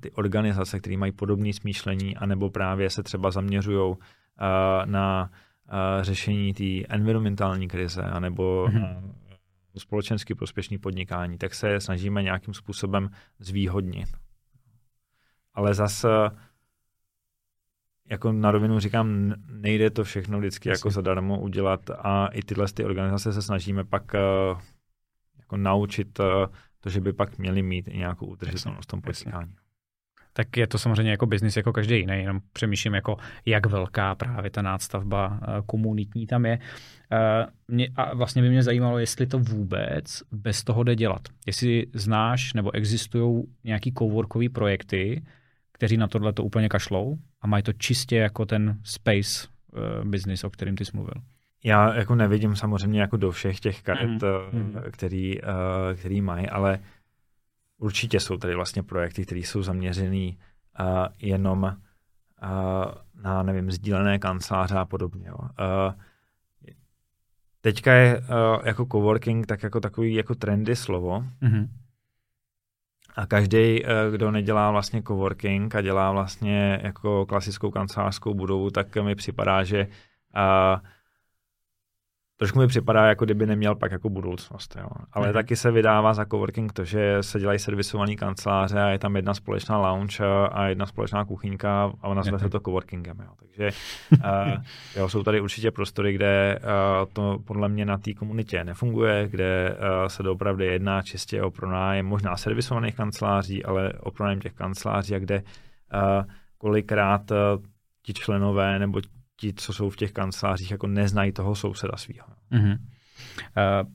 ty 0.00 0.10
organizace, 0.10 0.80
které 0.80 0.96
mají 0.96 1.12
podobné 1.12 1.52
smýšlení, 1.52 2.16
anebo 2.16 2.50
právě 2.50 2.90
se 2.90 3.02
třeba 3.02 3.30
zaměřují 3.30 3.94
na 4.84 5.30
řešení 6.00 6.54
té 6.54 6.94
environmentální 6.94 7.68
krize, 7.68 8.02
anebo 8.02 8.66
mm-hmm 8.66 9.12
společensky 9.80 10.34
prospěšný 10.34 10.78
podnikání, 10.78 11.38
tak 11.38 11.54
se 11.54 11.80
snažíme 11.80 12.22
nějakým 12.22 12.54
způsobem 12.54 13.10
zvýhodnit. 13.38 14.08
Ale 15.54 15.74
zase 15.74 16.08
jako 18.10 18.32
na 18.32 18.50
rovinu 18.50 18.80
říkám, 18.80 19.34
nejde 19.46 19.90
to 19.90 20.04
všechno 20.04 20.38
vždycky 20.38 20.68
jako 20.68 20.90
zadarmo 20.90 21.40
udělat 21.40 21.90
a 21.90 22.26
i 22.26 22.42
tyhle 22.42 22.66
ty 22.74 22.84
organizace 22.84 23.32
se 23.32 23.42
snažíme 23.42 23.84
pak 23.84 24.14
uh, 24.14 24.60
jako 25.38 25.56
naučit 25.56 26.18
uh, 26.18 26.26
to, 26.80 26.90
že 26.90 27.00
by 27.00 27.12
pak 27.12 27.38
měli 27.38 27.62
mít 27.62 27.88
i 27.88 27.98
nějakou 27.98 28.26
udržitelnost 28.26 28.84
v 28.84 28.90
tom 28.90 29.02
podnikání 29.02 29.54
tak 30.32 30.56
je 30.56 30.66
to 30.66 30.78
samozřejmě 30.78 31.10
jako 31.10 31.26
biznis 31.26 31.56
jako 31.56 31.72
každý 31.72 31.98
jiný, 31.98 32.18
jenom 32.18 32.40
přemýšlím 32.52 32.94
jako 32.94 33.16
jak 33.46 33.66
velká 33.66 34.14
právě 34.14 34.50
ta 34.50 34.62
nástavba 34.62 35.40
eh, 35.42 35.46
komunitní 35.66 36.26
tam 36.26 36.46
je. 36.46 36.58
Eh, 37.12 37.46
mě, 37.68 37.88
a 37.96 38.14
vlastně 38.14 38.42
by 38.42 38.48
mě 38.48 38.62
zajímalo, 38.62 38.98
jestli 38.98 39.26
to 39.26 39.38
vůbec 39.38 40.22
bez 40.32 40.64
toho 40.64 40.82
jde 40.82 40.96
dělat. 40.96 41.22
Jestli 41.46 41.86
znáš 41.92 42.54
nebo 42.54 42.74
existují 42.74 43.44
nějaký 43.64 43.92
coworkový 43.98 44.48
projekty, 44.48 45.22
kteří 45.72 45.96
na 45.96 46.08
tohle 46.08 46.32
to 46.32 46.44
úplně 46.44 46.68
kašlou 46.68 47.18
a 47.40 47.46
mají 47.46 47.62
to 47.62 47.72
čistě 47.72 48.16
jako 48.16 48.46
ten 48.46 48.78
space 48.84 49.48
uh, 49.72 50.08
business, 50.08 50.44
o 50.44 50.50
kterým 50.50 50.76
ty 50.76 50.84
jsi 50.84 50.90
mluvil. 50.94 51.14
Já 51.64 51.94
jako 51.94 52.14
nevidím 52.14 52.56
samozřejmě 52.56 53.00
jako 53.00 53.16
do 53.16 53.30
všech 53.30 53.60
těch 53.60 53.82
karet, 53.82 54.22
mm. 54.52 54.76
který, 54.90 55.42
uh, 55.42 55.48
který 55.96 56.20
mají, 56.20 56.48
ale 56.48 56.78
určitě 57.82 58.20
jsou 58.20 58.36
tady 58.36 58.54
vlastně 58.54 58.82
projekty, 58.82 59.26
které 59.26 59.40
jsou 59.40 59.62
zaměřený 59.62 60.38
uh, 60.80 61.06
jenom 61.18 61.62
uh, 61.62 61.72
na, 63.22 63.42
nevím, 63.42 63.70
sdílené 63.70 64.18
kanceláře 64.18 64.74
a 64.74 64.84
podobně. 64.84 65.26
Jo. 65.28 65.36
Uh, 65.38 65.94
teďka 67.60 67.92
je 67.92 68.18
uh, 68.18 68.26
jako 68.64 68.86
coworking 68.92 69.46
tak 69.46 69.62
jako 69.62 69.80
takový 69.80 70.14
jako 70.14 70.34
trendy 70.34 70.76
slovo. 70.76 71.24
Mm-hmm. 71.42 71.68
A 73.16 73.26
každý, 73.26 73.82
kdo 74.10 74.30
nedělá 74.30 74.70
vlastně 74.70 75.02
coworking 75.02 75.74
a 75.74 75.80
dělá 75.80 76.12
vlastně 76.12 76.80
jako 76.82 77.26
klasickou 77.26 77.70
kancelářskou 77.70 78.34
budovu, 78.34 78.70
tak 78.70 78.96
mi 78.96 79.14
připadá, 79.14 79.64
že 79.64 79.86
uh, 79.86 80.80
trošku 82.42 82.58
mi 82.58 82.66
připadá, 82.66 83.06
jako 83.06 83.24
kdyby 83.24 83.46
neměl 83.46 83.74
pak 83.74 83.92
jako 83.92 84.08
budoucnost. 84.08 84.76
Jo. 84.80 84.88
Ale 85.12 85.28
mm-hmm. 85.28 85.32
taky 85.32 85.56
se 85.56 85.70
vydává 85.70 86.14
za 86.14 86.24
coworking 86.24 86.72
to, 86.72 86.84
že 86.84 87.16
se 87.20 87.40
dělají 87.40 87.58
servisované 87.58 88.14
kanceláře 88.14 88.80
a 88.80 88.88
je 88.88 88.98
tam 88.98 89.16
jedna 89.16 89.34
společná 89.34 89.78
lounge 89.78 90.24
a 90.52 90.66
jedna 90.66 90.86
společná 90.86 91.24
kuchyňka 91.24 91.92
a 92.00 92.08
ona 92.08 92.22
se 92.22 92.48
to 92.48 92.60
coworkingem. 92.60 93.16
Jo. 93.20 93.32
Takže 93.36 93.70
uh, 94.12 94.62
jo, 94.96 95.08
jsou 95.08 95.22
tady 95.22 95.40
určitě 95.40 95.70
prostory, 95.70 96.12
kde 96.12 96.58
uh, 96.58 97.12
to 97.12 97.38
podle 97.44 97.68
mě 97.68 97.84
na 97.84 97.98
té 97.98 98.14
komunitě 98.14 98.64
nefunguje, 98.64 99.28
kde 99.28 99.76
uh, 99.76 100.08
se 100.08 100.22
doopravdy 100.22 100.66
jedná 100.66 101.02
čistě 101.02 101.42
o 101.42 101.50
pronájem 101.50 102.06
možná 102.06 102.36
servisovaných 102.36 102.96
kanceláří, 102.96 103.64
ale 103.64 103.92
o 104.00 104.10
pronájem 104.10 104.40
těch 104.40 104.52
kanceláří, 104.52 105.14
a 105.14 105.18
kde 105.18 105.42
uh, 105.42 106.24
kolikrát 106.58 107.30
uh, 107.30 107.36
ti 108.02 108.14
členové 108.14 108.78
nebo 108.78 109.00
ti, 109.42 109.52
co 109.54 109.72
jsou 109.72 109.90
v 109.90 109.96
těch 109.96 110.12
kancelářích, 110.12 110.70
jako 110.70 110.86
neznají 110.86 111.32
toho 111.32 111.54
souseda 111.54 111.96
svého. 111.96 112.28
Mm-hmm. 112.52 112.78
Uh, 113.82 113.90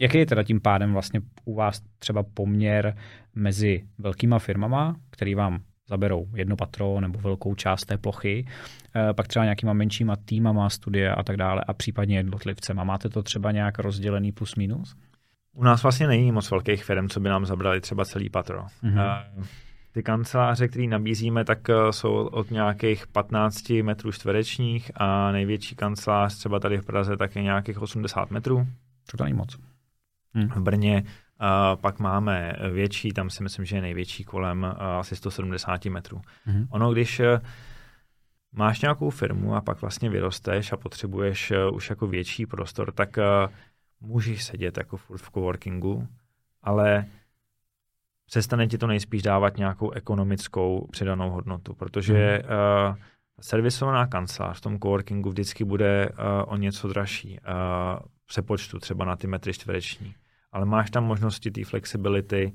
Jaký 0.00 0.18
je 0.18 0.26
teda 0.26 0.42
tím 0.42 0.60
pádem 0.60 0.92
vlastně 0.92 1.20
u 1.44 1.54
vás 1.54 1.80
třeba 1.98 2.22
poměr 2.34 2.96
mezi 3.34 3.84
velkýma 3.98 4.38
firmama, 4.38 4.96
který 5.10 5.34
vám 5.34 5.60
zaberou 5.88 6.26
jedno 6.34 6.56
patro 6.56 7.00
nebo 7.00 7.18
velkou 7.18 7.54
část 7.54 7.84
té 7.84 7.98
plochy, 7.98 8.46
eh, 8.96 9.14
pak 9.14 9.28
třeba 9.28 9.44
nějakýma 9.44 9.72
menšíma 9.72 10.16
týmama, 10.24 10.70
studie 10.70 11.14
a 11.14 11.22
tak 11.22 11.36
dále 11.36 11.64
a 11.66 11.72
případně 11.72 12.16
jednotlivcem. 12.16 12.80
A 12.80 12.84
máte 12.84 13.08
to 13.08 13.22
třeba 13.22 13.52
nějak 13.52 13.78
rozdělený 13.78 14.32
plus 14.32 14.56
minus? 14.56 14.96
U 15.52 15.64
nás 15.64 15.82
vlastně 15.82 16.06
není 16.06 16.32
moc 16.32 16.50
velkých 16.50 16.84
firm, 16.84 17.08
co 17.08 17.20
by 17.20 17.28
nám 17.28 17.46
zabrali 17.46 17.80
třeba 17.80 18.04
celý 18.04 18.30
patro. 18.30 18.62
Mm-hmm. 18.82 19.44
Ty 19.92 20.02
kanceláře, 20.02 20.68
které 20.68 20.86
nabízíme, 20.86 21.44
tak 21.44 21.70
eh, 21.70 21.92
jsou 21.92 22.12
od 22.12 22.50
nějakých 22.50 23.06
15 23.06 23.70
metrů 23.70 24.12
čtverečních 24.12 24.90
a 24.94 25.32
největší 25.32 25.76
kancelář 25.76 26.38
třeba 26.38 26.60
tady 26.60 26.78
v 26.78 26.86
Praze 26.86 27.16
tak 27.16 27.36
je 27.36 27.42
nějakých 27.42 27.82
80 27.82 28.30
metrů. 28.30 28.66
To 29.16 29.24
není 29.24 29.36
moc. 29.36 29.58
Hmm. 30.34 30.48
V 30.48 30.60
Brně 30.60 31.04
a 31.38 31.76
pak 31.76 31.98
máme 31.98 32.52
větší, 32.72 33.12
tam 33.12 33.30
si 33.30 33.42
myslím, 33.42 33.64
že 33.64 33.76
je 33.76 33.82
největší 33.82 34.24
kolem 34.24 34.66
asi 34.78 35.16
170 35.16 35.84
metrů. 35.84 36.20
Hmm. 36.44 36.66
Ono, 36.70 36.92
když 36.92 37.20
eh, 37.20 37.40
máš 38.52 38.80
nějakou 38.80 39.10
firmu 39.10 39.54
a 39.54 39.60
pak 39.60 39.80
vlastně 39.80 40.10
vyrosteš 40.10 40.72
a 40.72 40.76
potřebuješ 40.76 41.50
eh, 41.50 41.70
už 41.70 41.90
jako 41.90 42.06
větší 42.06 42.46
prostor, 42.46 42.92
tak 42.92 43.18
můžeš 44.00 44.44
sedět 44.44 44.76
jako 44.76 44.96
furt 44.96 45.18
v 45.18 45.30
coworkingu, 45.30 46.08
ale 46.62 47.04
přestane 48.30 48.66
ti 48.66 48.78
to 48.78 48.86
nejspíš 48.86 49.22
dávat 49.22 49.56
nějakou 49.56 49.90
ekonomickou 49.90 50.88
přidanou 50.90 51.30
hodnotu, 51.30 51.74
protože 51.74 52.42
hmm. 52.44 52.90
uh, 52.90 52.96
servisovaná 53.40 54.06
kancelář 54.06 54.58
v 54.58 54.60
tom 54.60 54.78
coworkingu 54.78 55.30
vždycky 55.30 55.64
bude 55.64 56.08
uh, 56.08 56.14
o 56.46 56.56
něco 56.56 56.88
dražší 56.88 57.38
uh, 57.40 58.06
přepočtu 58.26 58.78
třeba 58.78 59.04
na 59.04 59.16
ty 59.16 59.26
metry 59.26 59.52
čtvereční. 59.52 60.14
Ale 60.52 60.66
máš 60.66 60.90
tam 60.90 61.04
možnosti 61.04 61.50
té 61.50 61.64
flexibility, 61.64 62.52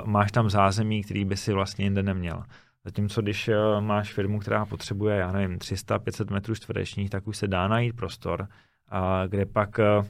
uh, 0.00 0.08
máš 0.08 0.32
tam 0.32 0.50
zázemí, 0.50 1.02
který 1.02 1.24
by 1.24 1.36
si 1.36 1.52
vlastně 1.52 1.84
jinde 1.84 2.02
neměl. 2.02 2.42
Zatímco 2.84 3.22
když 3.22 3.48
uh, 3.48 3.80
máš 3.80 4.12
firmu, 4.12 4.38
která 4.38 4.66
potřebuje, 4.66 5.16
já 5.16 5.32
nevím, 5.32 5.58
300-500 5.58 6.32
metrů 6.32 6.54
čtverečních, 6.54 7.10
tak 7.10 7.26
už 7.26 7.36
se 7.36 7.48
dá 7.48 7.68
najít 7.68 7.96
prostor, 7.96 8.40
uh, 8.40 9.28
kde 9.28 9.46
pak 9.46 9.78
uh, 9.78 10.06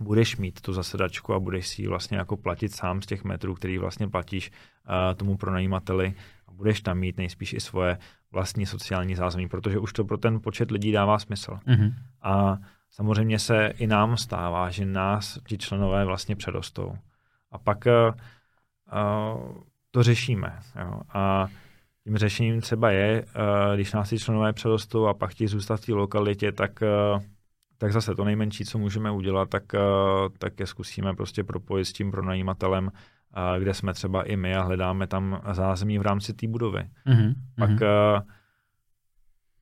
budeš 0.00 0.36
mít 0.36 0.60
tu 0.60 0.72
zasedačku 0.72 1.34
a 1.34 1.40
budeš 1.40 1.68
si 1.68 1.82
ji 1.82 1.88
vlastně 1.88 2.18
jako 2.18 2.36
platit 2.36 2.74
sám 2.74 3.02
z 3.02 3.06
těch 3.06 3.24
metrů, 3.24 3.54
který 3.54 3.78
vlastně 3.78 4.08
platíš 4.08 4.50
uh, 4.50 5.14
tomu 5.16 5.36
pronajímateli 5.36 6.14
a 6.46 6.52
budeš 6.52 6.80
tam 6.80 6.98
mít 6.98 7.16
nejspíš 7.16 7.52
i 7.52 7.60
svoje 7.60 7.98
vlastní 8.32 8.66
sociální 8.66 9.14
zázemí, 9.14 9.48
protože 9.48 9.78
už 9.78 9.92
to 9.92 10.04
pro 10.04 10.18
ten 10.18 10.40
počet 10.40 10.70
lidí 10.70 10.92
dává 10.92 11.18
smysl. 11.18 11.58
Mm-hmm. 11.66 11.92
A 12.22 12.58
samozřejmě 12.90 13.38
se 13.38 13.66
i 13.66 13.86
nám 13.86 14.16
stává, 14.16 14.70
že 14.70 14.86
nás 14.86 15.38
ti 15.48 15.58
členové 15.58 16.04
vlastně 16.04 16.36
předostou. 16.36 16.94
A 17.50 17.58
pak 17.58 17.84
uh, 17.86 18.14
to 19.90 20.02
řešíme. 20.02 20.58
Jo. 20.80 21.00
A 21.14 21.48
tím 22.04 22.16
řešením 22.16 22.60
třeba 22.60 22.90
je, 22.90 23.22
uh, 23.22 23.74
když 23.74 23.92
nás 23.92 24.10
ti 24.10 24.18
členové 24.18 24.52
předostou 24.52 25.06
a 25.06 25.14
pak 25.14 25.30
chtějí 25.30 25.48
zůstat 25.48 25.76
v 25.76 25.86
té 25.86 25.92
lokalitě, 25.92 26.52
tak 26.52 26.82
uh, 27.14 27.22
tak 27.82 27.92
zase 27.92 28.14
to 28.14 28.24
nejmenší, 28.24 28.64
co 28.64 28.78
můžeme 28.78 29.10
udělat, 29.10 29.48
tak, 29.48 29.74
eh, 29.74 29.78
tak 30.38 30.60
je 30.60 30.66
zkusíme 30.66 31.14
prostě 31.14 31.44
propojit 31.44 31.86
s 31.86 31.92
tím 31.92 32.10
pronajímatelem, 32.10 32.90
eh, 32.94 33.60
kde 33.60 33.74
jsme 33.74 33.94
třeba 33.94 34.22
i 34.22 34.36
my 34.36 34.54
a 34.54 34.62
hledáme 34.62 35.06
tam 35.06 35.42
zázemí 35.52 35.98
v 35.98 36.02
rámci 36.02 36.34
té 36.34 36.48
budovy. 36.48 36.82
Mm-hmm. 37.06 37.34
Pak, 37.58 37.70
mm-hmm. 37.70 38.22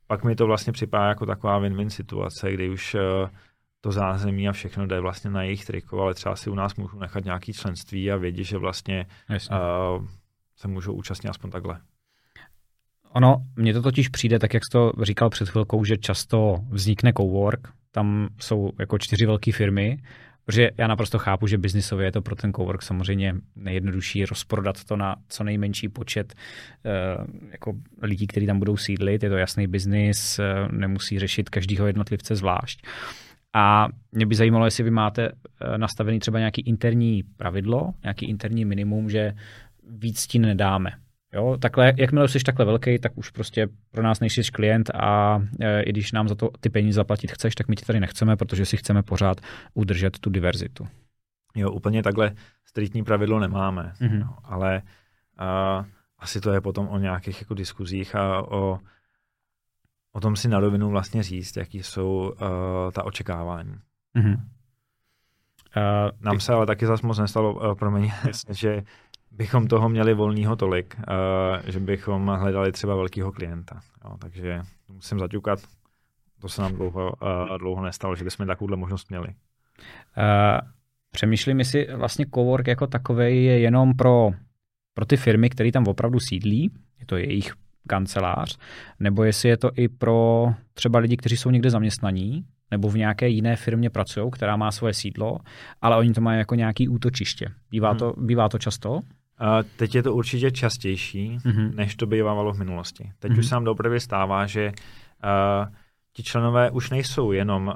pak 0.07 0.25
mi 0.25 0.35
to 0.35 0.47
vlastně 0.47 0.73
připadá 0.73 1.09
jako 1.09 1.27
taková 1.27 1.61
win-win 1.61 1.89
situace, 1.89 2.53
kdy 2.53 2.71
už 2.71 2.97
to 3.81 3.93
zázemí 3.93 4.49
a 4.49 4.53
všechno 4.53 4.87
jde 4.87 5.01
vlastně 5.01 5.31
na 5.31 5.43
jejich 5.43 5.65
triko, 5.67 6.03
ale 6.03 6.15
třeba 6.15 6.37
si 6.37 6.51
u 6.51 6.55
nás 6.55 6.75
můžu 6.77 6.99
nechat 6.99 7.25
nějaký 7.25 7.53
členství 7.53 8.13
a 8.13 8.17
vědět, 8.17 8.45
že 8.45 8.59
vlastně 8.59 9.07
uh, 9.31 10.07
se 10.57 10.69
můžou 10.69 10.93
účastnit 10.93 11.31
aspoň 11.31 11.51
takhle. 11.51 11.81
Ono, 13.13 13.37
mně 13.57 13.75
to 13.75 13.83
totiž 13.83 14.09
přijde, 14.09 14.39
tak 14.39 14.55
jak 14.55 14.65
jsi 14.65 14.71
to 14.71 14.93
říkal 15.03 15.31
před 15.31 15.49
chvilkou, 15.49 15.85
že 15.85 15.97
často 15.97 16.57
vznikne 16.71 17.13
cowork, 17.13 17.80
tam 17.91 18.29
jsou 18.41 18.71
jako 18.79 18.99
čtyři 18.99 19.27
velké 19.27 19.53
firmy, 19.53 19.99
protože 20.45 20.71
já 20.79 20.87
naprosto 20.87 21.19
chápu, 21.19 21.47
že 21.47 21.59
biznisově 21.59 22.07
je 22.07 22.13
to 22.13 22.23
pro 22.23 22.37
ten 22.37 22.53
cowork 22.53 22.83
samozřejmě 22.83 23.35
nejjednodušší 23.57 24.25
rozprodat 24.25 24.85
to 24.85 24.97
na 24.97 25.17
co 25.29 25.45
nejmenší 25.45 25.89
počet 25.89 26.35
uh, 26.85 27.27
jako 27.53 27.73
lidí, 28.03 28.27
kteří 28.27 28.47
tam 28.47 28.59
budou 28.59 28.77
sídlit. 28.77 29.23
Je 29.23 29.31
to 29.31 29.37
jasný 29.37 29.67
biznis, 29.67 30.39
uh, 30.39 30.73
nemusí 30.73 31.19
řešit 31.19 31.51
každého 31.51 31.87
jednotlivce 31.87 32.37
zvlášť. 32.37 32.87
A 33.55 33.89
mě 34.13 34.27
by 34.27 34.35
zajímalo, 34.35 34.65
jestli 34.65 34.85
vy 34.85 34.91
máte 34.91 35.33
uh, 35.33 35.79
nastavený 35.79 36.19
třeba 36.19 36.39
nějaký 36.39 36.63
interní 36.63 37.23
pravidlo, 37.37 37.95
nějaký 38.03 38.27
interní 38.27 38.65
minimum, 38.65 39.11
že 39.11 39.33
víc 39.91 40.27
ti 40.27 40.39
nedáme. 40.39 40.91
Jo, 41.35 41.57
takhle, 41.61 41.93
jakmile 41.97 42.29
jsi 42.29 42.39
takhle 42.39 42.65
velký, 42.65 42.99
tak 42.99 43.19
už 43.19 43.31
prostě 43.31 43.69
pro 43.91 44.03
nás 44.03 44.21
nejsi 44.21 44.43
klient 44.43 44.91
a 44.95 45.43
e, 45.61 45.83
i 45.83 45.91
když 45.91 46.13
nám 46.13 46.29
za 46.29 46.35
to 46.35 46.51
ty 46.61 46.71
peníze 46.71 46.97
zaplatit 46.97 47.33
chceš, 47.33 47.55
tak 47.55 47.69
my 47.69 47.77
ti 47.77 47.85
tady 47.85 48.01
nechceme, 48.01 48.37
protože 48.37 48.67
si 48.67 48.77
chceme 48.77 49.03
pořád 49.03 49.41
udržet 49.75 50.19
tu 50.19 50.31
diverzitu. 50.31 50.89
Jo, 51.57 51.71
úplně 51.71 52.03
takhle 52.03 52.35
striktní 52.65 53.05
pravidlo 53.05 53.41
nemáme, 53.41 53.93
mm-hmm. 54.01 54.19
no, 54.19 54.37
ale 54.45 54.83
a, 55.39 55.85
asi 56.19 56.41
to 56.41 56.53
je 56.53 56.61
potom 56.61 56.89
o 56.89 56.99
nějakých 56.99 57.41
jako 57.41 57.55
diskuzích 57.55 58.15
a 58.15 58.43
o, 58.43 58.79
o 60.13 60.21
tom 60.21 60.37
si 60.37 60.49
na 60.49 60.61
rovinu 60.61 60.91
vlastně 60.91 61.23
říct, 61.23 61.57
jaký 61.57 61.83
jsou 61.83 62.33
uh, 62.33 62.39
ta 62.93 63.05
očekávání. 63.05 63.75
Mm-hmm. 64.17 64.35
Uh, 65.77 66.11
Nám 66.21 66.37
ty... 66.37 66.41
se 66.41 66.53
ale 66.53 66.67
taky 66.67 66.87
zase 66.87 67.07
moc 67.07 67.19
nestalo, 67.19 67.55
uh, 67.55 67.75
promiň, 67.75 68.13
že 68.51 68.83
bychom 69.31 69.67
toho 69.67 69.89
měli 69.89 70.15
volného 70.15 70.57
tolik, 70.57 70.97
uh, 70.99 71.71
že 71.71 71.81
bychom 71.81 72.27
hledali 72.27 72.73
třeba 72.73 72.95
velkého 72.95 73.33
klienta. 73.33 73.81
Jo, 74.05 74.17
takže 74.19 74.63
musím 74.89 75.19
zaťukat. 75.19 75.59
To 76.41 76.49
se 76.49 76.63
nám 76.63 76.73
dlouho, 76.73 77.13
uh, 77.23 77.59
dlouho 77.59 77.85
nestalo, 77.85 78.17
že 78.17 78.25
bychom 78.25 78.47
takovouhle 78.47 78.77
možnost 78.77 79.11
měli. 79.11 79.29
Uh, 79.29 79.35
přemýšlím, 81.11 81.59
jestli 81.59 81.89
vlastně 81.97 82.27
cowork 82.35 82.67
jako 82.67 82.87
takový 82.87 83.45
je 83.45 83.59
jenom 83.59 83.95
pro, 83.95 84.31
pro 84.95 85.07
ty 85.07 85.17
firmy, 85.17 85.51
které 85.51 85.73
tam 85.73 85.87
opravdu 85.87 86.21
sídlí, 86.21 86.71
je 87.01 87.07
to 87.07 87.17
jejich 87.17 87.53
kancelář, 87.89 88.59
nebo 89.01 89.25
jestli 89.25 89.49
je 89.49 89.57
to 89.57 89.71
i 89.77 89.89
pro 89.89 90.49
třeba 90.75 90.99
lidi, 90.99 91.17
kteří 91.17 91.37
jsou 91.37 91.51
někde 91.51 91.71
zaměstnaní, 91.71 92.45
nebo 92.71 92.89
v 92.89 92.97
nějaké 92.97 93.29
jiné 93.29 93.57
firmě 93.57 93.91
pracují, 93.91 94.31
která 94.31 94.57
má 94.57 94.71
svoje 94.71 94.95
sídlo, 94.95 95.39
ale 95.83 95.97
oni 95.97 96.13
to 96.13 96.21
mají 96.21 96.39
jako 96.39 96.55
nějaký 96.55 96.89
útočiště. 96.89 97.49
Bývá, 97.71 97.91
hmm. 97.91 97.99
to, 97.99 98.15
bývá 98.19 98.49
to 98.49 98.59
často? 98.59 99.01
Uh, 99.41 99.63
teď 99.77 99.95
je 99.95 100.03
to 100.03 100.15
určitě 100.15 100.51
častější, 100.51 101.39
mm-hmm. 101.39 101.75
než 101.75 101.95
to 101.97 102.07
bývalo 102.07 102.53
v 102.53 102.59
minulosti. 102.59 103.13
Teď 103.19 103.33
mm-hmm. 103.33 103.39
už 103.39 103.47
se 103.47 103.55
nám 103.55 103.65
dopravě 103.65 104.01
stává, 104.01 104.47
že 104.47 104.73
uh, 104.73 105.75
ti 106.13 106.23
členové 106.23 106.71
už 106.71 106.91
nejsou 106.91 107.33
jenom 107.33 107.67
uh, 107.67 107.75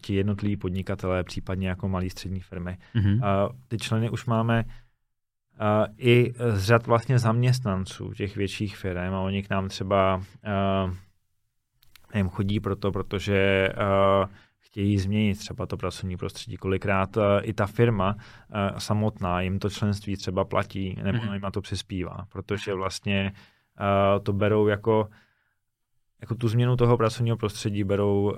ti 0.00 0.14
jednotliví 0.14 0.56
podnikatelé, 0.56 1.24
případně 1.24 1.68
jako 1.68 1.88
malé 1.88 2.10
střední 2.10 2.40
firmy. 2.40 2.78
Mm-hmm. 2.94 3.14
Uh, 3.14 3.52
ty 3.68 3.78
členy 3.78 4.10
už 4.10 4.26
máme 4.26 4.64
uh, 4.64 5.94
i 5.98 6.32
z 6.54 6.64
řad 6.64 6.86
vlastně 6.86 7.18
zaměstnanců 7.18 8.12
těch 8.12 8.36
větších 8.36 8.76
firm 8.76 9.14
a 9.14 9.20
oni 9.20 9.42
k 9.42 9.50
nám 9.50 9.68
třeba 9.68 10.16
uh, 10.16 10.94
nevím, 12.14 12.30
chodí 12.30 12.60
proto, 12.60 12.92
protože 12.92 13.68
uh, 13.72 14.28
chtějí 14.72 14.98
změnit 14.98 15.38
třeba 15.38 15.66
to 15.66 15.76
pracovní 15.76 16.16
prostředí. 16.16 16.56
Kolikrát 16.56 17.16
uh, 17.16 17.22
i 17.42 17.52
ta 17.52 17.66
firma 17.66 18.16
uh, 18.16 18.78
samotná 18.78 19.40
jim 19.40 19.58
to 19.58 19.70
členství 19.70 20.16
třeba 20.16 20.44
platí 20.44 20.96
nebo 21.02 21.18
mm-hmm. 21.18 21.32
jim 21.32 21.42
na 21.42 21.50
to 21.50 21.60
přispívá, 21.60 22.26
protože 22.28 22.74
vlastně 22.74 23.32
uh, 23.80 24.24
to 24.24 24.32
berou 24.32 24.66
jako 24.66 25.08
jako 26.20 26.34
tu 26.34 26.48
změnu 26.48 26.76
toho 26.76 26.96
pracovního 26.96 27.36
prostředí 27.36 27.84
berou 27.84 28.22
uh, 28.22 28.36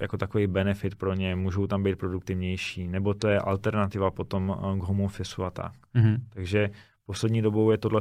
jako 0.00 0.16
takový 0.16 0.46
benefit 0.46 0.94
pro 0.94 1.14
ně, 1.14 1.36
můžou 1.36 1.66
tam 1.66 1.82
být 1.82 1.98
produktivnější, 1.98 2.88
nebo 2.88 3.14
to 3.14 3.28
je 3.28 3.40
alternativa 3.40 4.10
potom 4.10 4.56
k 4.80 4.82
home 4.82 5.00
office 5.00 5.44
a 5.44 5.50
tak. 5.50 5.72
Mm-hmm. 5.94 6.16
Takže 6.28 6.70
poslední 7.06 7.42
dobou 7.42 7.70
je 7.70 7.78
tohle 7.78 8.00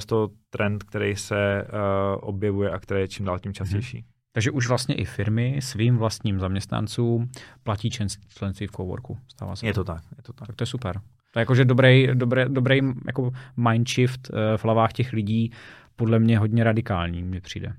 trend, 0.49 0.83
který 0.83 1.15
se 1.15 1.67
uh, 1.67 2.29
objevuje 2.29 2.71
a 2.71 2.79
který 2.79 3.01
je 3.01 3.07
čím 3.07 3.25
dál 3.25 3.39
tím 3.39 3.53
častější. 3.53 3.97
Mm-hmm. 3.97 4.14
Takže 4.35 4.51
už 4.51 4.67
vlastně 4.67 4.95
i 4.95 5.05
firmy 5.05 5.57
svým 5.59 5.97
vlastním 5.97 6.39
zaměstnancům 6.39 7.31
platí 7.63 7.89
členství 8.29 8.67
v 8.67 8.71
coworku. 8.71 9.17
Stává 9.27 9.55
se. 9.55 9.65
Je 9.65 9.73
to 9.73 9.83
tak, 9.83 10.03
je 10.17 10.23
to 10.23 10.33
tak. 10.33 10.47
Tak 10.47 10.55
to 10.55 10.61
je 10.61 10.65
super. 10.65 11.01
To 11.33 11.39
je 11.39 11.41
jakože 11.41 11.65
dobrý, 11.65 12.07
dobrý, 12.13 12.41
dobrý 12.47 12.79
jako 13.07 13.31
mindshift 13.57 14.29
eh, 14.29 14.57
v 14.57 14.63
hlavách 14.63 14.93
těch 14.93 15.13
lidí, 15.13 15.51
podle 15.95 16.19
mě 16.19 16.39
hodně 16.39 16.63
radikální, 16.63 17.23
mi 17.23 17.41
přijde. 17.41 17.73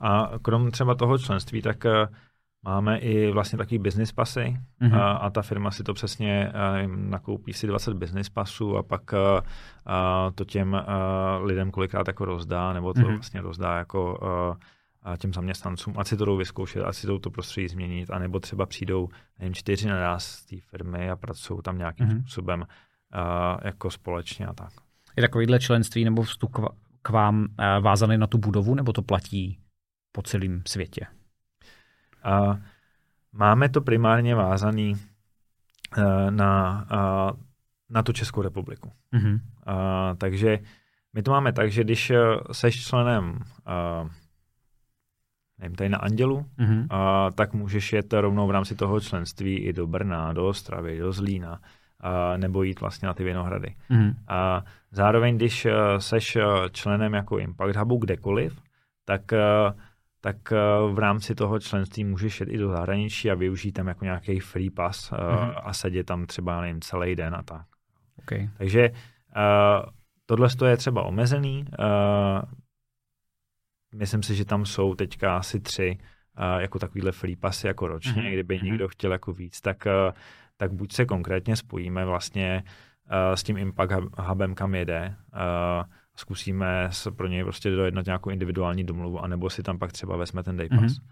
A 0.00 0.30
krom 0.42 0.70
třeba 0.70 0.94
toho 0.94 1.18
členství, 1.18 1.62
tak 1.62 1.86
eh, 1.86 2.08
máme 2.64 2.98
i 2.98 3.30
vlastně 3.30 3.58
takový 3.58 3.78
business 3.78 4.12
pasy 4.12 4.56
mm-hmm. 4.82 5.00
a, 5.00 5.12
a 5.12 5.30
ta 5.30 5.42
firma 5.42 5.70
si 5.70 5.82
to 5.84 5.94
přesně 5.94 6.48
a, 6.48 6.86
nakoupí 6.86 7.52
si 7.52 7.66
20 7.66 7.94
business 7.94 8.28
pasů 8.28 8.76
a 8.76 8.82
pak 8.82 9.14
a, 9.14 9.42
a 9.86 10.30
to 10.34 10.44
těm 10.44 10.74
a, 10.74 10.82
lidem 11.42 11.70
kolikrát 11.70 12.08
jako 12.08 12.24
rozdá, 12.24 12.72
nebo 12.72 12.94
to 12.94 13.00
mm-hmm. 13.00 13.14
vlastně 13.14 13.40
rozdá 13.40 13.78
jako 13.78 14.24
a, 14.24 14.56
těm 15.18 15.32
zaměstnancům, 15.32 15.94
ať 15.98 16.06
si 16.06 16.16
to 16.16 16.24
jdou 16.24 16.36
vyzkoušet, 16.36 16.84
ať 16.84 16.96
si 16.96 17.06
to, 17.06 17.18
to 17.18 17.30
prostředí 17.30 17.68
změnit, 17.68 18.10
anebo 18.10 18.40
třeba 18.40 18.66
přijdou 18.66 19.08
nevím, 19.38 19.54
čtyři 19.54 19.88
naraz 19.88 20.24
z 20.24 20.46
té 20.46 20.56
firmy 20.60 21.10
a 21.10 21.16
pracují 21.16 21.60
tam 21.62 21.78
nějakým 21.78 22.06
mm-hmm. 22.06 22.20
způsobem 22.20 22.60
uh, 22.60 22.66
jako 23.64 23.90
společně 23.90 24.46
a 24.46 24.52
tak. 24.52 24.72
Je 25.16 25.20
takovýhle 25.20 25.60
členství 25.60 26.04
nebo 26.04 26.22
vstup 26.22 26.56
k 27.02 27.08
vám 27.10 27.40
uh, 27.40 27.46
vázaný 27.80 28.18
na 28.18 28.26
tu 28.26 28.38
budovu, 28.38 28.74
nebo 28.74 28.92
to 28.92 29.02
platí 29.02 29.58
po 30.12 30.22
celém 30.22 30.62
světě? 30.66 31.06
Uh, 32.26 32.56
máme 33.32 33.68
to 33.68 33.80
primárně 33.80 34.34
vázaný 34.34 34.94
uh, 35.98 36.30
na, 36.30 36.86
uh, 36.92 37.40
na 37.90 38.02
tu 38.02 38.12
Českou 38.12 38.42
republiku. 38.42 38.92
Mm-hmm. 39.12 39.34
Uh, 39.34 40.16
takže 40.18 40.58
my 41.12 41.22
to 41.22 41.30
máme 41.30 41.52
tak, 41.52 41.70
že 41.70 41.84
když 41.84 42.12
seš 42.52 42.86
členem 42.86 43.30
uh, 43.30 44.10
nevím, 45.58 45.76
tady 45.76 45.90
na 45.90 45.98
Andělu, 45.98 46.46
mm-hmm. 46.58 46.86
a, 46.90 47.30
tak 47.30 47.54
můžeš 47.54 47.92
jet 47.92 48.12
rovnou 48.12 48.46
v 48.46 48.50
rámci 48.50 48.74
toho 48.74 49.00
členství 49.00 49.58
i 49.58 49.72
do 49.72 49.86
Brna, 49.86 50.32
do 50.32 50.46
Ostravy, 50.48 50.98
do 50.98 51.12
Zlína, 51.12 51.60
a, 52.00 52.36
nebo 52.36 52.62
jít 52.62 52.80
vlastně 52.80 53.06
na 53.06 53.14
ty 53.14 53.24
Vinohrady. 53.24 53.74
Mm-hmm. 53.90 54.14
A 54.28 54.64
zároveň, 54.90 55.36
když 55.36 55.66
seš 55.98 56.38
členem 56.72 57.14
jako 57.14 57.38
Impact 57.38 57.76
Hubu 57.76 57.96
kdekoliv, 57.96 58.60
tak, 59.04 59.22
tak 60.20 60.36
v 60.92 60.98
rámci 60.98 61.34
toho 61.34 61.58
členství 61.58 62.04
můžeš 62.04 62.40
jet 62.40 62.48
i 62.48 62.58
do 62.58 62.68
zahraničí 62.68 63.30
a 63.30 63.34
využít 63.34 63.72
tam 63.72 63.88
jako 63.88 64.04
nějaký 64.04 64.40
free 64.40 64.70
pass 64.70 65.10
mm-hmm. 65.10 65.54
a 65.64 65.72
sedět 65.72 66.04
tam 66.04 66.26
třeba 66.26 66.60
nevím, 66.60 66.80
celý 66.80 67.16
den 67.16 67.34
a 67.34 67.42
tak. 67.42 67.66
Okay. 68.18 68.50
Takže 68.58 68.90
uh, 68.90 69.90
tohle 70.26 70.48
je 70.66 70.76
třeba 70.76 71.02
omezený. 71.02 71.64
Uh, 71.78 71.86
myslím 73.96 74.22
si, 74.22 74.34
že 74.34 74.44
tam 74.44 74.66
jsou 74.66 74.94
teďka 74.94 75.36
asi 75.36 75.60
tři 75.60 75.98
uh, 76.38 76.60
jako 76.60 76.78
takovýhle 76.78 77.12
free 77.12 77.36
passy 77.36 77.66
jako 77.66 77.86
ročně, 77.86 78.22
mm-hmm. 78.22 78.32
kdyby 78.32 78.58
mm-hmm. 78.58 78.64
někdo 78.64 78.88
chtěl 78.88 79.12
jako 79.12 79.32
víc, 79.32 79.60
tak, 79.60 79.86
uh, 79.86 80.14
tak 80.56 80.72
buď 80.72 80.92
se 80.92 81.04
konkrétně 81.04 81.56
spojíme 81.56 82.04
vlastně 82.04 82.62
uh, 82.64 83.34
s 83.34 83.42
tím 83.42 83.56
Impact 83.56 83.92
Hubem, 84.18 84.54
kam 84.54 84.74
jede, 84.74 85.14
uh, 85.32 85.84
zkusíme 86.16 86.90
pro 87.16 87.26
něj 87.26 87.44
prostě 87.44 87.70
dojednat 87.70 88.06
nějakou 88.06 88.30
individuální 88.30 88.84
domluvu, 88.84 89.20
anebo 89.20 89.50
si 89.50 89.62
tam 89.62 89.78
pak 89.78 89.92
třeba 89.92 90.16
vezme 90.16 90.42
ten 90.42 90.56
day 90.56 90.68
pass. 90.68 90.80
Mm-hmm. 90.82 91.02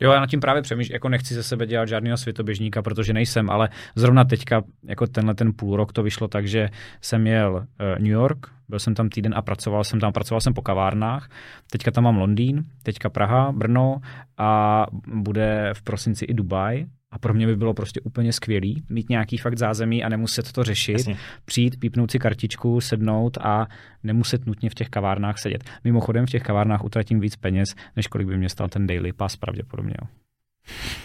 Jo, 0.00 0.12
já 0.12 0.20
nad 0.20 0.30
tím 0.30 0.40
právě 0.40 0.62
přemýšlím, 0.62 0.94
jako 0.94 1.08
nechci 1.08 1.34
ze 1.34 1.42
sebe 1.42 1.66
dělat 1.66 1.88
žádného 1.88 2.16
světoběžníka, 2.16 2.82
protože 2.82 3.12
nejsem, 3.12 3.50
ale 3.50 3.68
zrovna 3.94 4.24
teďka, 4.24 4.62
jako 4.84 5.06
tenhle 5.06 5.34
ten 5.34 5.52
půl 5.52 5.76
rok 5.76 5.92
to 5.92 6.02
vyšlo 6.02 6.28
tak, 6.28 6.48
že 6.48 6.68
jsem 7.00 7.26
jel 7.26 7.54
uh, 7.54 7.98
New 7.98 8.12
York, 8.12 8.46
byl 8.68 8.78
jsem 8.78 8.94
tam 8.94 9.08
týden 9.08 9.34
a 9.36 9.42
pracoval 9.42 9.84
jsem 9.84 10.00
tam, 10.00 10.12
pracoval 10.12 10.40
jsem 10.40 10.54
po 10.54 10.62
kavárnách. 10.62 11.28
Teďka 11.70 11.90
tam 11.90 12.04
mám 12.04 12.16
Londýn, 12.16 12.64
teďka 12.82 13.10
Praha, 13.10 13.52
Brno 13.52 14.00
a 14.38 14.86
bude 15.06 15.70
v 15.72 15.82
prosinci 15.82 16.24
i 16.24 16.34
Dubaj. 16.34 16.86
A 17.12 17.18
pro 17.18 17.34
mě 17.34 17.46
by 17.46 17.56
bylo 17.56 17.74
prostě 17.74 18.00
úplně 18.00 18.32
skvělý 18.32 18.82
mít 18.88 19.08
nějaký 19.08 19.36
fakt 19.36 19.58
zázemí 19.58 20.04
a 20.04 20.08
nemuset 20.08 20.52
to 20.52 20.64
řešit, 20.64 20.92
Jasně. 20.92 21.16
přijít, 21.44 21.80
pípnout 21.80 22.10
si 22.10 22.18
kartičku, 22.18 22.80
sednout 22.80 23.38
a 23.40 23.66
nemuset 24.02 24.46
nutně 24.46 24.70
v 24.70 24.74
těch 24.74 24.88
kavárnách 24.88 25.38
sedět. 25.38 25.64
Mimochodem 25.84 26.26
v 26.26 26.30
těch 26.30 26.42
kavárnách 26.42 26.84
utratím 26.84 27.20
víc 27.20 27.36
peněz, 27.36 27.74
než 27.96 28.06
kolik 28.06 28.26
by 28.26 28.38
mě 28.38 28.48
stal 28.48 28.68
ten 28.68 28.86
daily 28.86 29.12
pass 29.12 29.36
pravděpodobně. 29.36 29.94
Jo. 30.02 30.08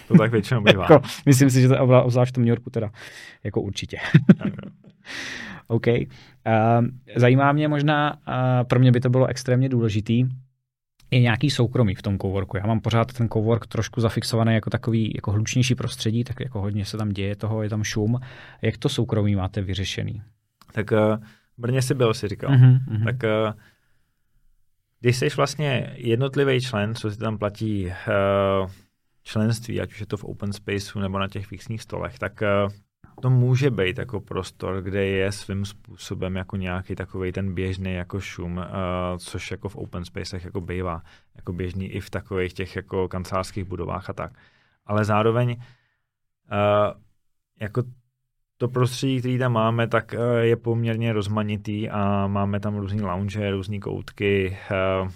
To 0.08 0.17
tak 0.17 0.32
většinou 0.32 0.62
bývá. 0.62 0.84
jako, 0.89 1.08
myslím 1.26 1.50
si, 1.50 1.62
že 1.62 1.67
to 1.67 2.04
obzvlášť 2.04 2.32
v 2.32 2.34
tom 2.34 2.43
New 2.43 2.50
Yorku 2.50 2.70
teda 2.70 2.91
jako 3.43 3.62
určitě. 3.62 3.98
OK. 5.67 5.88
Uh, 5.88 6.04
zajímá 7.15 7.52
mě 7.52 7.67
možná, 7.67 8.13
uh, 8.13 8.67
pro 8.67 8.80
mě 8.80 8.91
by 8.91 9.00
to 9.00 9.10
bylo 9.10 9.28
extrémně 9.28 9.70
důležitý, 9.70 10.26
je 11.12 11.20
nějaký 11.20 11.50
soukromí 11.50 11.96
v 11.96 12.02
tom 12.02 12.17
coworku. 12.17 12.58
Já 12.58 12.67
mám 12.67 12.80
pořád 12.80 13.13
ten 13.13 13.30
cowork 13.30 13.67
trošku 13.67 14.02
zafixovaný 14.02 14.54
jako 14.54 14.70
takový 14.70 15.12
jako 15.15 15.32
hlučnější 15.32 15.76
prostředí, 15.76 16.24
tak 16.24 16.39
jako 16.39 16.62
hodně 16.62 16.86
se 16.86 16.98
tam 16.98 17.10
děje 17.10 17.36
toho, 17.36 17.63
je 17.63 17.70
tam 17.70 17.84
šum. 17.84 18.20
Jak 18.62 18.78
to 18.78 18.89
soukromí 18.89 19.36
máte 19.36 19.62
vyřešený? 19.62 20.22
Tak 20.74 20.91
uh, 20.91 21.24
Brně 21.58 21.82
si 21.82 21.93
byl, 21.93 22.13
si 22.13 22.28
říkal. 22.28 22.52
Uh-huh, 22.52 23.04
Tak 23.04 23.15
uh, 23.24 23.54
když 25.00 25.17
jsi 25.17 25.30
vlastně 25.30 25.93
jednotlivý 25.96 26.62
člen, 26.62 26.96
co 26.96 27.12
si 27.12 27.17
tam 27.17 27.38
platí 27.38 27.86
uh, 27.86 28.70
členství, 29.24 29.82
ať 29.82 29.91
už 29.91 30.00
je 30.00 30.06
to 30.06 30.17
v 30.17 30.24
open 30.24 30.54
spaceu 30.54 31.00
nebo 31.00 31.20
na 31.20 31.28
těch 31.28 31.46
fixních 31.46 31.82
stolech, 31.82 32.20
tak 32.20 32.41
uh, 32.65 32.72
to 33.21 33.30
může 33.30 33.71
být 33.71 33.97
jako 33.97 34.21
prostor, 34.21 34.82
kde 34.82 35.06
je 35.06 35.32
svým 35.32 35.65
způsobem 35.65 36.36
jako 36.36 36.56
nějaký 36.56 36.95
takový 36.95 37.32
ten 37.32 37.53
běžný 37.53 37.93
jako 37.93 38.19
šum, 38.19 38.58
uh, 38.58 38.63
což 39.17 39.51
jako 39.51 39.69
v 39.69 39.75
open 39.75 40.06
spacech 40.06 40.45
jako 40.45 40.62
bývá, 40.62 41.01
jako 41.36 41.53
běžný 41.53 41.88
i 41.88 41.99
v 41.99 42.10
takových 42.10 42.53
těch 42.53 42.75
jako 42.75 43.08
kancelářských 43.08 43.63
budovách 43.63 44.10
a 44.10 44.13
tak. 44.13 44.32
Ale 44.86 45.06
zároveň 45.06 45.49
uh, 45.49 45.58
jako 47.60 47.84
to 48.58 48.67
prostředí, 48.67 49.19
který 49.19 49.38
tam 49.38 49.53
máme, 49.53 49.88
tak 49.88 50.15
uh, 50.17 50.38
je 50.38 50.56
poměrně 50.56 51.13
rozmanitý 51.13 51.89
a 51.89 52.27
máme 52.27 52.60
tam 52.60 52.77
různý 52.77 53.01
lounge, 53.01 53.51
různé 53.51 53.80
koutky 53.80 54.58
uh, 54.71 55.10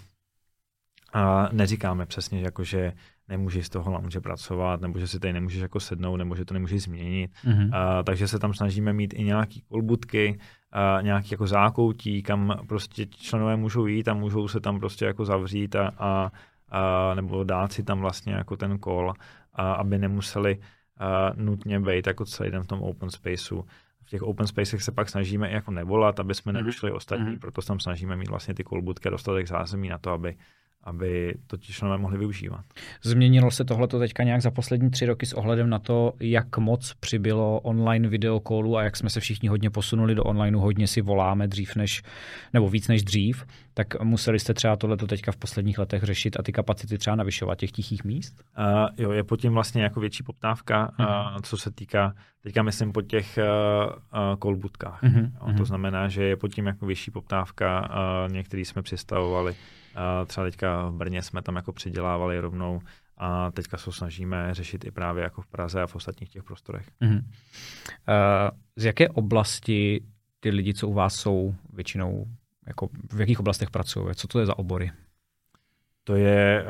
a 1.13 1.49
neříkáme 1.51 2.05
přesně, 2.05 2.41
jako 2.41 2.63
že 2.63 2.93
nemůžeš 3.27 3.65
z 3.65 3.69
toho 3.69 3.91
lounge 3.91 4.21
pracovat, 4.21 4.81
nebo 4.81 4.99
že 4.99 5.07
si 5.07 5.19
tady 5.19 5.33
nemůžeš 5.33 5.61
jako 5.61 5.79
sednout, 5.79 6.17
nebo 6.17 6.35
že 6.35 6.45
to 6.45 6.53
nemůžeš 6.53 6.83
změnit. 6.83 7.31
Mm-hmm. 7.45 7.65
Uh, 7.65 8.03
takže 8.03 8.27
se 8.27 8.39
tam 8.39 8.53
snažíme 8.53 8.93
mít 8.93 9.13
i 9.13 9.23
nějaký 9.23 9.61
kolbutky, 9.61 10.39
uh, 10.99 11.03
nějaký 11.03 11.27
jako 11.31 11.47
zákoutí, 11.47 12.23
kam 12.23 12.59
prostě 12.67 13.05
členové 13.05 13.55
můžou 13.55 13.85
jít 13.85 14.07
a 14.07 14.13
můžou 14.13 14.47
se 14.47 14.59
tam 14.59 14.79
prostě 14.79 15.05
jako 15.05 15.25
zavřít 15.25 15.75
a, 15.75 15.91
a, 15.97 16.31
a 16.69 17.13
nebo 17.15 17.43
dát 17.43 17.71
si 17.71 17.83
tam 17.83 17.99
vlastně 17.99 18.33
jako 18.33 18.57
ten 18.57 18.79
kol, 18.79 19.13
a, 19.53 19.73
aby 19.73 19.97
nemuseli 19.97 20.57
uh, 20.57 21.43
nutně 21.45 21.79
být 21.79 22.07
jako 22.07 22.25
celý 22.25 22.51
den 22.51 22.63
v 22.63 22.67
tom 22.67 22.81
open 22.81 23.09
spaceu. 23.09 23.65
V 24.03 24.09
těch 24.09 24.21
open 24.21 24.47
spacech 24.47 24.83
se 24.83 24.91
pak 24.91 25.09
snažíme 25.09 25.49
i 25.49 25.53
jako 25.53 25.71
nevolat, 25.71 26.19
aby 26.19 26.35
jsme 26.35 26.51
mm-hmm. 26.51 26.55
nevyšli 26.55 26.91
ostatní, 26.91 27.25
mm-hmm. 27.25 27.39
proto 27.39 27.61
tam 27.61 27.79
snažíme 27.79 28.15
mít 28.15 28.29
vlastně 28.29 28.53
ty 28.53 28.63
kolbutky 28.63 29.07
a 29.07 29.11
dostatek 29.11 29.47
zázemí 29.47 29.89
na 29.89 29.97
to, 29.97 30.11
aby 30.11 30.35
aby 30.83 31.35
to 31.47 31.57
ti 31.57 31.73
členové 31.73 31.97
mohli 31.97 32.17
využívat. 32.17 32.65
Změnilo 33.03 33.51
se 33.51 33.65
tohle 33.65 33.87
teďka 33.87 34.23
nějak 34.23 34.41
za 34.41 34.51
poslední 34.51 34.89
tři 34.89 35.05
roky 35.05 35.25
s 35.25 35.33
ohledem 35.33 35.69
na 35.69 35.79
to, 35.79 36.13
jak 36.19 36.57
moc 36.57 36.93
přibylo 36.99 37.59
online 37.59 38.07
videokolu 38.07 38.77
a 38.77 38.83
jak 38.83 38.97
jsme 38.97 39.09
se 39.09 39.19
všichni 39.19 39.49
hodně 39.49 39.69
posunuli 39.69 40.15
do 40.15 40.23
onlineu, 40.23 40.59
hodně 40.59 40.87
si 40.87 41.01
voláme 41.01 41.47
dřív 41.47 41.75
než, 41.75 42.03
nebo 42.53 42.69
víc 42.69 42.87
než 42.87 43.03
dřív, 43.03 43.45
tak 43.73 44.01
museli 44.01 44.39
jste 44.39 44.53
třeba 44.53 44.75
tohleto 44.75 45.07
teďka 45.07 45.31
v 45.31 45.37
posledních 45.37 45.79
letech 45.79 46.03
řešit 46.03 46.39
a 46.39 46.43
ty 46.43 46.51
kapacity 46.51 46.97
třeba 46.97 47.15
navyšovat 47.15 47.57
těch 47.57 47.71
tichých 47.71 48.03
míst? 48.03 48.43
Uh, 48.57 48.89
jo, 48.97 49.11
je 49.11 49.23
pod 49.23 49.41
tím 49.41 49.53
vlastně 49.53 49.83
jako 49.83 49.99
větší 49.99 50.23
poptávka, 50.23 50.91
uh-huh. 50.99 51.35
uh, 51.35 51.41
co 51.41 51.57
se 51.57 51.71
týká, 51.71 52.13
teďka 52.43 52.63
myslím 52.63 52.91
po 52.91 53.01
těch 53.01 53.39
uh, 53.39 53.93
uh, 53.93 54.35
kolbutkách. 54.35 55.03
Uh-huh. 55.03 55.23
Jo, 55.23 55.45
to 55.45 55.47
mhm. 55.47 55.65
znamená, 55.65 56.07
že 56.07 56.23
je 56.23 56.35
pod 56.35 56.47
tím 56.47 56.67
jako 56.67 56.85
větší 56.85 57.11
poptávka, 57.11 57.89
uh, 57.89 58.33
některý 58.33 58.65
jsme 58.65 58.81
představovali 58.81 59.55
a 59.55 59.80
třeba 60.25 60.45
teďka 60.45 60.89
v 60.89 60.93
Brně 60.93 61.21
jsme 61.21 61.41
tam 61.41 61.55
jako 61.55 61.73
přidělávali 61.73 62.39
rovnou 62.39 62.79
a 63.17 63.51
teďka 63.51 63.77
se 63.77 63.91
snažíme 63.91 64.53
řešit 64.53 64.85
i 64.85 64.91
právě 64.91 65.23
jako 65.23 65.41
v 65.41 65.47
Praze 65.47 65.81
a 65.81 65.87
v 65.87 65.95
ostatních 65.95 66.29
těch 66.29 66.43
prostorech. 66.43 66.87
Mm-hmm. 67.01 67.17
Uh, 67.17 67.23
z 68.75 68.85
jaké 68.85 69.09
oblasti 69.09 70.03
ty 70.39 70.49
lidi, 70.49 70.73
co 70.73 70.87
u 70.87 70.93
vás 70.93 71.15
jsou, 71.15 71.55
většinou, 71.73 72.25
jako 72.67 72.89
v 73.13 73.19
jakých 73.19 73.39
oblastech 73.39 73.69
pracují? 73.69 74.15
Co 74.15 74.27
to 74.27 74.39
je 74.39 74.45
za 74.45 74.59
obory? 74.59 74.91
To 76.03 76.15
je 76.15 76.65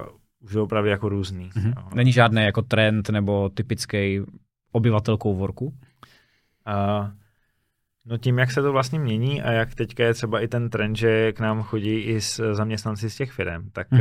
uh, 0.00 0.08
už 0.40 0.56
opravdu 0.56 0.90
jako 0.90 1.08
různý. 1.08 1.50
Mm-hmm. 1.50 1.94
Není 1.94 2.12
žádný 2.12 2.42
jako 2.42 2.62
trend 2.62 3.08
nebo 3.08 3.48
typický 3.48 4.20
obyvatel 4.72 5.16
coworku? 5.16 5.66
Uh, 5.66 5.72
No 8.08 8.18
tím, 8.18 8.38
jak 8.38 8.50
se 8.50 8.62
to 8.62 8.72
vlastně 8.72 8.98
mění 8.98 9.42
a 9.42 9.50
jak 9.50 9.74
teďka 9.74 10.04
je 10.04 10.14
třeba 10.14 10.40
i 10.40 10.48
ten 10.48 10.70
trend, 10.70 10.96
že 10.96 11.32
k 11.32 11.40
nám 11.40 11.62
chodí 11.62 12.00
i 12.00 12.20
s 12.20 12.54
zaměstnanci 12.54 13.10
z 13.10 13.16
těch 13.16 13.32
firm, 13.32 13.70
tak, 13.70 13.90
mm. 13.90 14.00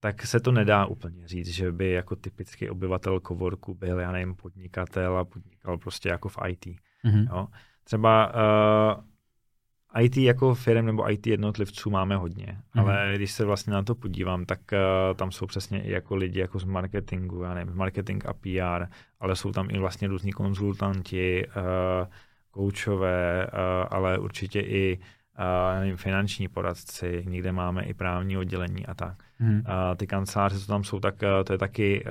tak 0.00 0.26
se 0.26 0.40
to 0.40 0.52
nedá 0.52 0.86
úplně 0.86 1.28
říct, 1.28 1.48
že 1.48 1.72
by 1.72 1.90
jako 1.90 2.16
typický 2.16 2.70
obyvatel 2.70 3.20
kovorku 3.20 3.74
byl, 3.74 3.98
já 3.98 4.12
nevím, 4.12 4.34
podnikatel 4.34 5.18
a 5.18 5.24
podnikal 5.24 5.78
prostě 5.78 6.08
jako 6.08 6.28
v 6.28 6.38
IT. 6.48 6.66
Mm. 7.04 7.26
Jo? 7.30 7.48
Třeba 7.84 8.34
uh, 8.34 9.04
eh, 9.94 10.04
IT 10.04 10.16
jako 10.16 10.54
firm 10.54 10.86
nebo 10.86 11.10
IT 11.10 11.26
jednotlivců 11.26 11.90
máme 11.90 12.16
hodně, 12.16 12.58
mm. 12.74 12.80
ale 12.80 13.12
když 13.16 13.32
se 13.32 13.44
vlastně 13.44 13.72
na 13.72 13.82
to 13.82 13.94
podívám, 13.94 14.44
tak 14.44 14.60
uh, 14.72 15.16
tam 15.16 15.32
jsou 15.32 15.46
přesně 15.46 15.82
i 15.82 15.90
jako 15.90 16.16
lidi 16.16 16.40
jako 16.40 16.58
z 16.58 16.64
marketingu, 16.64 17.42
já 17.42 17.54
nevím, 17.54 17.76
marketing 17.76 18.26
a 18.26 18.32
PR, 18.32 18.86
ale 19.20 19.36
jsou 19.36 19.52
tam 19.52 19.70
i 19.70 19.78
vlastně 19.78 20.08
různí 20.08 20.32
konzultanti, 20.32 21.46
uh, 21.46 22.06
koučové, 22.52 23.46
eh, 23.46 23.48
ale 23.90 24.18
určitě 24.18 24.60
i 24.60 24.98
eh, 25.38 25.80
nevím, 25.80 25.96
finanční 25.96 26.48
poradci, 26.48 27.24
někde 27.26 27.52
máme 27.52 27.82
i 27.84 27.94
právní 27.94 28.36
oddělení 28.36 28.86
a 28.86 28.94
tak. 28.94 29.22
Hmm. 29.38 29.62
A 29.66 29.94
ty 29.94 30.06
kanceláře, 30.06 30.60
co 30.60 30.66
tam 30.66 30.84
jsou, 30.84 31.00
tak 31.00 31.22
eh, 31.22 31.44
to 31.44 31.52
je 31.52 31.58
taky 31.58 32.04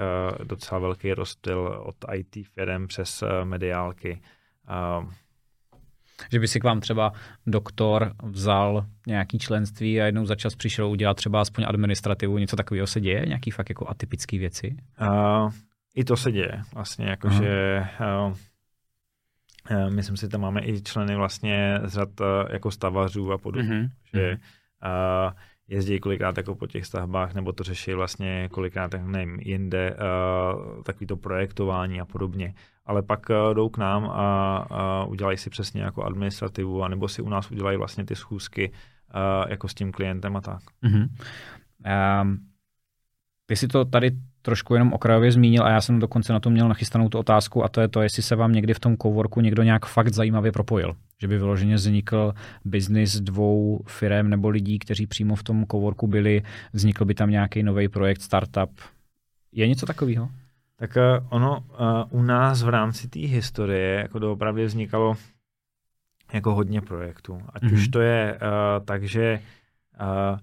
docela 0.43 0.79
velký 0.79 1.13
rozptyl 1.13 1.81
od 1.83 1.95
IT 2.13 2.47
firm 2.47 2.87
přes 2.87 3.23
mediálky. 3.43 4.21
Že 6.31 6.39
by 6.39 6.47
si 6.47 6.59
k 6.59 6.63
vám 6.63 6.79
třeba 6.79 7.13
doktor 7.47 8.13
vzal 8.23 8.85
nějaký 9.07 9.39
členství 9.39 10.01
a 10.01 10.05
jednou 10.05 10.25
za 10.25 10.35
čas 10.35 10.55
přišel 10.55 10.87
udělat 10.87 11.13
třeba 11.17 11.41
aspoň 11.41 11.65
administrativu, 11.67 12.37
něco 12.37 12.55
takového 12.55 12.87
se 12.87 13.01
děje? 13.01 13.25
Nějaký 13.25 13.51
fakt 13.51 13.69
jako 13.69 13.89
atypické 13.89 14.37
věci? 14.37 14.75
Uh, 15.01 15.51
I 15.95 16.03
to 16.03 16.17
se 16.17 16.31
děje 16.31 16.61
vlastně, 16.73 17.05
jakože 17.05 17.87
uh, 18.27 18.35
myslím 19.89 20.17
si, 20.17 20.29
tam 20.29 20.41
máme 20.41 20.61
i 20.65 20.81
členy 20.81 21.15
vlastně 21.15 21.79
z 21.83 21.93
řad 21.93 22.09
uh, 22.19 22.27
jako 22.49 22.71
stavařů 22.71 23.31
a 23.31 23.37
podobně, 23.37 23.69
uh-huh. 23.69 23.89
že 24.13 24.31
uh, 24.31 25.33
jezdí 25.67 25.99
kolikrát 25.99 26.37
jako 26.37 26.55
po 26.55 26.67
těch 26.67 26.85
stavbách, 26.85 27.33
nebo 27.33 27.51
to 27.51 27.63
řeší 27.63 27.93
vlastně 27.93 28.49
kolikrát, 28.51 28.91
tak 28.91 29.01
nevím, 29.03 29.39
jinde, 29.39 29.95
uh, 29.95 30.83
takový 30.83 31.07
to 31.07 31.17
projektování 31.17 32.01
a 32.01 32.05
podobně. 32.05 32.53
Ale 32.85 33.01
pak 33.01 33.29
uh, 33.29 33.53
jdou 33.53 33.69
k 33.69 33.77
nám 33.77 34.05
a, 34.05 34.57
a 34.57 35.05
udělají 35.05 35.37
si 35.37 35.49
přesně 35.49 35.81
jako 35.81 36.03
administrativu, 36.03 36.83
anebo 36.83 37.07
si 37.07 37.21
u 37.21 37.29
nás 37.29 37.51
udělají 37.51 37.77
vlastně 37.77 38.05
ty 38.05 38.15
schůzky 38.15 38.71
uh, 38.71 39.49
jako 39.49 39.67
s 39.67 39.73
tím 39.73 39.91
klientem 39.91 40.35
a 40.35 40.41
tak. 40.41 40.61
Mm-hmm. 40.83 41.09
Um, 42.21 42.39
ty 43.45 43.55
si 43.55 43.67
to 43.67 43.85
tady 43.85 44.11
trošku 44.41 44.73
jenom 44.73 44.93
okrajově 44.93 45.31
zmínil 45.31 45.63
a 45.63 45.69
já 45.69 45.81
jsem 45.81 45.99
dokonce 45.99 46.33
na 46.33 46.39
to 46.39 46.49
měl 46.49 46.67
nachystanou 46.67 47.09
tu 47.09 47.17
otázku 47.17 47.63
a 47.63 47.67
to 47.67 47.81
je 47.81 47.87
to, 47.87 48.01
jestli 48.01 48.23
se 48.23 48.35
vám 48.35 48.53
někdy 48.53 48.73
v 48.73 48.79
tom 48.79 48.97
coworku 48.97 49.41
někdo 49.41 49.63
nějak 49.63 49.85
fakt 49.85 50.13
zajímavě 50.13 50.51
propojil. 50.51 50.95
Že 51.21 51.27
by 51.27 51.37
vyloženě 51.37 51.75
vznikl 51.75 52.33
biznis 52.65 53.19
dvou 53.19 53.83
firm 53.87 54.29
nebo 54.29 54.49
lidí, 54.49 54.79
kteří 54.79 55.07
přímo 55.07 55.35
v 55.35 55.43
tom 55.43 55.65
coworku 55.71 56.07
byli, 56.07 56.41
vznikl 56.73 57.05
by 57.05 57.13
tam 57.13 57.29
nějaký 57.29 57.63
nový 57.63 57.87
projekt, 57.87 58.21
startup. 58.21 58.71
Je 59.51 59.67
něco 59.67 59.85
takového? 59.85 60.29
Tak 60.75 60.95
uh, 60.95 61.27
ono 61.29 61.57
uh, 61.59 62.19
u 62.19 62.23
nás 62.23 62.63
v 62.63 62.69
rámci 62.69 63.07
té 63.07 63.19
historie 63.19 63.99
jako 63.99 64.19
doopravdy 64.19 64.65
vznikalo 64.65 65.15
jako 66.33 66.55
hodně 66.55 66.81
projektů. 66.81 67.41
Ať 67.53 67.63
mm-hmm. 67.63 67.73
už 67.73 67.87
to 67.87 68.01
je 68.01 68.33
uh, 68.33 68.85
tak, 68.85 69.03
že 69.03 69.39
uh, 70.01 70.39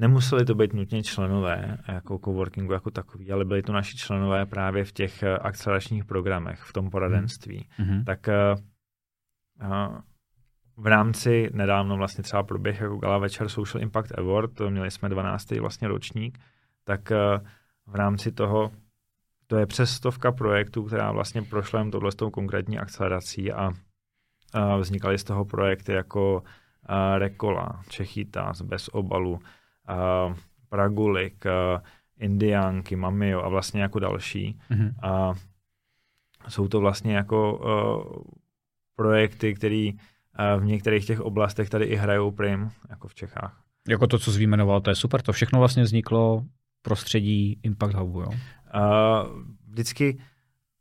Nemuseli 0.00 0.44
to 0.44 0.54
být 0.54 0.72
nutně 0.72 1.02
členové 1.02 1.78
jako 1.88 2.18
coworkingu 2.18 2.72
jako 2.72 2.90
takový, 2.90 3.32
ale 3.32 3.44
byli 3.44 3.62
to 3.62 3.72
naši 3.72 3.96
členové 3.96 4.46
právě 4.46 4.84
v 4.84 4.92
těch 4.92 5.22
eh, 5.22 5.38
akceleračních 5.38 6.04
programech, 6.04 6.60
v 6.60 6.72
tom 6.72 6.90
poradenství. 6.90 7.68
Mm-hmm. 7.78 8.04
Tak 8.04 8.28
uh, 9.62 9.98
v 10.76 10.86
rámci 10.86 11.50
nedávno 11.52 11.96
vlastně 11.96 12.24
třeba 12.24 12.42
proběh 12.42 12.80
jako 12.80 12.96
gala 12.96 13.18
večer 13.18 13.48
Social 13.48 13.82
Impact 13.82 14.18
Award, 14.18 14.54
to 14.54 14.70
měli 14.70 14.90
jsme 14.90 15.08
12. 15.08 15.50
vlastně 15.50 15.88
ročník, 15.88 16.38
tak 16.84 17.10
uh, 17.10 17.46
v 17.86 17.94
rámci 17.94 18.32
toho 18.32 18.70
to 19.46 19.56
je 19.56 19.66
přes 19.66 19.90
stovka 19.90 20.32
projektů, 20.32 20.84
která 20.84 21.12
vlastně 21.12 21.42
prošla 21.42 21.78
jen 21.78 21.90
tohle 21.90 22.12
s 22.12 22.14
tou 22.14 22.30
konkrétní 22.30 22.78
akcelerací 22.78 23.52
a 23.52 23.68
uh, 23.68 24.80
vznikaly 24.80 25.18
z 25.18 25.24
toho 25.24 25.44
projekty 25.44 25.92
jako 25.92 26.42
Rekola, 27.18 27.82
Čechytas, 27.88 28.62
Bez 28.62 28.88
obalu, 28.88 29.40
uh, 29.88 30.34
Pragulik, 30.68 31.44
uh, 31.44 31.80
Indiánky, 32.18 32.96
Mamio 32.96 33.42
a 33.42 33.48
vlastně 33.48 33.82
jako 33.82 33.98
další. 33.98 34.58
Mm-hmm. 34.70 34.94
A 35.02 35.32
jsou 36.48 36.68
to 36.68 36.80
vlastně 36.80 37.16
jako 37.16 37.58
uh, 37.58 38.22
projekty, 38.96 39.54
které 39.54 39.90
uh, 39.92 40.62
v 40.62 40.64
některých 40.64 41.06
těch 41.06 41.20
oblastech 41.20 41.70
tady 41.70 41.84
i 41.84 41.96
hrajou 41.96 42.30
prim, 42.30 42.70
jako 42.88 43.08
v 43.08 43.14
Čechách. 43.14 43.62
Jako 43.88 44.06
to, 44.06 44.18
co 44.18 44.32
jsi 44.32 44.38
vyjmenoval, 44.38 44.80
to 44.80 44.90
je 44.90 44.96
super. 44.96 45.22
To 45.22 45.32
všechno 45.32 45.58
vlastně 45.58 45.82
vzniklo 45.82 46.44
prostředí 46.82 47.60
Impact 47.62 47.94
Hubu, 47.94 48.20
jo? 48.20 48.28
Uh, 48.28 48.34
vždycky 49.68 50.18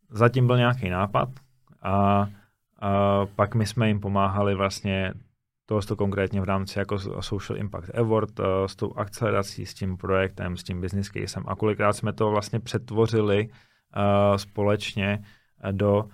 zatím 0.10 0.48
byl 0.48 0.58
nějaký 0.58 0.90
nápad 0.90 1.30
a, 1.82 1.94
a 2.80 3.26
pak 3.36 3.56
my 3.56 3.66
jsme 3.66 3.88
jim 3.88 4.00
pomáhali 4.00 4.56
vlastně 4.56 5.14
to, 5.70 5.82
to 5.82 5.96
konkrétně 5.96 6.42
v 6.42 6.44
rámci 6.44 6.80
jako 6.80 7.00
Social 7.22 7.60
Impact 7.60 7.96
Award, 7.98 8.40
uh, 8.40 8.46
s 8.66 8.76
tou 8.76 8.94
akcelerací, 8.94 9.66
s 9.66 9.74
tím 9.74 9.98
projektem, 9.98 10.58
s 10.58 10.64
tím 10.64 10.82
business 10.82 11.10
casem 11.10 11.44
a 11.48 11.56
kolikrát 11.56 11.94
jsme 11.94 12.14
to 12.14 12.32
vlastně 12.32 12.60
přetvořili 12.60 13.50
uh, 13.50 14.38
společně 14.38 15.24
do 15.72 16.04
uh, 16.04 16.10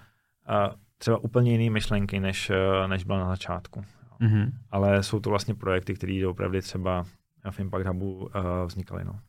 třeba 0.98 1.18
úplně 1.18 1.52
jiné 1.52 1.74
myšlenky, 1.74 2.20
než, 2.20 2.50
uh, 2.50 2.88
než 2.88 3.04
byla 3.04 3.20
na 3.20 3.30
začátku. 3.30 3.82
Mm-hmm. 4.22 4.52
Ale 4.72 5.04
jsou 5.04 5.20
to 5.20 5.30
vlastně 5.30 5.56
projekty, 5.56 5.94
které 5.94 6.28
opravdu 6.28 6.62
třeba 6.62 7.04
v 7.52 7.60
Impact 7.60 7.88
Hubu 7.88 8.16
uh, 8.16 8.30
vznikaly. 8.66 9.04
No. 9.06 9.20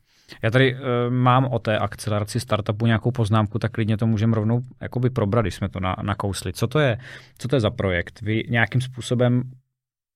Já 0.43 0.51
tady 0.51 0.75
uh, 0.75 0.79
mám 1.09 1.45
o 1.45 1.59
té 1.59 1.79
akceleraci 1.79 2.39
startupu 2.39 2.85
nějakou 2.85 3.11
poznámku, 3.11 3.59
tak 3.59 3.71
klidně 3.71 3.97
to 3.97 4.07
můžeme 4.07 4.35
rovnou 4.35 4.61
jakoby 4.81 5.09
probrat, 5.09 5.43
když 5.43 5.55
jsme 5.55 5.69
to 5.69 5.79
na, 5.79 5.95
nakousli. 6.01 6.53
Co 6.53 6.67
to 6.67 6.79
je, 6.79 6.97
co 7.37 7.47
to 7.47 7.55
je 7.55 7.59
za 7.59 7.69
projekt? 7.69 8.21
Vy 8.21 8.43
nějakým 8.49 8.81
způsobem 8.81 9.43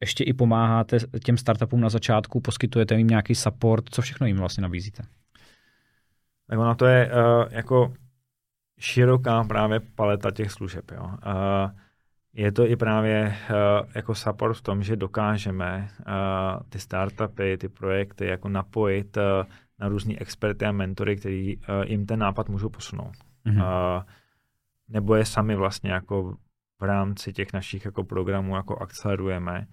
ještě 0.02 0.24
i 0.24 0.34
pomáháte 0.34 0.98
těm 1.24 1.38
startupům 1.38 1.82
na 1.82 1.90
začátku, 1.90 2.42
poskytujete 2.42 2.96
jim 2.96 3.08
nějaký 3.08 3.36
support, 3.36 3.86
co 3.90 4.02
všechno 4.02 4.28
jim 4.28 4.38
vlastně 4.38 4.62
nabízíte? 4.62 5.04
Tak 6.48 6.60
ono 6.60 6.76
to 6.76 6.86
je 6.86 7.12
uh, 7.12 7.46
jako 7.50 7.94
široká 8.80 9.44
právě 9.44 9.80
paleta 9.80 10.32
těch 10.32 10.52
služeb. 10.52 10.92
Jo. 10.92 11.04
Uh, 11.04 11.72
je 12.34 12.52
to 12.52 12.68
i 12.68 12.76
právě 12.76 13.38
uh, 13.50 13.90
jako 13.96 14.16
support 14.16 14.58
v 14.58 14.62
tom, 14.62 14.84
že 14.84 14.96
dokážeme 14.96 15.90
uh, 16.00 16.64
ty 16.70 16.80
startupy, 16.80 17.58
ty 17.58 17.70
projekty 17.70 18.26
jako 18.26 18.50
napojit 18.50 19.18
uh, 19.18 19.24
na 19.80 19.88
různý 19.88 20.20
experty 20.20 20.66
a 20.66 20.72
mentory, 20.72 21.18
který 21.18 21.58
uh, 21.58 21.64
jim 21.86 22.06
ten 22.06 22.20
nápad 22.20 22.50
můžou 22.50 22.70
posunout. 22.70 23.14
Mm-hmm. 23.46 23.98
Uh, 23.98 24.04
nebo 24.88 25.16
je 25.16 25.26
sami 25.26 25.56
vlastně 25.56 25.92
jako 25.92 26.38
v 26.80 26.84
rámci 26.84 27.34
těch 27.34 27.54
našich 27.54 27.86
jako 27.86 28.04
programů 28.04 28.56
jako 28.56 28.78
akcelerujeme 28.78 29.68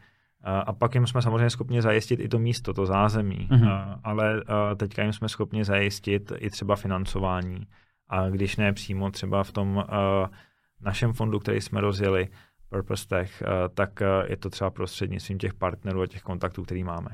a 0.44 0.72
pak 0.72 0.94
jim 0.94 1.07
jsme 1.07 1.22
samozřejmě 1.22 1.51
schopni 1.51 1.83
zajistit 1.83 2.20
i 2.20 2.29
to 2.29 2.38
místo, 2.38 2.74
to 2.74 2.87
zázemí, 2.87 3.48
mm-hmm. 3.51 3.98
ale 4.05 4.44
teďka 4.77 5.03
jim 5.03 5.12
jsme 5.12 5.29
schopni 5.29 5.64
zajistit 5.64 6.33
i 6.37 6.51
třeba 6.51 6.77
financování. 6.77 7.66
A 8.09 8.29
když 8.29 8.57
ne 8.57 8.72
přímo 8.72 9.11
třeba 9.11 9.44
v 9.44 9.53
tom 9.53 9.85
našem 10.81 11.12
fondu, 11.12 11.38
který 11.38 11.61
jsme 11.61 11.81
rozjeli, 11.81 12.29
Purpose 12.70 13.09
Tech, 13.09 13.42
tak 13.74 14.03
je 14.29 14.37
to 14.37 14.51
třeba 14.51 14.70
prostřednictvím 14.70 15.38
těch 15.38 15.55
partnerů 15.55 16.03
a 16.03 16.07
těch 16.07 16.22
kontaktů, 16.22 16.62
který 16.62 16.85
máme. 16.85 17.11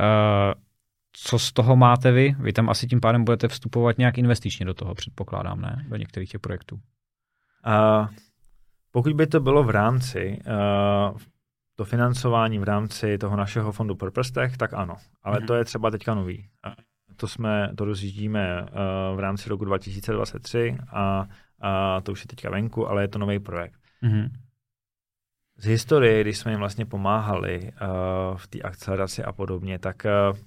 Uh, 0.00 0.60
co 1.12 1.38
z 1.38 1.52
toho 1.52 1.76
máte 1.76 2.12
vy? 2.12 2.34
Vy 2.38 2.52
tam 2.52 2.70
asi 2.70 2.86
tím 2.86 3.00
pádem 3.00 3.24
budete 3.24 3.48
vstupovat 3.48 3.98
nějak 3.98 4.18
investičně 4.18 4.66
do 4.66 4.74
toho, 4.74 4.94
předpokládám, 4.94 5.60
ne? 5.60 5.86
Do 5.88 5.96
některých 5.96 6.30
těch 6.30 6.40
projektů. 6.40 6.76
Uh, 7.66 8.08
pokud 8.90 9.12
by 9.12 9.26
to 9.26 9.40
bylo 9.40 9.64
v 9.64 9.70
rámci 9.70 10.40
uh, 10.46 11.18
to 11.76 11.84
financování 11.84 12.58
v 12.58 12.62
rámci 12.62 13.18
toho 13.18 13.36
našeho 13.36 13.72
fondu 13.72 13.94
Purpose 13.94 14.32
Tech, 14.32 14.56
tak 14.56 14.74
ano. 14.74 14.96
Ale 15.22 15.38
mm-hmm. 15.38 15.46
to 15.46 15.54
je 15.54 15.64
třeba 15.64 15.90
teďka 15.90 16.14
nový. 16.14 16.48
To 17.16 17.28
jsme, 17.28 17.72
to 17.76 17.84
rozjíždíme 17.84 18.62
uh, 18.62 18.68
v 19.16 19.20
rámci 19.20 19.48
roku 19.48 19.64
2023 19.64 20.78
a, 20.92 21.26
a 21.60 22.00
to 22.00 22.12
už 22.12 22.20
je 22.20 22.26
teďka 22.26 22.50
venku, 22.50 22.88
ale 22.88 23.02
je 23.02 23.08
to 23.08 23.18
nový 23.18 23.38
projekt. 23.38 23.80
Mm-hmm. 24.02 24.30
Z 25.56 25.64
historie, 25.64 26.20
když 26.20 26.38
jsme 26.38 26.52
jim 26.52 26.60
vlastně 26.60 26.86
pomáhali 26.86 27.62
uh, 27.62 28.36
v 28.36 28.46
té 28.46 28.60
akceleraci 28.60 29.24
a 29.24 29.32
podobně, 29.32 29.78
tak 29.78 30.06
uh, 30.30 30.38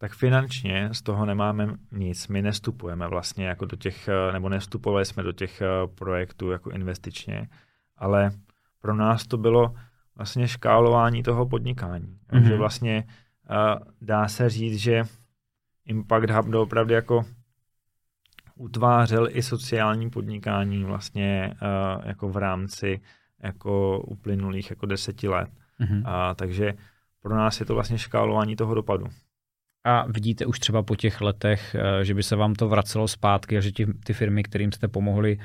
tak 0.00 0.12
finančně 0.12 0.88
z 0.92 1.02
toho 1.02 1.26
nemáme 1.26 1.68
nic. 1.92 2.28
My 2.28 2.42
nestupujeme 2.42 3.08
vlastně 3.08 3.46
jako 3.46 3.64
do 3.64 3.76
těch, 3.76 4.08
nebo 4.32 4.48
nestupovali 4.48 5.04
jsme 5.04 5.22
do 5.22 5.32
těch 5.32 5.62
projektů 5.94 6.50
jako 6.50 6.70
investičně, 6.70 7.48
ale 7.96 8.30
pro 8.80 8.94
nás 8.94 9.26
to 9.26 9.36
bylo 9.36 9.74
vlastně 10.16 10.48
škálování 10.48 11.22
toho 11.22 11.46
podnikání. 11.46 12.06
Mm-hmm. 12.06 12.30
Takže 12.30 12.56
vlastně 12.56 13.04
uh, 13.50 13.82
dá 14.00 14.28
se 14.28 14.48
říct, 14.48 14.78
že 14.78 15.02
Impact 15.86 16.30
Hub 16.30 16.54
opravdu 16.54 16.94
jako 16.94 17.24
utvářel 18.54 19.28
i 19.30 19.42
sociální 19.42 20.10
podnikání 20.10 20.84
vlastně 20.84 21.54
uh, 21.62 22.08
jako 22.08 22.28
v 22.28 22.36
rámci 22.36 23.00
jako 23.42 24.00
uplynulých 24.00 24.70
jako 24.70 24.86
deseti 24.86 25.28
let. 25.28 25.48
Mm-hmm. 25.80 26.02
A, 26.04 26.34
takže 26.34 26.74
pro 27.22 27.36
nás 27.36 27.60
je 27.60 27.66
to 27.66 27.74
vlastně 27.74 27.98
škálování 27.98 28.56
toho 28.56 28.74
dopadu. 28.74 29.06
A 29.84 30.06
vidíte 30.06 30.46
už 30.46 30.58
třeba 30.58 30.82
po 30.82 30.96
těch 30.96 31.20
letech, 31.20 31.74
eh, 31.74 32.04
že 32.04 32.14
by 32.14 32.22
se 32.22 32.36
vám 32.36 32.54
to 32.54 32.68
vracelo 32.68 33.08
zpátky 33.08 33.58
a 33.58 33.60
že 33.60 33.72
ty, 33.72 33.86
ty 34.04 34.12
firmy, 34.12 34.42
kterým 34.42 34.72
jste 34.72 34.88
pomohli, 34.88 35.38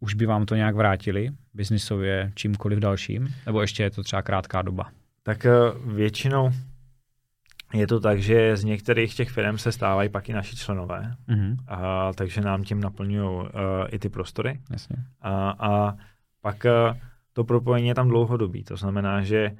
už 0.00 0.14
by 0.14 0.26
vám 0.26 0.46
to 0.46 0.54
nějak 0.54 0.74
vrátili 0.74 1.30
biznisově, 1.54 2.32
čímkoliv 2.34 2.78
dalším? 2.78 3.28
Nebo 3.46 3.60
ještě 3.60 3.82
je 3.82 3.90
to 3.90 4.02
třeba 4.02 4.22
krátká 4.22 4.62
doba? 4.62 4.90
Tak 5.22 5.46
eh, 5.46 5.50
většinou 5.84 6.50
je 7.74 7.86
to 7.86 8.00
tak, 8.00 8.22
že 8.22 8.56
z 8.56 8.64
některých 8.64 9.14
těch 9.14 9.30
firm 9.30 9.58
se 9.58 9.72
stávají 9.72 10.08
pak 10.08 10.28
i 10.28 10.32
naši 10.32 10.56
členové, 10.56 11.14
mm-hmm. 11.28 11.56
a, 11.68 12.12
takže 12.12 12.40
nám 12.40 12.62
tím 12.62 12.80
naplňují 12.80 13.40
uh, 13.40 13.48
i 13.90 13.98
ty 13.98 14.08
prostory. 14.08 14.60
Jasně. 14.70 14.96
A, 15.20 15.50
a 15.50 15.94
pak 16.40 16.64
uh, 16.64 16.96
to 17.32 17.44
propojení 17.44 17.88
je 17.88 17.94
tam 17.94 18.08
dlouhodobý, 18.08 18.64
to 18.64 18.76
znamená, 18.76 19.22
že 19.22 19.50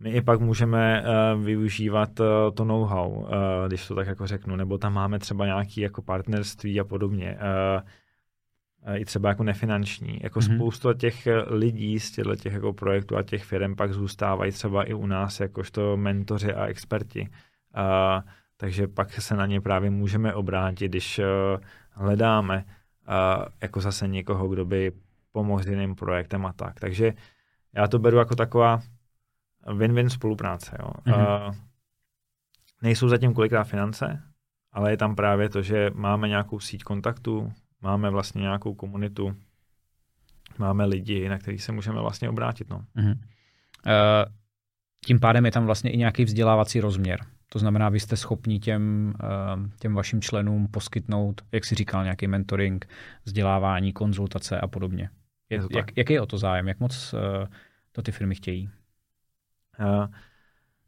my 0.00 0.10
i 0.10 0.22
pak 0.22 0.40
můžeme 0.40 1.02
uh, 1.02 1.44
využívat 1.44 2.20
uh, 2.20 2.26
to 2.54 2.64
know-how, 2.64 3.10
uh, 3.10 3.28
když 3.66 3.88
to 3.88 3.94
tak 3.94 4.06
jako 4.06 4.26
řeknu, 4.26 4.56
nebo 4.56 4.78
tam 4.78 4.94
máme 4.94 5.18
třeba 5.18 5.46
nějaké 5.46 5.80
jako 5.80 6.02
partnerství 6.02 6.80
a 6.80 6.84
podobně. 6.84 7.38
Uh, 7.76 7.82
i 8.94 9.04
třeba 9.04 9.28
jako 9.28 9.42
nefinanční. 9.42 10.18
Jako 10.22 10.40
mm-hmm. 10.40 10.56
spousta 10.56 10.94
těch 10.94 11.28
lidí 11.46 12.00
z 12.00 12.10
těchto 12.10 12.36
těch 12.36 12.52
jako 12.52 12.72
projektů 12.72 13.16
a 13.16 13.22
těch 13.22 13.44
firm 13.44 13.76
pak 13.76 13.92
zůstávají 13.92 14.52
třeba 14.52 14.84
i 14.84 14.94
u 14.94 15.06
nás 15.06 15.40
jakožto 15.40 15.96
mentoři 15.96 16.54
a 16.54 16.66
experti. 16.66 17.28
A, 17.74 18.22
takže 18.56 18.88
pak 18.88 19.12
se 19.12 19.36
na 19.36 19.46
ně 19.46 19.60
právě 19.60 19.90
můžeme 19.90 20.34
obrátit, 20.34 20.88
když 20.88 21.18
uh, 21.18 21.24
hledáme 21.90 22.64
uh, 22.64 23.44
jako 23.62 23.80
zase 23.80 24.08
někoho, 24.08 24.48
kdo 24.48 24.64
by 24.64 24.92
pomohl 25.32 25.62
s 25.62 25.66
jiným 25.66 25.94
projektem 25.94 26.46
a 26.46 26.52
tak. 26.52 26.80
Takže 26.80 27.12
já 27.74 27.88
to 27.88 27.98
beru 27.98 28.16
jako 28.16 28.36
taková 28.36 28.82
win-win 29.66 30.08
spolupráce. 30.08 30.76
Jo. 30.80 30.90
Mm-hmm. 31.06 31.48
Uh, 31.48 31.54
nejsou 32.82 33.08
zatím 33.08 33.34
kolikrát 33.34 33.64
finance, 33.64 34.22
ale 34.72 34.90
je 34.90 34.96
tam 34.96 35.16
právě 35.16 35.48
to, 35.48 35.62
že 35.62 35.90
máme 35.94 36.28
nějakou 36.28 36.60
síť 36.60 36.82
kontaktů, 36.82 37.52
máme 37.82 38.10
vlastně 38.10 38.40
nějakou 38.40 38.74
komunitu, 38.74 39.36
máme 40.58 40.84
lidi, 40.84 41.28
na 41.28 41.38
kterých 41.38 41.62
se 41.62 41.72
můžeme 41.72 42.00
vlastně 42.00 42.28
obrátit. 42.28 42.70
No. 42.70 42.84
Mm-hmm. 42.96 43.12
Uh, 43.12 44.32
tím 45.04 45.20
pádem 45.20 45.44
je 45.44 45.50
tam 45.50 45.66
vlastně 45.66 45.90
i 45.90 45.96
nějaký 45.96 46.24
vzdělávací 46.24 46.80
rozměr. 46.80 47.20
To 47.48 47.58
znamená, 47.58 47.88
vy 47.88 48.00
jste 48.00 48.16
schopni 48.16 48.58
těm, 48.58 49.14
uh, 49.22 49.70
těm 49.78 49.94
vašim 49.94 50.20
členům 50.20 50.68
poskytnout, 50.68 51.42
jak 51.52 51.64
si 51.64 51.74
říkal, 51.74 52.02
nějaký 52.02 52.26
mentoring, 52.26 52.88
vzdělávání, 53.24 53.92
konzultace 53.92 54.60
a 54.60 54.66
podobně. 54.66 55.10
Je, 55.50 55.58
je 55.58 55.76
jak, 55.76 55.96
jaký 55.96 56.12
je 56.12 56.20
o 56.20 56.26
to 56.26 56.38
zájem? 56.38 56.68
Jak 56.68 56.80
moc 56.80 57.12
uh, 57.12 57.20
to 57.92 58.02
ty 58.02 58.12
firmy 58.12 58.34
chtějí? 58.34 58.70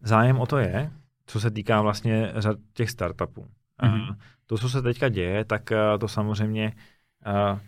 Zájem 0.00 0.38
o 0.38 0.46
to 0.46 0.58
je, 0.58 0.90
co 1.26 1.40
se 1.40 1.50
týká 1.50 1.82
vlastně 1.82 2.32
řad 2.34 2.58
těch 2.72 2.90
startupů. 2.90 3.48
Mm-hmm. 3.82 4.16
To, 4.46 4.58
co 4.58 4.68
se 4.68 4.82
teďka 4.82 5.08
děje, 5.08 5.44
tak 5.44 5.72
eh, 5.72 5.98
to 5.98 6.08
samozřejmě 6.08 6.72
eh, 7.26 7.60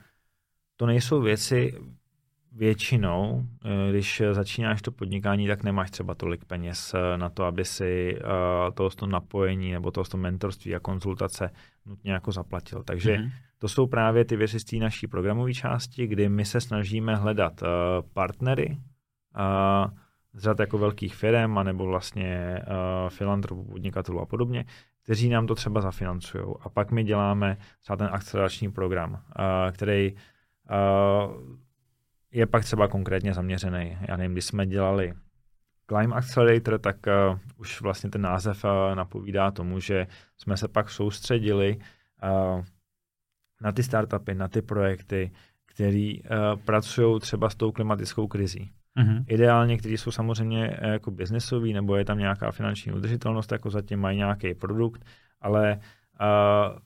to 0.76 0.86
nejsou 0.86 1.20
věci 1.20 1.74
většinou, 2.52 3.46
eh, 3.64 3.90
když 3.90 4.22
začínáš 4.32 4.82
to 4.82 4.92
podnikání, 4.92 5.46
tak 5.46 5.62
nemáš 5.62 5.90
třeba 5.90 6.14
tolik 6.14 6.44
peněz 6.44 6.94
na 7.16 7.30
to, 7.30 7.44
aby 7.44 7.64
si 7.64 8.18
to 8.96 9.06
napojení 9.06 9.72
nebo 9.72 9.90
to 9.90 10.16
mentorství 10.16 10.74
a 10.74 10.80
konzultace 10.80 11.50
nutně 11.86 12.12
jako 12.12 12.32
zaplatil. 12.32 12.82
Takže 12.82 13.16
mm-hmm. 13.16 13.30
to 13.58 13.68
jsou 13.68 13.86
právě 13.86 14.24
ty 14.24 14.36
věci 14.36 14.60
z 14.60 14.64
té 14.64 14.76
naší 14.76 15.06
programové 15.06 15.54
části, 15.54 16.06
kdy 16.06 16.28
my 16.28 16.44
se 16.44 16.60
snažíme 16.60 17.16
hledat 17.16 17.62
partnery, 18.12 18.78
z 20.32 20.42
řad 20.42 20.60
jako 20.60 20.78
velkých 20.78 21.14
firm, 21.14 21.58
anebo 21.58 21.86
vlastně 21.86 22.60
uh, 22.66 23.10
filantropů, 23.10 23.64
podnikatelů 23.64 24.20
a 24.20 24.26
podobně, 24.26 24.64
kteří 25.02 25.28
nám 25.28 25.46
to 25.46 25.54
třeba 25.54 25.80
zafinancují. 25.80 26.44
A 26.60 26.68
pak 26.68 26.90
my 26.90 27.04
děláme 27.04 27.56
třeba 27.82 27.96
ten 27.96 28.08
akcelerační 28.12 28.72
program, 28.72 29.12
uh, 29.12 29.72
který 29.72 30.12
uh, 30.12 30.18
je 32.32 32.46
pak 32.46 32.64
třeba 32.64 32.88
konkrétně 32.88 33.34
zaměřený. 33.34 33.98
Já 34.08 34.16
nevím, 34.16 34.32
když 34.32 34.44
jsme 34.44 34.66
dělali 34.66 35.14
Climb 35.86 36.12
Accelerator, 36.12 36.78
tak 36.78 36.96
uh, 37.06 37.38
už 37.56 37.80
vlastně 37.80 38.10
ten 38.10 38.22
název 38.22 38.64
uh, 38.64 38.70
napovídá 38.94 39.50
tomu, 39.50 39.80
že 39.80 40.06
jsme 40.36 40.56
se 40.56 40.68
pak 40.68 40.90
soustředili 40.90 41.78
uh, 42.22 42.64
na 43.60 43.72
ty 43.72 43.82
startupy, 43.82 44.34
na 44.34 44.48
ty 44.48 44.62
projekty, 44.62 45.30
které 45.66 46.12
uh, 46.14 46.60
pracují 46.64 47.20
třeba 47.20 47.50
s 47.50 47.54
tou 47.54 47.72
klimatickou 47.72 48.28
krizí. 48.28 48.72
Mm-hmm. 49.00 49.24
Ideálně, 49.26 49.78
kteří 49.78 49.96
jsou 49.96 50.10
samozřejmě 50.10 50.68
eh, 50.68 50.88
jako 50.88 51.10
biznesový, 51.10 51.72
nebo 51.72 51.96
je 51.96 52.04
tam 52.04 52.18
nějaká 52.18 52.50
finanční 52.50 52.92
udržitelnost, 52.92 53.52
jako 53.52 53.70
zatím 53.70 54.00
mají 54.00 54.16
nějaký 54.16 54.54
produkt, 54.54 55.04
ale 55.40 55.80
uh, 56.20 56.78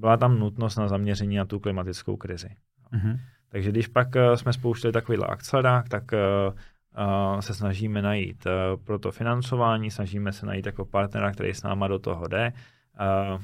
byla 0.00 0.16
tam 0.16 0.38
nutnost 0.38 0.76
na 0.76 0.88
zaměření 0.88 1.36
na 1.36 1.44
tu 1.44 1.60
klimatickou 1.60 2.16
krizi. 2.16 2.48
Mm-hmm. 2.92 3.18
Takže 3.48 3.70
když 3.70 3.86
pak 3.86 4.08
uh, 4.14 4.34
jsme 4.34 4.52
spouštěli 4.52 4.92
takovýhle 4.92 5.26
akcelerák, 5.26 5.88
tak 5.88 6.04
uh, 6.12 7.40
se 7.40 7.54
snažíme 7.54 8.02
najít 8.02 8.46
uh, 8.46 8.82
pro 8.84 8.98
to 8.98 9.12
financování, 9.12 9.90
snažíme 9.90 10.32
se 10.32 10.46
najít 10.46 10.66
jako 10.66 10.84
partnera, 10.84 11.32
který 11.32 11.54
s 11.54 11.62
náma 11.62 11.88
do 11.88 11.98
toho 11.98 12.28
jde. 12.28 12.52
Uh, 12.52 13.42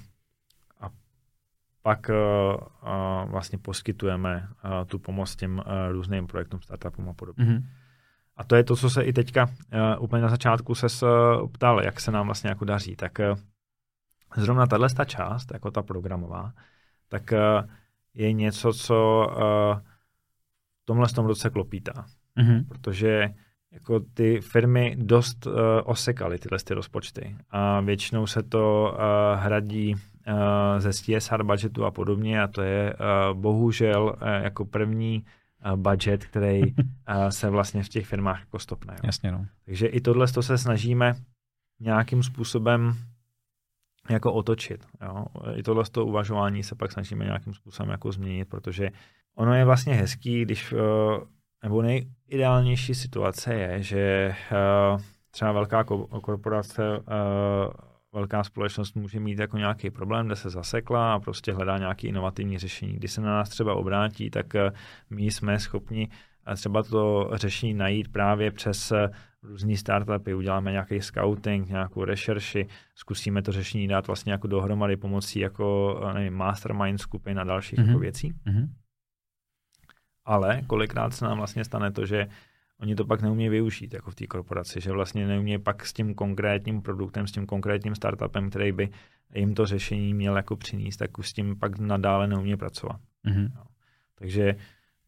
a 0.80 0.91
pak 1.82 2.11
uh, 2.11 2.14
uh, 2.82 3.30
vlastně 3.30 3.59
poskytujeme 3.59 4.49
uh, 4.64 4.70
tu 4.86 4.99
pomoc 4.99 5.36
těm 5.36 5.59
uh, 5.59 5.93
různým 5.93 6.26
projektům, 6.26 6.61
startupům 6.61 7.09
a 7.09 7.12
podobně. 7.14 7.45
Mm-hmm. 7.45 7.62
A 8.41 8.45
to 8.45 8.57
je 8.57 8.64
to, 8.64 8.76
co 8.76 8.91
se 8.91 9.03
i 9.03 9.12
teďka 9.12 9.45
uh, 9.45 10.05
úplně 10.05 10.22
na 10.22 10.28
začátku 10.28 10.74
se 10.74 10.86
uh, 10.86 11.49
ptal, 11.49 11.84
jak 11.84 12.01
se 12.01 12.11
nám 12.11 12.26
vlastně 12.26 12.51
jako 12.51 12.64
daří. 12.64 12.97
Tak 12.97 13.18
uh, 13.18 13.38
zrovna 14.36 14.66
tahle 14.66 14.88
ta 14.88 15.05
část, 15.05 15.53
jako 15.53 15.70
ta 15.70 15.82
programová, 15.82 16.53
tak 17.09 17.32
uh, 17.32 17.70
je 18.14 18.32
něco, 18.32 18.72
co 18.72 19.28
uh, 19.30 19.78
v 20.82 20.84
tomhle 20.84 21.09
tom 21.09 21.26
roce 21.26 21.51
klopítá. 21.51 22.05
Mm-hmm. 22.38 22.64
Protože 22.68 23.34
jako 23.72 24.01
ty 24.01 24.41
firmy 24.41 24.97
dost 24.99 25.47
uh, 25.47 25.53
osekaly 25.84 26.38
tyhle 26.38 26.59
ty 26.59 26.74
rozpočty 26.74 27.36
a 27.51 27.80
většinou 27.80 28.26
se 28.26 28.43
to 28.43 28.93
uh, 28.93 29.41
hradí 29.41 29.95
uh, 29.95 30.01
ze 30.78 30.93
CSR 30.93 31.43
budgetu 31.43 31.84
a 31.84 31.91
podobně 31.91 32.43
a 32.43 32.47
to 32.47 32.62
je 32.62 32.95
uh, 32.95 33.38
bohužel 33.38 34.03
uh, 34.05 34.28
jako 34.28 34.64
první 34.64 35.24
budget, 35.77 36.25
který 36.25 36.63
se 37.29 37.51
vlastně 37.51 37.83
v 37.83 37.89
těch 37.89 38.07
firmách 38.07 38.41
jako 38.41 38.59
stopne. 38.59 38.95
Jo. 38.95 39.01
Jasně, 39.05 39.33
no. 39.33 39.47
Takže 39.65 39.87
i 39.87 40.01
tohle 40.01 40.27
to 40.29 40.43
se 40.43 40.59
snažíme 40.59 41.15
nějakým 41.81 42.23
způsobem 42.23 42.95
jako 44.11 44.33
otočit. 44.33 44.87
Jo. 45.03 45.25
I 45.55 45.63
tohle 45.63 45.85
to 45.93 46.07
uvažování 46.07 46.63
se 46.63 46.75
pak 46.75 46.93
snažíme 46.93 47.25
nějakým 47.25 47.55
způsobem 47.55 47.91
jako 47.91 48.13
změnit, 48.13 48.45
protože 48.45 48.91
ono 49.35 49.55
je 49.55 49.65
vlastně 49.65 49.95
hezký, 49.95 50.43
když, 50.43 50.75
nebo 51.63 51.83
nejideálnější 51.83 52.95
situace 52.95 53.55
je, 53.55 53.83
že 53.83 54.35
třeba 55.31 55.53
velká 55.53 55.85
korporace 56.23 56.83
velká 58.13 58.45
společnost 58.45 58.97
může 58.97 59.21
mít 59.21 59.39
jako 59.39 59.59
nějaký 59.59 59.91
problém, 59.91 60.27
kde 60.27 60.37
se 60.37 60.51
zasekla 60.51 61.15
a 61.15 61.19
prostě 61.19 61.53
hledá 61.53 61.79
nějaký 61.79 62.07
inovativní 62.07 62.59
řešení. 62.59 62.93
Když 62.93 63.13
se 63.13 63.21
na 63.21 63.29
nás 63.29 63.49
třeba 63.49 63.75
obrátí, 63.75 64.31
tak 64.31 64.55
eh, 64.55 64.73
my 65.11 65.23
jsme 65.23 65.59
schopni 65.59 66.09
eh, 66.47 66.55
třeba 66.55 66.83
to 66.83 67.31
řešení 67.33 67.75
najít 67.75 68.13
právě 68.13 68.51
přes 68.51 68.93
eh, 68.93 69.11
různý 69.43 69.77
startupy, 69.77 70.35
uděláme 70.35 70.73
nějaký 70.73 71.01
scouting, 71.01 71.69
nějakou 71.69 72.05
rešerši, 72.05 72.67
zkusíme 72.95 73.43
to 73.43 73.53
řešení 73.53 73.89
dát 73.89 74.07
vlastně 74.07 74.33
jako 74.33 74.47
dohromady 74.47 74.97
pomocí 74.97 75.39
jako 75.39 76.01
nevím, 76.15 76.35
mastermind 76.35 77.01
skupin 77.01 77.41
a 77.41 77.45
dalších 77.45 77.79
mm-hmm. 77.79 77.87
jako 77.87 77.99
věcí. 77.99 78.33
Mm-hmm. 78.47 78.69
Ale 80.25 80.63
kolikrát 80.67 81.15
se 81.15 81.25
nám 81.25 81.39
vlastně 81.39 81.65
stane 81.65 81.93
to, 81.93 82.07
že 82.07 82.29
oni 82.81 82.95
to 82.95 83.05
pak 83.05 83.22
neumějí 83.22 83.49
využít 83.49 83.95
jako 83.95 84.11
v 84.11 84.14
té 84.14 84.26
korporaci, 84.26 84.81
že 84.81 84.93
vlastně 84.93 85.26
neumějí 85.26 85.59
pak 85.59 85.87
s 85.87 85.93
tím 85.93 86.14
konkrétním 86.14 86.83
produktem, 86.83 87.26
s 87.26 87.33
tím 87.33 87.47
konkrétním 87.47 87.95
startupem, 87.95 88.51
který 88.51 88.72
by 88.72 88.89
jim 89.35 89.55
to 89.55 89.66
řešení 89.66 90.14
měl 90.14 90.37
jako 90.37 90.57
přinést, 90.57 90.97
tak 90.97 91.18
už 91.18 91.28
s 91.28 91.33
tím 91.33 91.59
pak 91.59 91.78
nadále 91.78 92.26
neumějí 92.26 92.57
pracovat. 92.57 93.01
Mm-hmm. 93.26 93.51
No. 93.57 93.62
Takže 94.14 94.55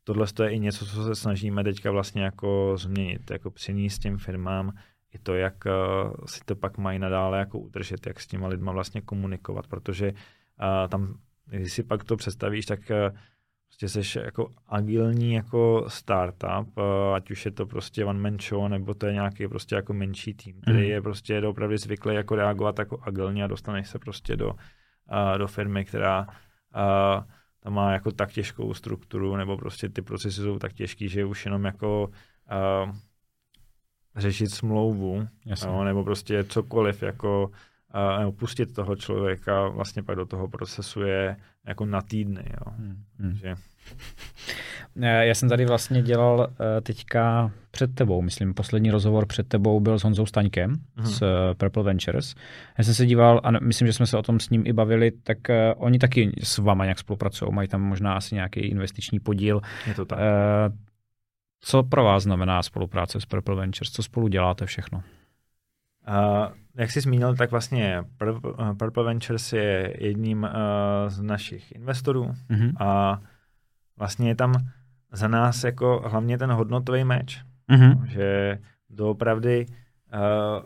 tohle 0.05 0.27
je 0.43 0.51
i 0.51 0.59
něco, 0.59 0.87
co 0.87 1.05
se 1.05 1.15
snažíme 1.15 1.65
teďka 1.65 1.91
vlastně 1.91 2.23
jako 2.23 2.75
změnit, 2.79 3.31
jako 3.31 3.51
přinést 3.51 3.99
těm 3.99 4.19
firmám 4.19 4.73
i 5.15 5.19
to, 5.19 5.35
jak 5.35 5.55
uh, 5.67 6.25
si 6.27 6.41
to 6.45 6.57
pak 6.57 6.79
mají 6.79 6.99
nadále 6.99 7.39
jako 7.39 7.59
udržet, 7.59 8.07
jak 8.07 8.21
s 8.21 8.27
těma 8.27 8.49
lidma 8.49 8.73
vlastně 8.73 9.01
komunikovat, 9.01 9.67
protože 9.67 10.13
uh, 10.13 10.89
tam, 10.89 11.15
když 11.47 11.73
si 11.73 11.83
pak 11.83 12.05
to 12.05 12.17
představíš, 12.17 12.67
tak 12.67 12.81
uh, 12.91 13.19
prostě 13.81 14.05
jsi 14.05 14.19
jako 14.19 14.51
agilní 14.69 15.35
jako 15.35 15.85
startup, 15.89 16.79
eh, 16.79 17.15
ať 17.15 17.31
už 17.31 17.45
je 17.45 17.51
to 17.51 17.67
prostě 17.67 18.05
one 18.05 18.19
man 18.19 18.39
show, 18.41 18.69
nebo 18.69 18.95
to 18.95 19.07
je 19.07 19.13
nějaký 19.13 19.49
prostě 19.49 19.75
jako 19.75 19.93
menší 19.93 20.35
tým, 20.35 20.61
který 20.61 20.85
mm. 20.85 20.91
je 20.91 21.03
prostě 21.03 21.41
opravdu 21.41 21.77
zvyklý 21.77 22.15
jako 22.15 22.35
reagovat 22.35 22.79
jako 22.79 22.99
agilně 23.03 23.45
a 23.45 23.47
dostaneš 23.47 23.89
se 23.89 23.99
prostě 23.99 24.37
do, 24.37 24.49
uh, 24.49 25.39
do 25.39 25.47
firmy, 25.47 25.85
která 25.85 26.27
uh, 26.27 27.25
tam 27.61 27.73
má 27.75 27.93
jako 27.93 28.13
tak 28.13 28.33
těžkou 28.33 28.75
strukturu, 28.75 29.37
nebo 29.37 29.57
prostě 29.57 29.89
ty 29.89 30.03
procesy 30.03 30.43
jsou 30.43 30.59
tak 30.59 30.73
těžký, 30.73 31.09
že 31.09 31.25
už 31.25 31.45
jenom 31.45 31.65
jako 31.65 32.11
uh, 32.87 32.93
řešit 34.17 34.51
smlouvu, 34.51 35.29
jo, 35.65 35.85
nebo 35.85 36.05
prostě 36.05 36.45
cokoliv 36.45 37.03
jako 37.03 37.51
uh, 38.25 38.33
pustit 38.33 38.75
toho 38.75 38.97
člověka 38.97 39.69
vlastně 39.69 40.03
pak 40.03 40.17
do 40.17 40.27
toho 40.27 40.49
procesu 40.49 41.03
je 41.03 41.37
jako 41.67 41.87
na 41.87 42.03
týdny. 42.03 42.45
Jo. 42.51 42.73
Hmm. 42.79 42.97
hmm. 43.19 43.35
Že... 43.35 43.55
Já 44.97 45.35
jsem 45.35 45.49
tady 45.49 45.67
vlastně 45.67 46.03
dělal 46.03 46.39
uh, 46.39 46.47
teďka 46.83 47.51
před 47.71 47.95
tebou, 47.95 48.23
myslím, 48.23 48.55
poslední 48.55 48.91
rozhovor 48.91 49.27
před 49.27 49.49
tebou 49.49 49.81
byl 49.81 49.99
s 49.99 50.05
Honzou 50.05 50.27
Staňkem 50.27 50.75
hmm. 50.97 51.07
z 51.07 51.23
uh, 51.23 51.29
Purple 51.57 51.83
Ventures. 51.83 52.35
Já 52.79 52.85
jsem 52.85 52.95
se 52.95 53.07
díval 53.07 53.41
a 53.45 53.51
myslím, 53.51 53.87
že 53.87 53.93
jsme 53.93 54.07
se 54.07 54.17
o 54.17 54.23
tom 54.23 54.41
s 54.41 54.51
ním 54.51 54.67
i 54.67 54.73
bavili, 54.73 55.11
tak 55.11 55.39
uh, 55.49 55.55
oni 55.77 55.99
taky 55.99 56.33
s 56.43 56.59
váma 56.59 56.85
nějak 56.85 56.99
spolupracují, 56.99 57.53
mají 57.53 57.69
tam 57.69 57.83
možná 57.83 58.15
asi 58.15 58.35
nějaký 58.35 58.61
investiční 58.61 59.21
podíl. 59.21 59.61
Je 59.87 59.95
to 59.95 60.05
tak. 60.05 60.19
Co 61.65 61.83
pro 61.83 62.05
vás 62.05 62.23
znamená 62.23 62.63
spolupráce 62.63 63.21
s 63.21 63.27
Purple 63.27 63.57
Ventures? 63.57 63.93
Co 63.93 64.03
spolu 64.03 64.29
děláte 64.29 64.67
všechno? 64.67 65.03
Uh, 66.09 66.55
jak 66.75 66.91
jsi 66.91 67.01
zmínil, 67.01 67.37
tak 67.37 67.51
vlastně 67.51 68.05
Purple 68.79 69.05
Ventures 69.05 69.53
je 69.53 69.97
jedním 69.99 70.43
uh, 70.43 70.51
z 71.09 71.21
našich 71.21 71.73
investorů 71.73 72.35
mm-hmm. 72.51 72.73
a 72.79 73.21
vlastně 73.97 74.29
je 74.29 74.35
tam 74.35 74.55
za 75.13 75.29
nás 75.29 75.65
jako 75.65 76.03
hlavně 76.07 76.39
ten 76.39 76.53
hodnotový 76.53 77.05
meč, 77.05 77.45
mm-hmm. 77.71 78.05
že 78.05 78.59
doopravdy 78.91 79.67
uh, 79.67 80.63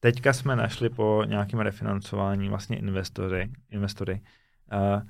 teďka 0.00 0.32
jsme 0.32 0.56
našli 0.56 0.88
po 0.88 1.24
nějakém 1.26 1.60
refinancování 1.60 2.48
vlastně 2.48 2.76
investory, 2.76 3.50
investory 3.70 4.20
uh, 4.72 5.02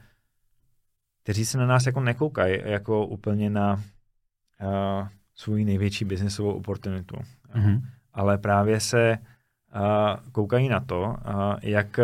kteří 1.23 1.45
se 1.45 1.59
na 1.59 1.66
nás 1.66 1.87
jako 1.87 2.01
nekoukají 2.01 2.59
jako 2.64 3.07
úplně 3.07 3.51
na 3.51 3.75
uh, 3.75 5.09
svůj 5.35 5.64
největší 5.64 6.05
biznesovou 6.05 6.53
oportunitu. 6.53 7.16
Mm-hmm. 7.55 7.83
Ale 8.15 8.39
právě 8.39 8.81
se 8.81 9.19
koukají 10.33 10.69
na 10.69 10.81
to, 10.81 11.17
jak 11.63 12.01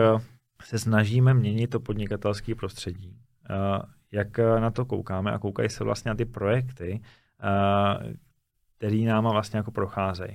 se 0.63 0.79
snažíme 0.79 1.35
měnit 1.35 1.67
to 1.67 1.81
podnikatelské 1.81 2.55
prostředí. 2.55 3.17
Jak 4.13 4.39
na 4.39 4.71
to 4.71 4.85
koukáme 4.85 5.33
a 5.33 5.39
koukají 5.39 5.69
se 5.69 5.85
vlastně 5.85 6.09
na 6.09 6.15
ty 6.15 6.25
projekty, 6.25 7.01
uh, 7.01 8.13
který 8.77 9.05
náma 9.05 9.31
vlastně 9.31 9.57
jako 9.57 9.71
procházejí. 9.71 10.33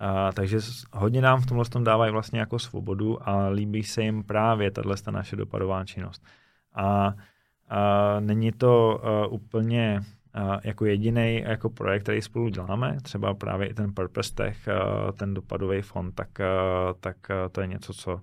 Uh, 0.00 0.32
takže 0.34 0.58
hodně 0.92 1.20
nám 1.20 1.40
v 1.40 1.46
tomhle 1.46 1.64
tom 1.64 1.84
dávají 1.84 2.12
vlastně 2.12 2.40
jako 2.40 2.58
svobodu 2.58 3.28
a 3.28 3.48
líbí 3.48 3.82
se 3.82 4.02
jim 4.02 4.24
právě 4.24 4.70
tato 4.70 5.10
naše 5.10 5.36
dopadová 5.36 5.84
činnost. 5.84 6.24
A 6.74 7.06
uh, 7.06 8.20
není 8.20 8.52
to 8.52 9.00
uh, 9.28 9.34
úplně 9.34 10.00
jako 10.64 10.86
jediný 10.86 11.42
jako 11.46 11.70
projekt, 11.70 12.02
který 12.02 12.22
spolu 12.22 12.48
děláme, 12.48 12.96
třeba 13.02 13.34
právě 13.34 13.68
i 13.68 13.74
ten 13.74 13.94
Purpose 13.94 14.34
Tech, 14.34 14.68
ten 15.18 15.34
dopadový 15.34 15.82
fond, 15.82 16.14
tak, 16.14 16.28
tak 17.00 17.16
to 17.52 17.60
je 17.60 17.66
něco, 17.66 17.94
co, 17.94 18.20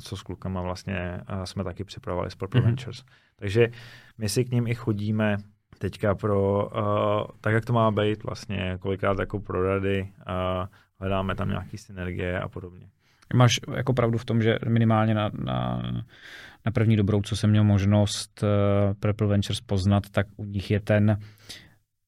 co 0.00 0.16
s 0.16 0.22
klukama 0.22 0.62
vlastně 0.62 1.20
jsme 1.44 1.64
taky 1.64 1.84
připravovali 1.84 2.30
s 2.30 2.34
Purple 2.34 2.60
mm-hmm. 2.60 2.64
Ventures. 2.64 3.04
Takže 3.36 3.68
my 4.18 4.28
si 4.28 4.44
k 4.44 4.50
ním 4.50 4.66
i 4.66 4.74
chodíme 4.74 5.36
teďka 5.78 6.14
pro, 6.14 6.70
tak 7.40 7.54
jak 7.54 7.64
to 7.64 7.72
má 7.72 7.90
být 7.90 8.24
vlastně, 8.24 8.78
kolikrát 8.80 9.18
jako 9.18 9.40
pro 9.40 9.62
rady, 9.62 10.12
hledáme 11.00 11.34
tam 11.34 11.48
nějaké 11.48 11.78
synergie 11.78 12.40
a 12.40 12.48
podobně. 12.48 12.86
Máš 13.34 13.60
jako 13.76 13.92
pravdu 13.92 14.18
v 14.18 14.24
tom, 14.24 14.42
že 14.42 14.58
minimálně 14.68 15.14
na, 15.14 15.30
na, 15.44 15.82
na 16.66 16.72
první 16.72 16.96
dobrou, 16.96 17.22
co 17.22 17.36
jsem 17.36 17.50
měl 17.50 17.64
možnost 17.64 18.42
uh, 18.42 18.94
Purple 19.00 19.26
Ventures 19.26 19.60
poznat, 19.60 20.10
tak 20.10 20.26
u 20.36 20.44
nich 20.44 20.70
je 20.70 20.80
ten 20.80 21.18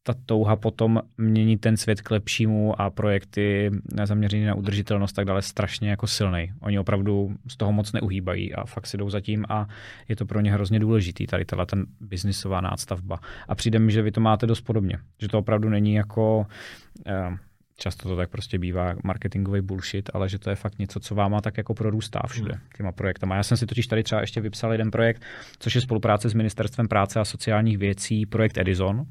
ta 0.06 0.14
touha 0.26 0.56
potom 0.56 1.02
měnit 1.18 1.60
ten 1.60 1.76
svět 1.76 2.00
k 2.00 2.10
lepšímu 2.10 2.80
a 2.80 2.90
projekty 2.90 3.70
zaměřené 4.04 4.46
na 4.46 4.54
udržitelnost 4.54 5.12
tak 5.12 5.24
dále 5.24 5.42
strašně 5.42 5.90
jako 5.90 6.06
silný. 6.06 6.52
Oni 6.60 6.78
opravdu 6.78 7.34
z 7.48 7.56
toho 7.56 7.72
moc 7.72 7.92
neuhýbají 7.92 8.54
a 8.54 8.66
fakt 8.66 8.86
si 8.86 8.96
jdou 8.96 9.10
zatím 9.10 9.44
a 9.48 9.66
je 10.08 10.16
to 10.16 10.26
pro 10.26 10.40
ně 10.40 10.52
hrozně 10.52 10.78
důležitý, 10.78 11.26
tady 11.26 11.44
tato 11.44 11.66
ten 11.66 11.86
biznisová 12.00 12.60
nástavba. 12.60 13.18
A 13.48 13.54
přijde 13.54 13.78
mi, 13.78 13.92
že 13.92 14.02
vy 14.02 14.10
to 14.12 14.20
máte 14.20 14.46
dost 14.46 14.60
podobně, 14.60 14.98
že 15.20 15.28
to 15.28 15.38
opravdu 15.38 15.68
není 15.68 15.94
jako 15.94 16.38
uh, 16.38 17.36
často 17.76 18.08
to 18.08 18.16
tak 18.16 18.30
prostě 18.30 18.58
bývá 18.58 18.94
marketingový 19.04 19.60
bullshit, 19.60 20.10
ale 20.14 20.28
že 20.28 20.38
to 20.38 20.50
je 20.50 20.56
fakt 20.56 20.78
něco, 20.78 21.00
co 21.00 21.14
váma 21.14 21.40
tak 21.40 21.58
jako 21.58 21.74
prorůstá 21.74 22.20
všude 22.26 22.52
hmm. 22.52 22.62
těma 22.76 22.92
projektama. 22.92 23.36
Já 23.36 23.42
jsem 23.42 23.56
si 23.56 23.66
totiž 23.66 23.86
tady 23.86 24.02
třeba 24.02 24.20
ještě 24.20 24.40
vypsal 24.40 24.72
jeden 24.72 24.90
projekt, 24.90 25.22
což 25.58 25.74
je 25.74 25.80
spolupráce 25.80 26.28
s 26.28 26.34
Ministerstvem 26.34 26.88
práce 26.88 27.20
a 27.20 27.24
sociálních 27.24 27.78
věcí, 27.78 28.26
projekt 28.26 28.58
Edison. 28.58 29.04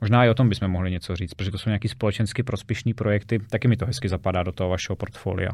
Možná 0.00 0.24
i 0.24 0.28
o 0.28 0.34
tom 0.34 0.48
bychom 0.48 0.68
mohli 0.68 0.90
něco 0.90 1.16
říct, 1.16 1.34
protože 1.34 1.50
to 1.50 1.58
jsou 1.58 1.70
nějaký 1.70 1.88
společensky 1.88 2.42
prospěšní 2.42 2.94
projekty, 2.94 3.38
taky 3.38 3.68
mi 3.68 3.76
to 3.76 3.86
hezky 3.86 4.08
zapadá 4.08 4.42
do 4.42 4.52
toho 4.52 4.70
vašeho 4.70 4.96
portfolia. 4.96 5.50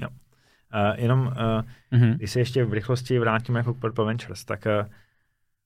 Jo. 0.00 0.08
Uh, 0.08 1.00
jenom, 1.00 1.20
uh, 1.20 1.32
mm-hmm. 1.92 2.16
když 2.16 2.30
se 2.30 2.40
ještě 2.40 2.64
v 2.64 2.72
rychlosti 2.72 3.18
vrátím 3.18 3.54
jako 3.54 3.74
k 3.74 3.80
Purple 3.80 4.04
Ventures, 4.04 4.44
tak 4.44 4.66
uh, 4.66 4.88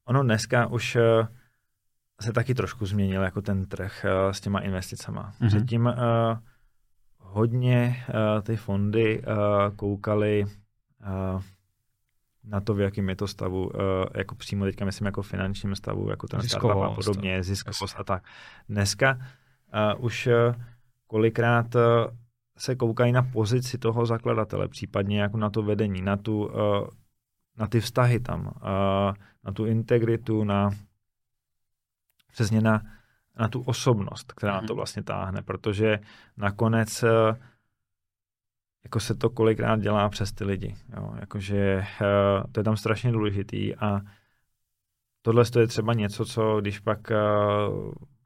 ono 0.04 0.22
dneska 0.22 0.66
už 0.66 0.96
uh, 0.96 1.26
se 2.20 2.32
taky 2.32 2.54
trošku 2.54 2.86
změnil 2.86 3.22
jako 3.22 3.42
ten 3.42 3.66
trh 3.66 4.04
uh, 4.04 4.32
s 4.32 4.40
těma 4.40 4.60
investicama. 4.60 5.32
Mm-hmm. 5.40 5.46
Předtím 5.46 5.86
uh, 5.86 5.92
hodně 7.18 8.04
uh, 8.08 8.42
ty 8.42 8.56
fondy 8.56 9.22
uh, 9.22 9.76
koukaly 9.76 10.44
uh, 10.44 11.42
na 12.44 12.60
to, 12.60 12.74
v 12.74 12.80
jakém 12.80 13.08
je 13.08 13.16
to 13.16 13.26
stavu, 13.26 13.66
uh, 13.66 13.72
jako 14.14 14.34
přímo 14.34 14.64
teďka 14.64 14.84
myslím 14.84 15.06
jako 15.06 15.22
finančním 15.22 15.74
stavu, 15.74 16.10
jako 16.10 16.26
ten 16.26 16.42
startup 16.42 16.82
a 16.82 16.90
podobně, 16.90 17.42
ziskovost 17.42 17.96
a 17.98 18.04
tak. 18.04 18.24
Dneska 18.68 19.18
uh, 19.18 20.04
už 20.04 20.26
uh, 20.26 20.54
kolikrát 21.06 21.74
uh, 21.74 21.80
se 22.58 22.76
koukají 22.76 23.12
na 23.12 23.22
pozici 23.22 23.78
toho 23.78 24.06
zakladatele, 24.06 24.68
případně 24.68 25.20
jako 25.20 25.36
na 25.36 25.50
to 25.50 25.62
vedení, 25.62 26.02
na, 26.02 26.16
tu, 26.16 26.46
uh, 26.46 26.52
na 27.58 27.66
ty 27.66 27.80
vztahy 27.80 28.20
tam, 28.20 28.46
uh, 28.46 28.52
na 29.44 29.52
tu 29.52 29.66
integritu, 29.66 30.44
na 30.44 30.70
přesně 32.32 32.60
na, 32.60 32.82
na 33.38 33.48
tu 33.48 33.62
osobnost, 33.62 34.32
která 34.32 34.60
mm. 34.60 34.66
to 34.66 34.72
mhm. 34.72 34.76
vlastně 34.76 35.02
táhne, 35.02 35.42
protože 35.42 35.98
nakonec 36.36 37.02
eh, 37.02 37.36
jako 38.84 39.00
se 39.00 39.14
to 39.14 39.30
kolikrát 39.30 39.80
dělá 39.80 40.08
přes 40.08 40.32
ty 40.32 40.44
lidi. 40.44 40.76
Jo? 40.96 41.14
Jakože 41.20 41.56
eh, 41.56 42.42
to 42.52 42.60
je 42.60 42.64
tam 42.64 42.76
strašně 42.76 43.12
důležitý 43.12 43.76
a 43.76 44.00
tohle 45.22 45.44
je 45.58 45.66
třeba 45.66 45.94
něco, 45.94 46.24
co 46.24 46.60
když 46.60 46.78
pak 46.78 47.10
eh, 47.10 47.16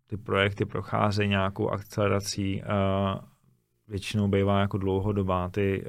ty 0.07 0.17
projekty 0.17 0.65
procházejí 0.65 1.29
nějakou 1.29 1.71
akcelerací, 1.71 2.63
většinou 3.89 4.29
bývá 4.29 4.61
jako 4.61 4.79
dlouhodobá. 4.79 5.49
Ty 5.49 5.85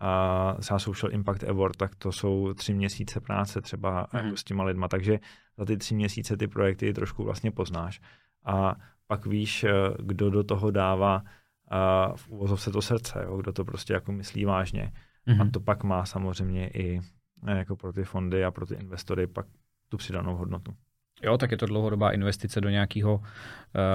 a 0.00 0.54
třeba 0.60 0.78
Social 0.78 1.12
Impact 1.12 1.44
Award, 1.44 1.76
tak 1.76 1.94
to 1.94 2.12
jsou 2.12 2.54
tři 2.54 2.74
měsíce 2.74 3.20
práce 3.20 3.60
třeba 3.60 4.06
mm. 4.12 4.24
jako 4.24 4.36
s 4.36 4.44
těma 4.44 4.64
lidma, 4.64 4.88
takže 4.88 5.18
za 5.58 5.64
ty 5.64 5.76
tři 5.76 5.94
měsíce 5.94 6.36
ty 6.36 6.46
projekty 6.46 6.92
trošku 6.92 7.24
vlastně 7.24 7.50
poznáš. 7.50 8.00
A 8.44 8.76
pak 9.06 9.26
víš, 9.26 9.64
eh, 9.64 9.70
kdo 9.98 10.30
do 10.30 10.44
toho 10.44 10.70
dává 10.70 11.22
uh, 11.22 12.16
v 12.16 12.28
úvozovce 12.28 12.70
to 12.70 12.82
srdce, 12.82 13.22
jo, 13.24 13.36
kdo 13.36 13.52
to 13.52 13.64
prostě 13.64 13.92
jako 13.92 14.12
myslí 14.12 14.44
vážně. 14.44 14.92
Mm. 15.26 15.40
A 15.40 15.44
mhm. 15.44 15.50
to 15.50 15.60
pak 15.60 15.84
má 15.84 16.04
samozřejmě 16.04 16.68
i 16.68 17.00
eh, 17.46 17.58
jako 17.58 17.76
pro 17.76 17.92
ty 17.92 18.04
fondy 18.04 18.44
a 18.44 18.50
pro 18.50 18.66
ty 18.66 18.74
investory 18.74 19.26
pak 19.26 19.46
tu 19.88 19.96
přidanou 19.96 20.36
hodnotu. 20.36 20.74
Jo, 21.22 21.38
tak 21.38 21.50
je 21.50 21.56
to 21.56 21.66
dlouhodobá 21.66 22.12
investice 22.12 22.60
do 22.60 22.68
nějakého 22.68 23.14
uh, 23.14 23.22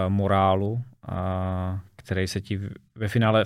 morálu, 0.07 0.71
uh, 0.71 1.79
který 1.95 2.27
se 2.27 2.41
ti 2.41 2.59
ve 2.95 3.07
finále 3.07 3.45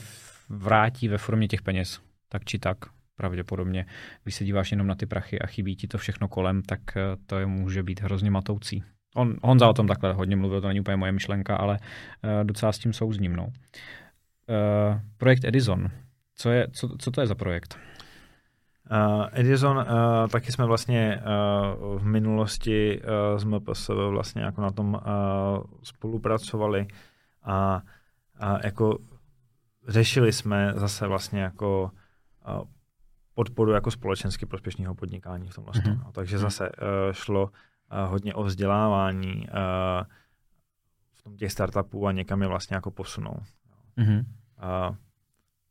vrátí 0.50 1.08
ve 1.08 1.18
formě 1.18 1.48
těch 1.48 1.62
peněz 1.62 2.07
tak 2.30 2.46
či 2.46 2.60
tak 2.60 2.78
pravděpodobně. 3.16 3.86
Když 4.24 4.36
se 4.36 4.46
díváš 4.46 4.72
jenom 4.72 4.88
na 4.88 4.96
ty 4.96 5.06
prachy 5.06 5.40
a 5.40 5.48
chybí 5.48 5.76
ti 5.76 5.88
to 5.88 5.98
všechno 5.98 6.28
kolem, 6.28 6.62
tak 6.62 6.80
eh, 6.98 7.02
to 7.26 7.40
je, 7.40 7.46
může 7.46 7.84
být 7.84 8.02
hrozně 8.02 8.32
matoucí. 8.32 8.84
On, 9.16 9.36
Honza 9.44 9.68
o 9.68 9.74
tom 9.74 9.88
takhle 9.88 10.14
hodně 10.14 10.36
mluvil, 10.36 10.62
to 10.62 10.68
není 10.68 10.80
úplně 10.80 10.98
moje 10.98 11.12
myšlenka, 11.12 11.56
ale 11.56 11.78
uh, 11.78 12.44
docela 12.44 12.72
s 12.72 12.80
tím 12.80 12.94
souzním. 12.94 13.36
No. 13.36 13.44
Uh, 13.46 13.52
projekt 15.18 15.46
Edison. 15.46 15.88
Co, 16.36 16.50
je, 16.50 16.68
co, 16.72 16.90
co 17.00 17.12
to 17.12 17.22
je 17.22 17.28
za 17.28 17.36
projekt? 17.36 17.80
Uh, 18.92 19.26
Edison, 19.32 19.78
uh, 19.78 19.84
taky 20.32 20.52
jsme 20.52 20.66
vlastně 20.66 21.22
uh, 21.22 22.00
v 22.00 22.06
minulosti 22.06 23.02
uh, 23.02 23.38
s 23.38 23.44
MPS 23.44 23.88
vlastně 24.10 24.42
jako 24.42 24.62
na 24.62 24.72
tom 24.72 24.94
uh, 24.94 25.02
spolupracovali 25.84 26.88
a, 27.44 27.82
a 28.40 28.66
jako 28.66 28.98
řešili 29.88 30.34
jsme 30.34 30.74
zase 30.76 31.08
vlastně 31.08 31.42
jako 31.42 31.92
podporu 33.34 33.72
jako 33.72 33.92
společensky 33.92 34.46
prospěšného 34.46 34.96
podnikání 34.96 35.50
v 35.50 35.56
tomhle. 35.56 35.74
Mm-hmm. 35.74 36.00
No, 36.04 36.12
takže 36.12 36.36
mhm. 36.36 36.42
zase 36.42 36.70
uh, 36.70 36.76
šlo 37.12 37.44
uh, 37.44 37.50
hodně 38.10 38.34
o 38.34 38.44
vzdělávání 38.44 39.36
uh, 39.36 40.04
v 41.14 41.24
tom 41.24 41.38
těch 41.38 41.52
startupů 41.52 42.08
a 42.08 42.12
někam 42.12 42.42
je 42.42 42.48
vlastně 42.48 42.76
jako 42.76 42.92
posunou. 42.92 43.40
Mm-hmm. 43.98 44.26
Uh, 44.90 44.96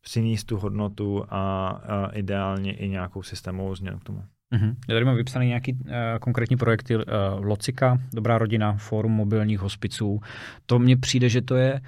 přinést 0.01 0.45
tu 0.45 0.59
hodnotu 0.59 1.24
a 1.29 1.72
uh, 1.72 2.18
ideálně 2.18 2.72
i 2.72 2.89
nějakou 2.89 3.22
systémovou 3.22 3.74
změnu 3.74 3.99
k 3.99 4.05
tomu. 4.05 4.24
Mm-hmm. 4.55 4.74
Já 4.89 4.95
tady 4.95 5.05
mám 5.05 5.16
vypsaný 5.16 5.47
nějaký 5.47 5.72
uh, 5.72 5.91
konkrétní 6.20 6.57
projekty 6.57 6.97
uh, 6.97 7.03
Locika, 7.39 7.99
Dobrá 8.14 8.39
rodina, 8.39 8.77
Fórum 8.77 9.12
mobilních 9.12 9.61
hospiců. 9.61 10.20
To 10.66 10.79
mně 10.79 10.97
přijde, 10.97 11.29
že 11.29 11.43
to 11.43 11.57
je 11.57 11.81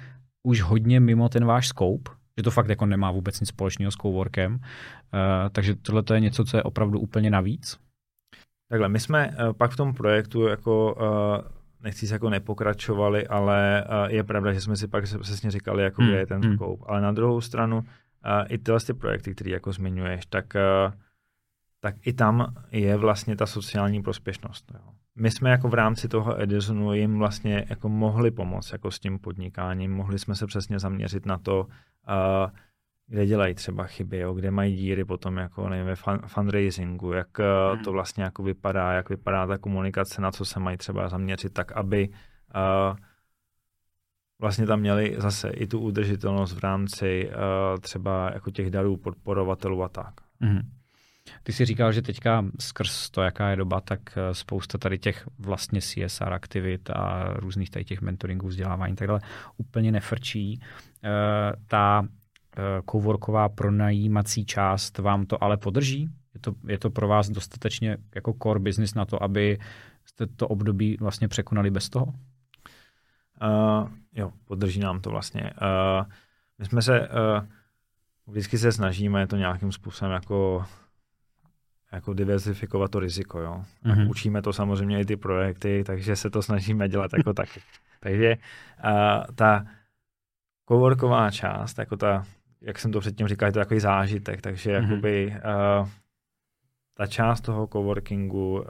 už 0.43 0.61
hodně 0.61 0.99
mimo 0.99 1.29
ten 1.29 1.45
váš 1.45 1.67
scope, 1.67 2.11
že 2.39 2.43
to 2.43 2.51
fakt 2.51 2.69
jako 2.69 2.85
nemá 2.85 3.11
vůbec 3.11 3.39
nic 3.39 3.49
společného 3.49 3.91
s 3.91 3.95
coworkem. 3.95 4.53
Uh, 4.53 4.59
takže 5.51 5.75
tohle 5.75 6.03
je 6.13 6.19
něco, 6.19 6.45
co 6.45 6.57
je 6.57 6.63
opravdu 6.63 6.99
úplně 6.99 7.29
navíc. 7.29 7.79
Takhle, 8.69 8.89
my 8.89 8.99
jsme 8.99 9.27
uh, 9.27 9.53
pak 9.53 9.71
v 9.71 9.75
tom 9.75 9.93
projektu 9.93 10.47
jako 10.47 10.95
uh, 10.95 11.47
nechci 11.83 12.07
se 12.07 12.15
jako 12.15 12.29
nepokračovali, 12.29 13.27
ale 13.27 13.83
uh, 13.83 14.13
je 14.13 14.23
pravda, 14.23 14.53
že 14.53 14.61
jsme 14.61 14.75
si 14.75 14.87
pak 14.87 15.03
přesně 15.21 15.51
říkali, 15.51 15.83
jako 15.83 16.01
hmm. 16.01 16.11
je 16.11 16.25
ten 16.25 16.43
hmm. 16.43 16.55
scope. 16.55 16.83
Ale 16.87 17.01
na 17.01 17.11
druhou 17.11 17.41
stranu, 17.41 17.77
uh, 17.77 17.83
i 18.47 18.57
tyhle 18.57 18.79
ty 18.79 18.93
projekty, 18.93 19.35
které 19.35 19.51
jako 19.51 19.71
zmiňuješ, 19.71 20.25
tak, 20.25 20.45
uh, 20.55 20.93
tak 21.79 21.95
i 22.01 22.13
tam 22.13 22.55
je 22.71 22.97
vlastně 22.97 23.35
ta 23.35 23.45
sociální 23.45 24.03
prospěšnost. 24.03 24.71
Jo 24.73 24.98
my 25.19 25.31
jsme 25.31 25.49
jako 25.49 25.69
v 25.69 25.73
rámci 25.73 26.07
toho 26.07 26.41
Edisonu 26.41 26.93
jim 26.93 27.17
vlastně 27.17 27.65
jako 27.69 27.89
mohli 27.89 28.31
pomoct 28.31 28.71
jako 28.71 28.91
s 28.91 28.99
tím 28.99 29.19
podnikáním, 29.19 29.91
mohli 29.91 30.19
jsme 30.19 30.35
se 30.35 30.47
přesně 30.47 30.79
zaměřit 30.79 31.25
na 31.25 31.37
to, 31.37 31.59
uh, 31.65 32.49
kde 33.07 33.25
dělají 33.25 33.55
třeba 33.55 33.83
chyby, 33.83 34.17
jo, 34.17 34.33
kde 34.33 34.51
mají 34.51 34.75
díry 34.75 35.05
potom 35.05 35.37
jako 35.37 35.69
nevím, 35.69 35.85
ve 35.85 35.95
fundraisingu, 36.27 37.13
jak 37.13 37.39
hmm. 37.39 37.83
to 37.83 37.91
vlastně 37.91 38.23
jako 38.23 38.43
vypadá, 38.43 38.93
jak 38.93 39.09
vypadá 39.09 39.47
ta 39.47 39.57
komunikace, 39.57 40.21
na 40.21 40.31
co 40.31 40.45
se 40.45 40.59
mají 40.59 40.77
třeba 40.77 41.09
zaměřit, 41.09 41.53
tak 41.53 41.71
aby 41.71 42.09
uh, 42.09 42.97
vlastně 44.41 44.65
tam 44.65 44.79
měli 44.79 45.15
zase 45.17 45.49
i 45.49 45.67
tu 45.67 45.79
udržitelnost 45.79 46.53
v 46.53 46.59
rámci 46.59 47.29
uh, 47.29 47.79
třeba 47.79 48.31
jako 48.33 48.51
těch 48.51 48.69
darů 48.69 48.97
podporovatelů 48.97 49.83
a 49.83 49.89
tak. 49.89 50.13
Hmm. 50.41 50.61
Ty 51.43 51.53
jsi 51.53 51.65
říkal, 51.65 51.91
že 51.91 52.01
teďka 52.01 52.45
skrz 52.59 53.09
to, 53.09 53.21
jaká 53.21 53.49
je 53.49 53.55
doba, 53.55 53.81
tak 53.81 54.17
spousta 54.31 54.77
tady 54.77 54.99
těch 54.99 55.27
vlastně 55.39 55.81
CSR 55.81 56.33
aktivit 56.33 56.89
a 56.89 57.33
různých 57.33 57.69
tady 57.69 57.85
těch 57.85 58.01
mentoringů, 58.01 58.47
vzdělávání 58.47 58.95
tak 58.95 59.07
dále 59.07 59.19
úplně 59.57 59.91
nefrčí. 59.91 60.61
Ta 61.67 62.07
Eh, 62.57 62.81
coworková 62.91 63.49
pronajímací 63.49 64.45
část 64.45 64.97
vám 64.97 65.25
to 65.25 65.43
ale 65.43 65.57
podrží? 65.57 66.09
Je 66.33 66.39
to, 66.39 66.53
je 66.67 66.79
to 66.79 66.89
pro 66.89 67.07
vás 67.07 67.29
dostatečně 67.29 67.97
jako 68.15 68.33
core 68.43 68.59
business 68.59 68.93
na 68.93 69.05
to, 69.05 69.23
aby 69.23 69.59
jste 70.05 70.27
to 70.27 70.47
období 70.47 70.97
vlastně 70.99 71.27
překonali 71.27 71.71
bez 71.71 71.89
toho? 71.89 72.05
Uh, 73.41 73.89
jo, 74.13 74.31
podrží 74.45 74.79
nám 74.79 75.01
to 75.01 75.09
vlastně. 75.09 75.41
Uh, 75.41 76.11
my 76.57 76.65
jsme 76.65 76.81
se, 76.81 76.99
uh, 76.99 77.45
vždycky 78.27 78.57
se 78.57 78.71
snažíme 78.71 79.27
to 79.27 79.35
nějakým 79.35 79.71
způsobem 79.71 80.13
jako 80.13 80.65
jako 81.91 82.13
diversifikovat 82.13 82.91
to 82.91 82.99
riziko, 82.99 83.39
jo. 83.39 83.63
Mm-hmm. 83.85 84.09
Učíme 84.09 84.41
to 84.41 84.53
samozřejmě 84.53 85.01
i 85.01 85.05
ty 85.05 85.17
projekty, 85.17 85.83
takže 85.85 86.15
se 86.15 86.29
to 86.29 86.41
snažíme 86.41 86.89
dělat 86.89 87.11
jako 87.17 87.33
taky. 87.33 87.59
Takže 87.99 88.37
uh, 88.83 89.35
ta 89.35 89.65
coworková 90.67 91.31
část, 91.31 91.77
jako 91.77 91.97
ta 91.97 92.25
jak 92.61 92.79
jsem 92.79 92.91
to 92.91 92.99
předtím 92.99 93.27
říkal, 93.27 93.47
je 93.47 93.53
to 93.53 93.59
takový 93.59 93.79
zážitek, 93.79 94.41
takže 94.41 94.71
mm-hmm. 94.71 94.83
jakoby 94.83 95.35
uh, 95.81 95.89
ta 96.93 97.07
část 97.07 97.41
toho 97.41 97.67
coworkingu, 97.67 98.53
uh, 98.53 98.65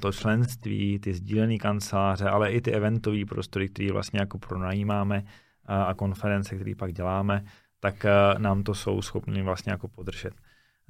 to 0.00 0.12
členství, 0.12 0.98
ty 0.98 1.14
sdílené 1.14 1.58
kanceláře, 1.58 2.28
ale 2.28 2.52
i 2.52 2.60
ty 2.60 2.72
eventové 2.72 3.24
prostory, 3.28 3.68
které 3.68 3.92
vlastně 3.92 4.20
jako 4.20 4.38
pronajímáme 4.38 5.22
uh, 5.22 5.74
a 5.74 5.94
konference, 5.94 6.56
které 6.56 6.74
pak 6.74 6.92
děláme, 6.92 7.44
tak 7.80 7.94
uh, 8.04 8.38
nám 8.40 8.62
to 8.62 8.74
jsou 8.74 9.02
schopni 9.02 9.42
vlastně 9.42 9.72
jako 9.72 9.88
podržet. 9.88 10.34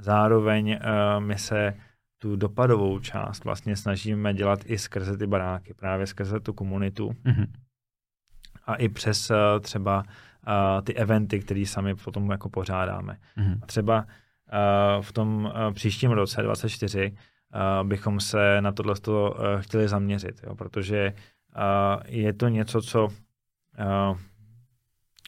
Zároveň 0.03 0.79
uh, 0.81 1.25
my 1.25 1.39
se 1.39 1.75
tu 2.19 2.37
dopadovou 2.37 2.99
část 2.99 3.45
vlastně 3.45 3.77
snažíme 3.77 4.35
dělat 4.35 4.61
i 4.65 4.79
skrze 4.79 5.17
ty 5.17 5.27
baráky, 5.27 5.75
právě 5.75 6.07
skrze 6.07 6.41
tu 6.41 6.53
komunitu 6.53 7.09
mm-hmm. 7.09 7.47
a 8.67 8.75
i 8.75 8.89
přes 8.89 9.31
uh, 9.31 9.37
třeba 9.61 10.03
uh, 10.03 10.83
ty 10.85 10.95
eventy, 10.95 11.41
které 11.41 11.67
sami 11.67 11.95
potom 11.95 12.31
jako 12.31 12.49
pořádáme. 12.49 13.19
Mm-hmm. 13.39 13.59
A 13.63 13.67
třeba 13.67 13.99
uh, 13.99 15.03
v 15.03 15.13
tom 15.13 15.45
uh, 15.45 15.75
příštím 15.75 16.11
roce 16.11 16.43
24 16.43 17.11
uh, 17.11 17.89
bychom 17.89 18.21
se 18.21 18.61
na 18.61 18.73
tohle 18.73 18.95
uh, 19.07 19.31
chtěli 19.61 19.89
zaměřit, 19.89 20.41
jo, 20.43 20.55
protože 20.55 21.13
uh, 21.57 22.03
je 22.07 22.33
to 22.33 22.49
něco, 22.49 22.83
co 22.83 23.05
uh, 23.05 24.19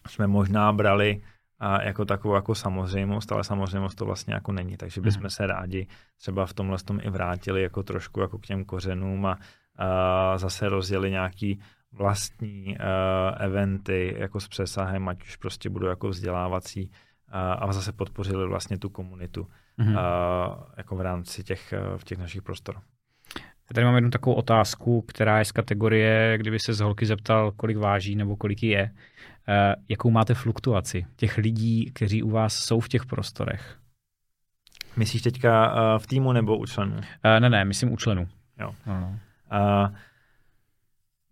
jsme 0.08 0.26
možná 0.26 0.72
brali 0.72 1.22
a 1.58 1.82
jako 1.82 2.04
takovou 2.04 2.34
jako 2.34 2.54
samozřejmost, 2.54 3.32
ale 3.32 3.44
samozřejmost 3.44 3.98
to 3.98 4.04
vlastně 4.04 4.34
jako 4.34 4.52
není, 4.52 4.76
takže 4.76 5.00
bychom 5.00 5.22
mm. 5.22 5.30
se 5.30 5.46
rádi 5.46 5.86
třeba 6.16 6.46
v 6.46 6.52
tomhle 6.52 6.78
tom 6.78 7.00
i 7.02 7.10
vrátili 7.10 7.62
jako 7.62 7.82
trošku 7.82 8.20
jako 8.20 8.38
k 8.38 8.46
těm 8.46 8.64
kořenům 8.64 9.26
a, 9.26 9.38
a 9.76 10.38
zase 10.38 10.68
rozjeli 10.68 11.10
nějaký 11.10 11.60
vlastní 11.92 12.66
uh, 12.66 13.42
eventy 13.44 14.14
jako 14.18 14.40
s 14.40 14.48
přesahem, 14.48 15.08
ať 15.08 15.22
už 15.22 15.36
prostě 15.36 15.70
budou 15.70 15.86
jako 15.86 16.08
vzdělávací 16.08 16.90
uh, 16.90 17.36
a 17.58 17.72
zase 17.72 17.92
podpořili 17.92 18.48
vlastně 18.48 18.78
tu 18.78 18.88
komunitu 18.88 19.46
mm-hmm. 19.78 19.90
uh, 19.90 20.64
jako 20.76 20.96
v 20.96 21.00
rámci 21.00 21.44
těch, 21.44 21.74
uh, 21.92 21.98
v 21.98 22.04
těch 22.04 22.18
našich 22.18 22.42
prostor. 22.42 22.74
Já 23.36 23.74
tady 23.74 23.84
mám 23.84 23.94
jednu 23.94 24.10
takovou 24.10 24.36
otázku, 24.36 25.02
která 25.02 25.38
je 25.38 25.44
z 25.44 25.52
kategorie, 25.52 26.38
kdyby 26.38 26.58
se 26.58 26.74
z 26.74 26.80
holky 26.80 27.06
zeptal, 27.06 27.52
kolik 27.52 27.76
váží 27.76 28.16
nebo 28.16 28.36
kolik 28.36 28.62
je. 28.62 28.90
Uh, 29.48 29.82
jakou 29.88 30.10
máte 30.10 30.34
fluktuaci 30.34 31.06
těch 31.16 31.38
lidí, 31.38 31.90
kteří 31.92 32.22
u 32.22 32.30
vás 32.30 32.54
jsou 32.54 32.80
v 32.80 32.88
těch 32.88 33.06
prostorech? 33.06 33.78
Myslíš 34.96 35.22
teďka 35.22 35.72
uh, 35.72 35.98
v 35.98 36.06
týmu 36.06 36.32
nebo 36.32 36.58
u 36.58 36.66
členů? 36.66 36.96
Uh, 36.96 37.02
ne, 37.40 37.50
ne, 37.50 37.64
myslím 37.64 37.92
u 37.92 37.96
členů. 37.96 38.28
Jo. 38.60 38.74
No, 38.86 39.00
no. 39.00 39.18
Uh, 39.52 39.96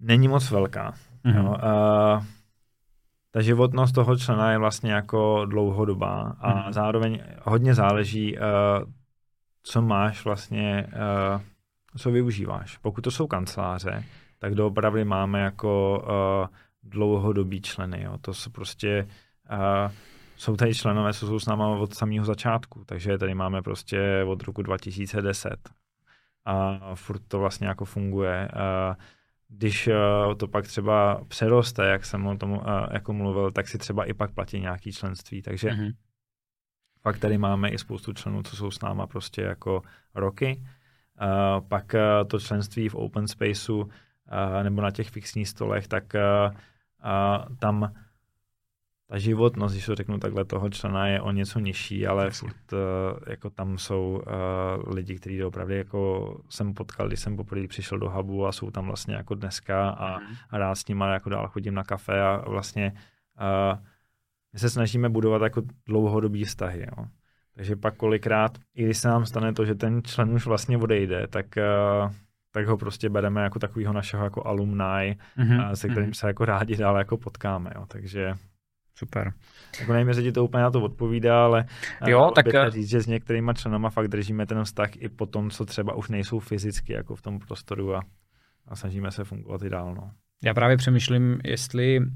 není 0.00 0.28
moc 0.28 0.50
velká. 0.50 0.94
Mm-hmm. 1.24 1.36
Jo. 1.36 1.50
Uh, 1.50 2.24
ta 3.30 3.42
životnost 3.42 3.94
toho 3.94 4.16
člena 4.16 4.52
je 4.52 4.58
vlastně 4.58 4.92
jako 4.92 5.44
dlouhodobá 5.44 6.36
a 6.40 6.54
mm-hmm. 6.54 6.72
zároveň 6.72 7.22
hodně 7.42 7.74
záleží, 7.74 8.38
uh, 8.38 8.42
co 9.62 9.82
máš 9.82 10.24
vlastně, 10.24 10.86
uh, 10.86 11.40
co 11.96 12.10
využíváš. 12.10 12.76
Pokud 12.76 13.00
to 13.00 13.10
jsou 13.10 13.26
kanceláře, 13.26 14.04
tak 14.38 14.54
doopravdy 14.54 15.04
máme 15.04 15.40
jako 15.40 16.02
uh, 16.42 16.56
dlouhodobý 16.82 17.60
členy. 17.60 18.02
Jo. 18.02 18.18
To 18.20 18.34
jsou 18.34 18.50
prostě 18.50 19.08
uh, 19.52 19.92
jsou 20.36 20.56
tady 20.56 20.74
členové, 20.74 21.14
co 21.14 21.26
jsou 21.26 21.38
s 21.38 21.46
náma 21.46 21.68
od 21.68 21.94
samého 21.94 22.24
začátku, 22.24 22.84
takže 22.86 23.18
tady 23.18 23.34
máme 23.34 23.62
prostě 23.62 24.24
od 24.26 24.42
roku 24.42 24.62
2010 24.62 25.70
a 26.44 26.80
furt 26.94 27.22
to 27.28 27.38
vlastně 27.38 27.66
jako 27.66 27.84
funguje. 27.84 28.48
Uh, 28.52 28.94
když 29.48 29.88
uh, 29.88 30.34
to 30.34 30.48
pak 30.48 30.66
třeba 30.66 31.24
přeroste, 31.28 31.86
jak 31.86 32.04
jsem 32.04 32.26
o 32.26 32.36
tom 32.36 32.50
uh, 32.50 32.60
jako 32.92 33.12
mluvil, 33.12 33.50
tak 33.50 33.68
si 33.68 33.78
třeba 33.78 34.04
i 34.04 34.14
pak 34.14 34.30
platí 34.30 34.60
nějaký 34.60 34.92
členství. 34.92 35.42
Takže 35.42 35.68
mm-hmm. 35.68 35.92
pak 37.02 37.18
tady 37.18 37.38
máme 37.38 37.68
i 37.68 37.78
spoustu 37.78 38.12
členů, 38.12 38.42
co 38.42 38.56
jsou 38.56 38.70
s 38.70 38.80
náma 38.80 39.06
prostě 39.06 39.42
jako 39.42 39.82
roky. 40.14 40.62
Uh, 41.22 41.68
pak 41.68 41.94
uh, 41.94 42.28
to 42.28 42.40
členství 42.40 42.88
v 42.88 42.94
open 42.94 43.28
spaceu 43.28 43.80
uh, 43.80 43.88
nebo 44.62 44.82
na 44.82 44.90
těch 44.90 45.10
fixních 45.10 45.48
stolech, 45.48 45.88
tak 45.88 46.04
uh, 46.14 46.56
uh, 47.04 47.56
tam 47.56 47.92
ta 49.12 49.18
životnost, 49.18 49.74
když 49.74 49.86
to 49.86 49.94
řeknu 49.94 50.18
takhle, 50.18 50.44
toho 50.44 50.70
člena 50.70 51.06
je 51.06 51.20
o 51.20 51.30
něco 51.30 51.58
nižší, 51.58 52.06
ale 52.06 52.30
furt 52.30 52.72
uh, 52.72 52.78
jako 53.26 53.50
tam 53.50 53.78
jsou 53.78 54.22
uh, 54.26 54.94
lidi, 54.94 55.16
kteří 55.16 55.44
opravdu 55.44 55.74
jako 55.74 56.40
jsem 56.48 56.74
potkal, 56.74 57.06
když 57.06 57.20
jsem 57.20 57.36
poprvé 57.36 57.68
přišel 57.68 57.98
do 57.98 58.10
hubu 58.10 58.46
a 58.46 58.52
jsou 58.52 58.70
tam 58.70 58.86
vlastně 58.86 59.14
jako 59.14 59.34
dneska 59.34 59.90
a, 59.90 60.18
mm. 60.18 60.26
a 60.50 60.58
rád 60.58 60.74
s 60.74 60.86
nimi 60.86 61.04
jako 61.12 61.30
dál 61.30 61.48
chodím 61.48 61.74
na 61.74 61.84
kafe 61.84 62.22
a 62.22 62.44
vlastně 62.48 62.92
uh, 62.92 63.78
my 64.52 64.58
se 64.58 64.70
snažíme 64.70 65.08
budovat 65.08 65.42
jako 65.42 65.62
dlouhodobý 65.86 66.44
vztahy. 66.44 66.86
Jo. 66.96 67.06
Takže 67.54 67.76
pak 67.76 67.96
kolikrát, 67.96 68.58
i 68.74 68.84
když 68.84 68.98
se 68.98 69.08
nám 69.08 69.26
stane 69.26 69.52
to, 69.52 69.64
že 69.64 69.74
ten 69.74 70.02
člen 70.02 70.32
už 70.32 70.46
vlastně 70.46 70.78
odejde, 70.78 71.26
tak 71.26 71.46
uh, 71.56 72.12
tak 72.52 72.66
ho 72.66 72.76
prostě 72.76 73.08
bereme 73.08 73.42
jako 73.42 73.58
takového 73.58 73.92
našeho 73.92 74.24
jako 74.24 74.46
alumni, 74.46 75.16
mm-hmm. 75.38 75.72
se 75.72 75.88
kterým 75.88 76.10
mm-hmm. 76.10 76.20
se 76.20 76.26
jako 76.26 76.44
rádi 76.44 76.76
dále 76.76 77.00
jako 77.00 77.16
potkáme. 77.16 77.70
Jo. 77.74 77.86
Takže 77.88 78.32
Super. 78.94 79.32
Jako 79.80 79.92
nevím, 79.92 80.08
jestli 80.08 80.22
ti 80.22 80.32
to 80.32 80.44
úplně 80.44 80.62
na 80.62 80.70
to 80.70 80.80
odpovídá, 80.80 81.44
ale 81.44 81.64
jo, 82.06 82.30
tak 82.34 82.46
říct, 82.68 82.90
že 82.90 83.00
s 83.00 83.06
některýma 83.06 83.52
členama 83.52 83.90
fakt 83.90 84.08
držíme 84.08 84.46
ten 84.46 84.64
vztah 84.64 84.96
i 84.96 85.08
po 85.08 85.26
tom, 85.26 85.50
co 85.50 85.64
třeba 85.64 85.94
už 85.94 86.08
nejsou 86.08 86.38
fyzicky 86.38 86.92
jako 86.92 87.16
v 87.16 87.22
tom 87.22 87.38
prostoru 87.38 87.94
a, 87.94 88.00
a 88.68 88.76
snažíme 88.76 89.10
se 89.10 89.24
fungovat 89.24 89.62
i 89.62 89.70
dál. 89.70 89.94
No. 89.94 90.10
Já 90.44 90.54
právě 90.54 90.76
přemýšlím, 90.76 91.38
jestli 91.44 92.00
uh, 92.00 92.06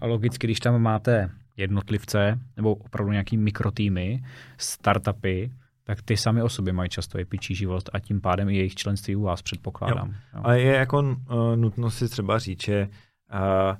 logicky, 0.00 0.46
když 0.46 0.60
tam 0.60 0.82
máte 0.82 1.30
jednotlivce 1.56 2.38
nebo 2.56 2.74
opravdu 2.74 3.12
nějaký 3.12 3.36
mikrotýmy, 3.36 4.22
startupy, 4.58 5.50
tak 5.90 6.02
ty 6.02 6.16
sami 6.16 6.42
o 6.42 6.48
sobě 6.48 6.72
mají 6.72 6.90
často 6.90 7.18
epičí 7.18 7.54
život 7.54 7.90
a 7.92 7.98
tím 7.98 8.20
pádem 8.20 8.48
i 8.48 8.56
jejich 8.56 8.74
členství 8.74 9.16
u 9.16 9.22
vás 9.22 9.42
předpokládám. 9.42 10.08
Jo. 10.08 10.14
Jo. 10.34 10.40
Ale 10.44 10.60
je 10.60 10.74
jako 10.74 11.00
uh, 11.00 11.16
nutno 11.56 11.90
si 11.90 12.08
třeba 12.08 12.38
říct, 12.38 12.64
že 12.64 12.88
uh, 13.32 13.76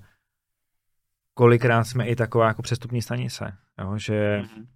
kolikrát 1.35 1.85
jsme 1.85 2.07
i 2.07 2.17
taková 2.17 2.47
jako 2.47 2.63
přestupní 2.63 3.03
stanice, 3.03 3.57
jo? 3.79 3.99
že, 3.99 4.43
mm-hmm. 4.43 4.67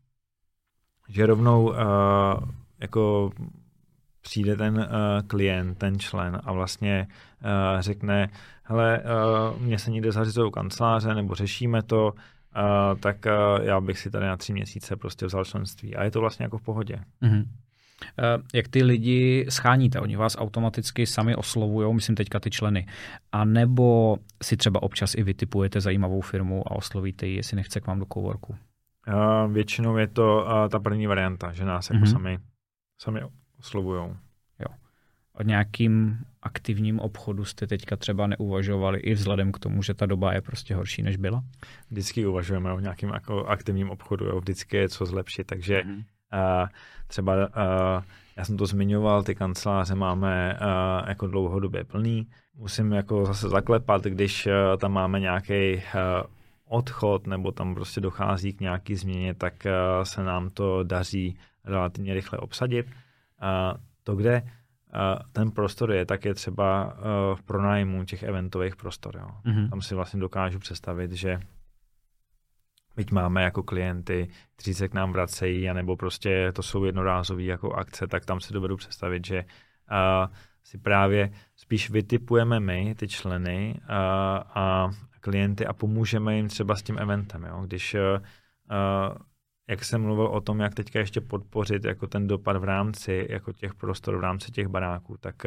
že 1.08 1.26
rovnou 1.26 1.64
uh, 1.64 1.76
jako 2.80 3.30
přijde 4.20 4.56
ten 4.56 4.76
uh, 4.78 5.26
klient, 5.26 5.78
ten 5.78 5.98
člen 5.98 6.40
a 6.44 6.52
vlastně 6.52 7.06
uh, 7.44 7.80
řekne, 7.80 8.28
hele, 8.62 9.02
uh, 9.54 9.62
mě 9.62 9.78
se 9.78 9.90
někde 9.90 10.12
zařizují 10.12 10.52
kanceláře 10.52 11.14
nebo 11.14 11.34
řešíme 11.34 11.82
to, 11.82 12.12
uh, 12.56 13.00
tak 13.00 13.26
uh, 13.26 13.64
já 13.64 13.80
bych 13.80 13.98
si 13.98 14.10
tady 14.10 14.26
na 14.26 14.36
tři 14.36 14.52
měsíce 14.52 14.96
prostě 14.96 15.26
vzal 15.26 15.44
členství. 15.44 15.96
A 15.96 16.04
je 16.04 16.10
to 16.10 16.20
vlastně 16.20 16.44
jako 16.44 16.58
v 16.58 16.62
pohodě. 16.62 16.98
Mm-hmm. 17.22 17.44
Jak 18.54 18.68
ty 18.68 18.82
lidi 18.82 19.46
scháníte? 19.48 20.00
Oni 20.00 20.16
vás 20.16 20.36
automaticky 20.38 21.06
sami 21.06 21.36
oslovují, 21.36 21.94
myslím 21.94 22.16
teďka 22.16 22.40
ty 22.40 22.50
členy. 22.50 22.86
A 23.32 23.44
nebo 23.44 24.16
si 24.42 24.56
třeba 24.56 24.82
občas 24.82 25.14
i 25.14 25.22
vytipujete 25.22 25.80
zajímavou 25.80 26.20
firmu 26.20 26.62
a 26.66 26.70
oslovíte 26.70 27.26
ji, 27.26 27.36
jestli 27.36 27.56
nechce 27.56 27.80
k 27.80 27.86
vám 27.86 27.98
do 27.98 28.06
coworku? 28.14 28.56
Uh, 29.08 29.52
většinou 29.52 29.96
je 29.96 30.06
to 30.06 30.46
uh, 30.46 30.68
ta 30.68 30.80
první 30.80 31.06
varianta, 31.06 31.52
že 31.52 31.64
nás 31.64 31.90
jako 31.90 32.04
mm-hmm. 32.04 32.12
sami, 32.12 32.38
sami 32.98 33.20
oslovují. 33.58 34.00
Jo. 34.58 34.66
o 35.34 35.42
nějakým 35.42 36.18
aktivním 36.44 37.00
obchodu 37.00 37.44
jste 37.44 37.66
teďka 37.66 37.96
třeba 37.96 38.26
neuvažovali 38.26 39.00
i 39.00 39.14
vzhledem 39.14 39.52
k 39.52 39.58
tomu, 39.58 39.82
že 39.82 39.94
ta 39.94 40.06
doba 40.06 40.32
je 40.32 40.40
prostě 40.40 40.74
horší, 40.74 41.02
než 41.02 41.16
byla? 41.16 41.42
Vždycky 41.90 42.26
uvažujeme 42.26 42.72
o 42.72 42.80
nějakým 42.80 43.08
jako 43.08 43.46
aktivním 43.46 43.90
obchodu, 43.90 44.26
jo. 44.26 44.40
vždycky 44.40 44.76
je 44.76 44.88
co 44.88 45.06
zlepšit, 45.06 45.44
takže 45.44 45.82
mm. 45.86 45.94
uh, 45.94 46.02
třeba 47.06 47.34
uh, 47.34 48.02
já 48.36 48.44
jsem 48.44 48.56
to 48.56 48.66
zmiňoval, 48.66 49.22
ty 49.22 49.34
kanceláře 49.34 49.94
máme 49.94 50.58
uh, 50.60 51.08
jako 51.08 51.26
dlouhodobě 51.26 51.84
plný. 51.84 52.26
Musím 52.56 52.92
jako 52.92 53.26
zase 53.26 53.48
zaklepat, 53.48 54.04
když 54.04 54.46
uh, 54.46 54.52
tam 54.78 54.92
máme 54.92 55.20
nějaký 55.20 55.74
uh, 55.74 55.80
odchod 56.64 57.26
nebo 57.26 57.52
tam 57.52 57.74
prostě 57.74 58.00
dochází 58.00 58.52
k 58.52 58.60
nějaký 58.60 58.96
změně, 58.96 59.34
tak 59.34 59.54
uh, 59.66 60.04
se 60.04 60.24
nám 60.24 60.50
to 60.50 60.82
daří 60.82 61.38
relativně 61.64 62.14
rychle 62.14 62.38
obsadit. 62.38 62.86
Uh, 62.86 63.80
to, 64.04 64.16
kde 64.16 64.42
ten 65.32 65.50
prostor 65.50 65.92
je, 65.92 66.06
tak 66.06 66.24
je 66.24 66.34
třeba 66.34 66.96
v 67.34 67.42
pronájmu 67.42 68.04
těch 68.04 68.22
eventových 68.22 68.76
prostor. 68.76 69.16
Jo. 69.16 69.28
Mm-hmm. 69.44 69.70
Tam 69.70 69.82
si 69.82 69.94
vlastně 69.94 70.20
dokážu 70.20 70.58
představit, 70.58 71.12
že 71.12 71.40
byť 72.96 73.12
máme 73.12 73.42
jako 73.42 73.62
klienty, 73.62 74.28
kteří 74.56 74.74
se 74.74 74.88
k 74.88 74.94
nám 74.94 75.12
vracejí, 75.12 75.70
anebo 75.70 75.96
prostě 75.96 76.52
to 76.52 76.62
jsou 76.62 76.84
jednorázové 76.84 77.42
jako 77.42 77.72
akce, 77.72 78.06
tak 78.06 78.24
tam 78.24 78.40
si 78.40 78.52
dovedu 78.52 78.76
představit, 78.76 79.26
že 79.26 79.44
uh, 79.44 80.34
si 80.62 80.78
právě 80.78 81.30
spíš 81.56 81.90
vytipujeme 81.90 82.60
my, 82.60 82.94
ty 82.94 83.08
členy 83.08 83.74
uh, 83.80 83.86
a 84.54 84.90
klienty 85.20 85.66
a 85.66 85.72
pomůžeme 85.72 86.36
jim 86.36 86.48
třeba 86.48 86.76
s 86.76 86.82
tím 86.82 86.98
eventem. 86.98 87.44
Jo? 87.44 87.62
Když 87.66 87.94
uh, 87.94 88.00
jak 89.68 89.84
jsem 89.84 90.02
mluvil 90.02 90.26
o 90.26 90.40
tom, 90.40 90.60
jak 90.60 90.74
teďka 90.74 90.98
ještě 90.98 91.20
podpořit 91.20 91.84
jako 91.84 92.06
ten 92.06 92.26
dopad 92.26 92.56
v 92.56 92.64
rámci 92.64 93.26
jako 93.30 93.52
těch 93.52 93.74
prostor, 93.74 94.16
v 94.16 94.20
rámci 94.20 94.52
těch 94.52 94.68
baráků, 94.68 95.16
tak, 95.20 95.42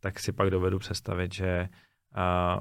tak 0.00 0.18
si 0.18 0.32
pak 0.32 0.50
dovedu 0.50 0.78
představit, 0.78 1.34
že 1.34 1.68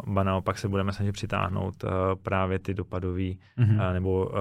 ba 0.07 0.23
naopak 0.23 0.57
se 0.57 0.69
budeme 0.69 0.93
snažit 0.93 1.11
přitáhnout 1.11 1.85
právě 2.23 2.59
ty 2.59 2.73
dopadové 2.73 3.21
mm-hmm. 3.21 3.93
nebo 3.93 4.31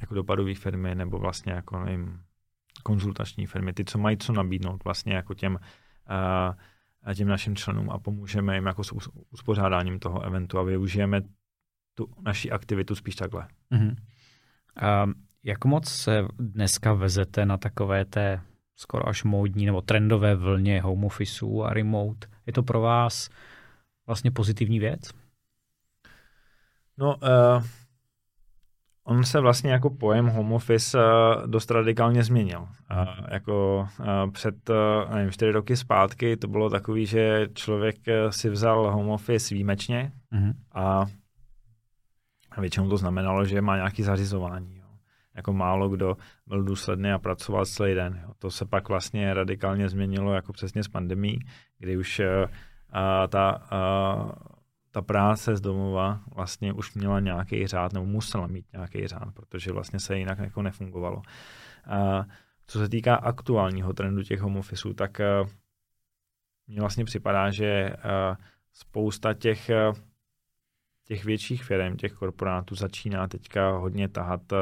jako 0.00 0.14
dopadové 0.14 0.54
firmy 0.54 0.94
nebo 0.94 1.18
vlastně 1.18 1.52
jako 1.52 1.78
nevím, 1.78 2.20
konzultační 2.82 3.46
firmy, 3.46 3.72
ty, 3.72 3.84
co 3.84 3.98
mají 3.98 4.18
co 4.18 4.32
nabídnout 4.32 4.84
vlastně 4.84 5.14
jako 5.14 5.34
těm, 5.34 5.58
těm 7.14 7.28
našim 7.28 7.56
členům 7.56 7.90
a 7.90 7.98
pomůžeme 7.98 8.54
jim 8.54 8.66
jako 8.66 8.84
s 8.84 8.92
uspořádáním 9.30 9.98
toho 9.98 10.22
eventu 10.22 10.58
a 10.58 10.62
využijeme 10.62 11.22
tu 12.00 12.08
naši 12.22 12.50
aktivitu 12.50 12.94
spíš 12.94 13.14
takhle. 13.14 13.48
Mm-hmm. 13.72 13.96
A 14.82 15.06
jak 15.44 15.64
moc 15.64 15.88
se 15.88 16.24
dneska 16.38 16.92
vezete 16.92 17.46
na 17.46 17.56
takové 17.56 18.04
té 18.04 18.40
skoro 18.76 19.08
až 19.08 19.24
módní 19.24 19.66
nebo 19.66 19.80
trendové 19.80 20.34
vlně 20.34 20.80
home 20.80 21.04
officeů 21.04 21.62
a 21.64 21.72
remote? 21.72 22.26
Je 22.46 22.52
to 22.52 22.62
pro 22.62 22.80
vás 22.80 23.28
vlastně 24.06 24.30
pozitivní 24.30 24.78
věc? 24.78 25.10
No, 26.98 27.16
uh, 27.16 27.64
on 29.04 29.24
se 29.24 29.40
vlastně 29.40 29.72
jako 29.72 29.90
pojem 29.90 30.26
home 30.26 30.52
office 30.52 30.98
uh, 30.98 31.46
dost 31.46 31.70
radikálně 31.70 32.24
změnil. 32.24 32.60
Uh, 32.60 32.68
jako 33.30 33.88
uh, 34.00 34.30
před, 34.30 34.70
uh, 34.70 35.14
nevím, 35.14 35.32
čtyři 35.32 35.52
roky 35.52 35.76
zpátky 35.76 36.36
to 36.36 36.48
bylo 36.48 36.70
takový, 36.70 37.06
že 37.06 37.48
člověk 37.54 37.96
si 38.30 38.50
vzal 38.50 38.90
home 38.90 39.08
office 39.08 39.54
výjimečně 39.54 40.12
mm-hmm. 40.32 40.52
a 40.72 41.06
a 42.50 42.60
většinou 42.60 42.88
to 42.88 42.96
znamenalo, 42.96 43.44
že 43.44 43.60
má 43.60 43.76
nějaké 43.76 44.04
zařizování. 44.04 44.76
Jo. 44.76 44.84
Jako 45.34 45.52
málo 45.52 45.88
kdo 45.88 46.16
byl 46.46 46.64
důsledný 46.64 47.10
a 47.10 47.18
pracoval 47.18 47.66
celý 47.66 47.94
den. 47.94 48.20
Jo. 48.22 48.32
To 48.38 48.50
se 48.50 48.64
pak 48.64 48.88
vlastně 48.88 49.34
radikálně 49.34 49.88
změnilo 49.88 50.34
jako 50.34 50.52
přesně 50.52 50.82
s 50.82 50.88
pandemí, 50.88 51.38
kdy 51.78 51.96
už 51.96 52.20
uh, 52.20 52.50
ta, 53.28 53.62
uh, 53.72 54.30
ta 54.90 55.02
práce 55.02 55.56
z 55.56 55.60
domova 55.60 56.20
vlastně 56.34 56.72
už 56.72 56.94
měla 56.94 57.20
nějaký 57.20 57.66
řád, 57.66 57.92
nebo 57.92 58.06
musela 58.06 58.46
mít 58.46 58.66
nějaký 58.72 59.06
řád, 59.06 59.34
protože 59.34 59.72
vlastně 59.72 60.00
se 60.00 60.18
jinak 60.18 60.38
jako 60.38 60.62
nefungovalo. 60.62 61.16
Uh, 61.16 62.24
co 62.66 62.78
se 62.78 62.88
týká 62.88 63.14
aktuálního 63.14 63.92
trendu 63.92 64.22
těch 64.22 64.40
home 64.40 64.56
officeů, 64.56 64.94
tak 64.94 65.20
uh, 65.42 65.48
mně 66.66 66.80
vlastně 66.80 67.04
připadá, 67.04 67.50
že 67.50 67.90
uh, 67.90 68.36
spousta 68.72 69.34
těch 69.34 69.70
těch 71.10 71.24
větších 71.24 71.64
firm, 71.64 71.96
těch 71.96 72.12
korporátů 72.12 72.74
začíná 72.74 73.26
teďka 73.26 73.70
hodně 73.70 74.08
tahat 74.08 74.52
uh, 74.52 74.58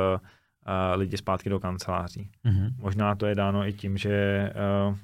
lidi 0.95 1.17
zpátky 1.17 1.51
do 1.51 1.61
kanceláří. 1.61 2.31
Mm-hmm. 2.45 2.75
Možná 2.79 3.15
to 3.15 3.27
je 3.27 3.35
dáno 3.35 3.67
i 3.67 3.73
tím, 3.73 3.97
že 3.97 4.49
uh, 4.89 4.97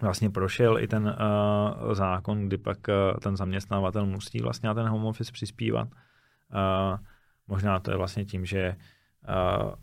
vlastně 0.00 0.30
prošel 0.30 0.78
i 0.78 0.88
ten 0.88 1.06
uh, 1.06 1.94
zákon, 1.94 2.46
kdy 2.46 2.58
pak 2.58 2.78
uh, 2.88 3.18
ten 3.18 3.36
zaměstnavatel 3.36 4.06
musí 4.06 4.40
vlastně 4.40 4.66
na 4.66 4.74
ten 4.74 4.88
home 4.88 5.04
office 5.04 5.32
přispívat. 5.32 5.88
Uh, 5.88 6.98
možná 7.46 7.78
to 7.78 7.90
je 7.90 7.96
vlastně 7.96 8.24
tím, 8.24 8.46
že 8.46 8.76
uh, 9.28 9.74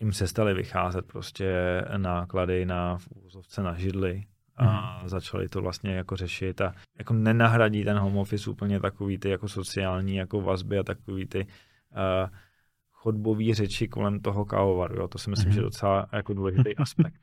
jim 0.00 0.12
se 0.12 0.26
staly 0.26 0.54
vycházet 0.54 1.06
prostě 1.06 1.82
náklady 1.96 2.66
na 2.66 2.98
v 2.98 3.58
na 3.58 3.74
židli, 3.78 4.24
a 4.60 4.98
hmm. 4.98 5.08
začali 5.08 5.48
to 5.48 5.62
vlastně 5.62 5.94
jako 5.94 6.16
řešit 6.16 6.60
a 6.60 6.74
jako 6.98 7.14
nenahradí 7.14 7.84
ten 7.84 7.98
home 7.98 8.16
office 8.16 8.50
úplně 8.50 8.80
takový 8.80 9.18
ty 9.18 9.30
jako 9.30 9.48
sociální 9.48 10.16
jako 10.16 10.40
vazby 10.40 10.78
a 10.78 10.82
takový 10.82 11.26
ty 11.26 11.46
uh, 11.46 12.30
chodbový 12.92 13.54
řeči 13.54 13.88
kolem 13.88 14.20
toho 14.20 14.44
kávovaru. 14.44 14.96
Jo? 14.96 15.08
To 15.08 15.18
si 15.18 15.30
myslím, 15.30 15.46
hmm. 15.46 15.54
že 15.54 15.60
je 15.60 15.64
docela 15.64 16.06
jako 16.12 16.34
důležitý 16.34 16.76
aspekt. 16.76 17.20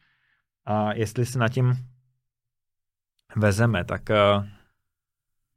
A 0.66 0.94
jestli 0.94 1.26
se 1.26 1.40
na 1.40 1.50
tím 1.50 1.74
vezeme, 3.36 3.86
tak 3.86 4.02
uh, 4.10 4.46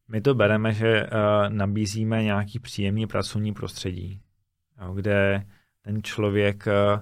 my 0.09 0.21
to 0.21 0.35
bereme, 0.35 0.73
že 0.73 1.03
uh, 1.03 1.09
nabízíme 1.49 2.23
nějaký 2.23 2.59
příjemný 2.59 3.07
pracovní 3.07 3.55
prostředí, 3.55 4.21
jo, 4.83 4.95
kde 4.95 5.47
ten 5.83 6.03
člověk 6.03 6.67
uh, 6.67 7.01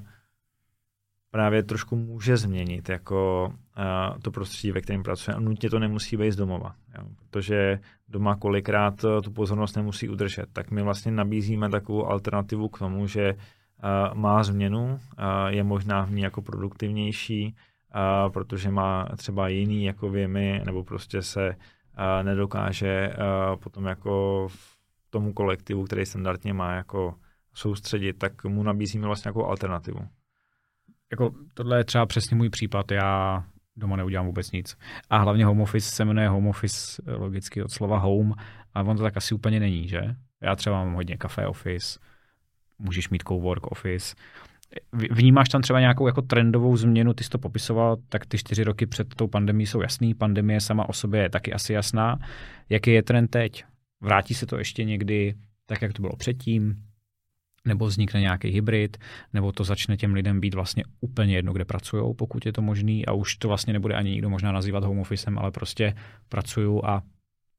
právě 1.30 1.62
trošku 1.62 1.96
může 1.96 2.36
změnit 2.36 2.88
jako 2.88 3.52
uh, 3.52 4.18
to 4.22 4.30
prostředí, 4.30 4.72
ve 4.72 4.80
kterém 4.80 5.02
pracuje. 5.02 5.34
A 5.34 5.40
nutně 5.40 5.70
to 5.70 5.78
nemusí 5.78 6.16
být 6.16 6.32
z 6.32 6.36
domova, 6.36 6.74
jo, 6.98 7.04
protože 7.16 7.78
doma 8.08 8.36
kolikrát 8.36 9.04
uh, 9.04 9.20
tu 9.20 9.30
pozornost 9.30 9.76
nemusí 9.76 10.08
udržet. 10.08 10.46
Tak 10.52 10.70
my 10.70 10.82
vlastně 10.82 11.12
nabízíme 11.12 11.70
takovou 11.70 12.06
alternativu 12.06 12.68
k 12.68 12.78
tomu, 12.78 13.06
že 13.06 13.34
uh, 13.34 14.14
má 14.14 14.42
změnu, 14.42 15.00
je 15.48 15.64
možná 15.64 16.04
v 16.04 16.10
ní 16.10 16.22
jako 16.22 16.42
produktivnější, 16.42 17.56
protože 18.32 18.70
má 18.70 19.08
třeba 19.16 19.48
jiný 19.48 19.84
jako 19.84 20.10
věmy, 20.10 20.62
nebo 20.64 20.84
prostě 20.84 21.22
se 21.22 21.56
nedokáže 22.22 23.12
potom 23.62 23.86
jako 23.86 24.46
v 24.50 24.78
tomu 25.10 25.32
kolektivu, 25.32 25.84
který 25.84 26.06
standardně 26.06 26.52
má 26.52 26.72
jako 26.72 27.14
soustředit, 27.54 28.12
tak 28.12 28.44
mu 28.44 28.62
nabízíme 28.62 29.06
vlastně 29.06 29.28
jako 29.28 29.46
alternativu 29.46 30.00
jako 31.10 31.30
tohle 31.54 31.78
je 31.78 31.84
třeba 31.84 32.06
přesně 32.06 32.36
můj 32.36 32.50
případ, 32.50 32.90
já 32.90 33.44
doma 33.76 33.96
neudělám 33.96 34.26
vůbec 34.26 34.52
nic. 34.52 34.76
A 35.10 35.18
hlavně 35.18 35.44
home 35.44 35.60
office 35.60 35.90
se 35.90 36.04
jmenuje 36.04 36.28
home 36.28 36.46
office 36.46 37.02
eh, 37.06 37.12
logicky 37.12 37.62
od 37.62 37.70
slova 37.70 37.98
home, 37.98 38.34
a 38.74 38.82
on 38.82 38.96
to 38.96 39.02
tak 39.02 39.16
asi 39.16 39.34
úplně 39.34 39.60
není, 39.60 39.88
že? 39.88 40.00
Já 40.42 40.56
třeba 40.56 40.84
mám 40.84 40.94
hodně 40.94 41.16
café 41.16 41.46
office, 41.46 41.98
můžeš 42.78 43.08
mít 43.08 43.22
cowork 43.28 43.66
office. 43.66 44.16
Vnímáš 45.10 45.48
tam 45.48 45.62
třeba 45.62 45.80
nějakou 45.80 46.06
jako 46.06 46.22
trendovou 46.22 46.76
změnu, 46.76 47.14
ty 47.14 47.24
jsi 47.24 47.30
to 47.30 47.38
popisoval, 47.38 47.96
tak 48.08 48.26
ty 48.26 48.38
čtyři 48.38 48.64
roky 48.64 48.86
před 48.86 49.14
tou 49.14 49.26
pandemí 49.26 49.66
jsou 49.66 49.82
jasný, 49.82 50.14
pandemie 50.14 50.60
sama 50.60 50.88
o 50.88 50.92
sobě 50.92 51.22
je 51.22 51.30
taky 51.30 51.52
asi 51.52 51.72
jasná. 51.72 52.18
Jaký 52.68 52.90
je 52.90 53.02
trend 53.02 53.28
teď? 53.28 53.64
Vrátí 54.00 54.34
se 54.34 54.46
to 54.46 54.58
ještě 54.58 54.84
někdy 54.84 55.34
tak, 55.66 55.82
jak 55.82 55.92
to 55.92 56.02
bylo 56.02 56.16
předtím? 56.16 56.87
Nebo 57.64 57.86
vznikne 57.86 58.20
nějaký 58.20 58.48
hybrid, 58.48 58.96
nebo 59.32 59.52
to 59.52 59.64
začne 59.64 59.96
těm 59.96 60.14
lidem 60.14 60.40
být 60.40 60.54
vlastně 60.54 60.84
úplně 61.00 61.36
jedno, 61.36 61.52
kde 61.52 61.64
pracují, 61.64 62.14
pokud 62.14 62.46
je 62.46 62.52
to 62.52 62.62
možný 62.62 63.06
a 63.06 63.12
už 63.12 63.36
to 63.36 63.48
vlastně 63.48 63.72
nebude 63.72 63.94
ani 63.94 64.10
nikdo 64.10 64.30
možná 64.30 64.52
nazývat 64.52 64.84
home 64.84 64.98
officem, 64.98 65.38
ale 65.38 65.50
prostě 65.50 65.94
pracuju 66.28 66.84
a 66.84 67.02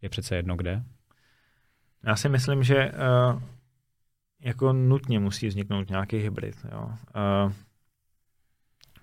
je 0.02 0.10
přece 0.10 0.36
jedno 0.36 0.56
kde. 0.56 0.84
Já 2.04 2.16
si 2.16 2.30
myslím, 2.30 2.64
že 2.64 2.91
uh, 2.91 3.41
jako 4.39 4.74
nutně 4.74 5.20
musí 5.20 5.47
vzniknout 5.47 5.89
nějaký 5.89 6.18
hybrid. 6.18 6.56
Jo. 6.72 6.84
Uh, 6.86 7.52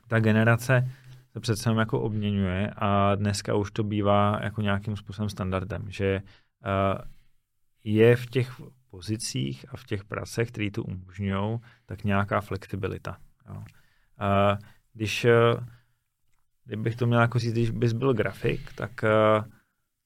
ta 0.09 0.21
generace 0.21 0.91
se 1.33 1.41
přece 1.41 1.71
jako 1.71 2.01
obměňuje 2.01 2.71
a 2.77 3.15
dneska 3.15 3.55
už 3.55 3.71
to 3.71 3.85
bývá 3.85 4.39
jako 4.43 4.63
nějakým 4.63 4.97
způsobem 4.97 5.29
standardem, 5.29 5.85
že 5.89 6.23
uh, 6.23 7.01
je 7.85 8.17
v 8.17 8.27
těch 8.27 8.61
pozicích 8.91 9.67
a 9.69 9.77
v 9.77 9.85
těch 9.85 10.05
pracech, 10.05 10.49
které 10.49 10.71
tu 10.71 10.83
umožňují, 10.83 11.59
tak 11.87 12.05
nějaká 12.05 12.41
flexibilita. 12.41 13.17
Jo. 13.49 13.63
A 14.19 14.59
když, 14.93 15.25
eh, 15.25 15.67
kdybych 16.65 16.97
to 16.97 17.07
měl 17.07 17.21
jako 17.21 17.39
říct, 17.39 17.53
když 17.53 17.71
bys 17.71 17.93
byl 17.93 18.15
grafik, 18.15 18.73
tak, 18.73 19.05
eh, 19.05 19.45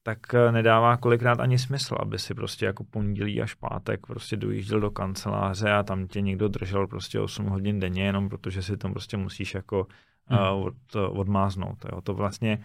tak 0.03 0.35
eh, 0.35 0.53
nedává 0.53 0.97
kolikrát 0.97 1.41
ani 1.41 1.59
smysl, 1.59 1.97
aby 2.01 2.19
si 2.19 2.35
prostě 2.35 2.67
jako 2.67 2.85
pondělí 2.85 3.43
až 3.43 3.55
pátek 3.55 4.07
prostě 4.07 4.37
dojížděl 4.37 4.81
do 4.81 4.91
kanceláře 4.91 5.73
a 5.73 5.83
tam 5.83 6.07
tě 6.07 6.21
někdo 6.21 6.49
držel 6.49 6.87
prostě 6.87 7.21
8 7.21 7.47
hodin 7.47 7.81
denně, 7.81 8.05
jenom 8.05 8.29
protože 8.29 8.63
si 8.63 8.77
tam 8.77 8.93
prostě 8.93 9.17
musíš 9.17 9.55
jako 9.55 9.87
hmm. 10.27 10.39
uh, 10.39 10.67
od, 10.67 10.97
odmáznout. 11.11 11.85
Jo. 11.93 12.01
To 12.01 12.15
vlastně 12.15 12.65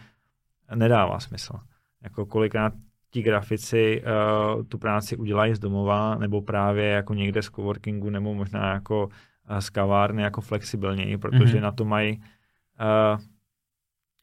nedává 0.75 1.19
smysl. 1.19 1.53
Jako 2.01 2.25
kolikrát 2.25 2.73
ti 3.15 3.21
grafici 3.21 4.03
uh, 4.03 4.63
tu 4.63 4.77
práci 4.77 5.17
udělají 5.17 5.55
z 5.55 5.59
domova, 5.59 6.15
nebo 6.15 6.41
právě 6.41 6.85
jako 6.85 7.13
někde 7.13 7.41
z 7.41 7.45
coworkingu, 7.45 8.09
nebo 8.09 8.33
možná 8.33 8.73
jako 8.73 9.07
uh, 9.07 9.57
z 9.59 9.69
kavárny 9.69 10.21
jako 10.21 10.41
flexibilněji, 10.41 11.17
protože 11.17 11.57
mm-hmm. 11.57 11.61
na 11.61 11.71
to 11.71 11.85
mají 11.85 12.19
uh, 12.19 13.19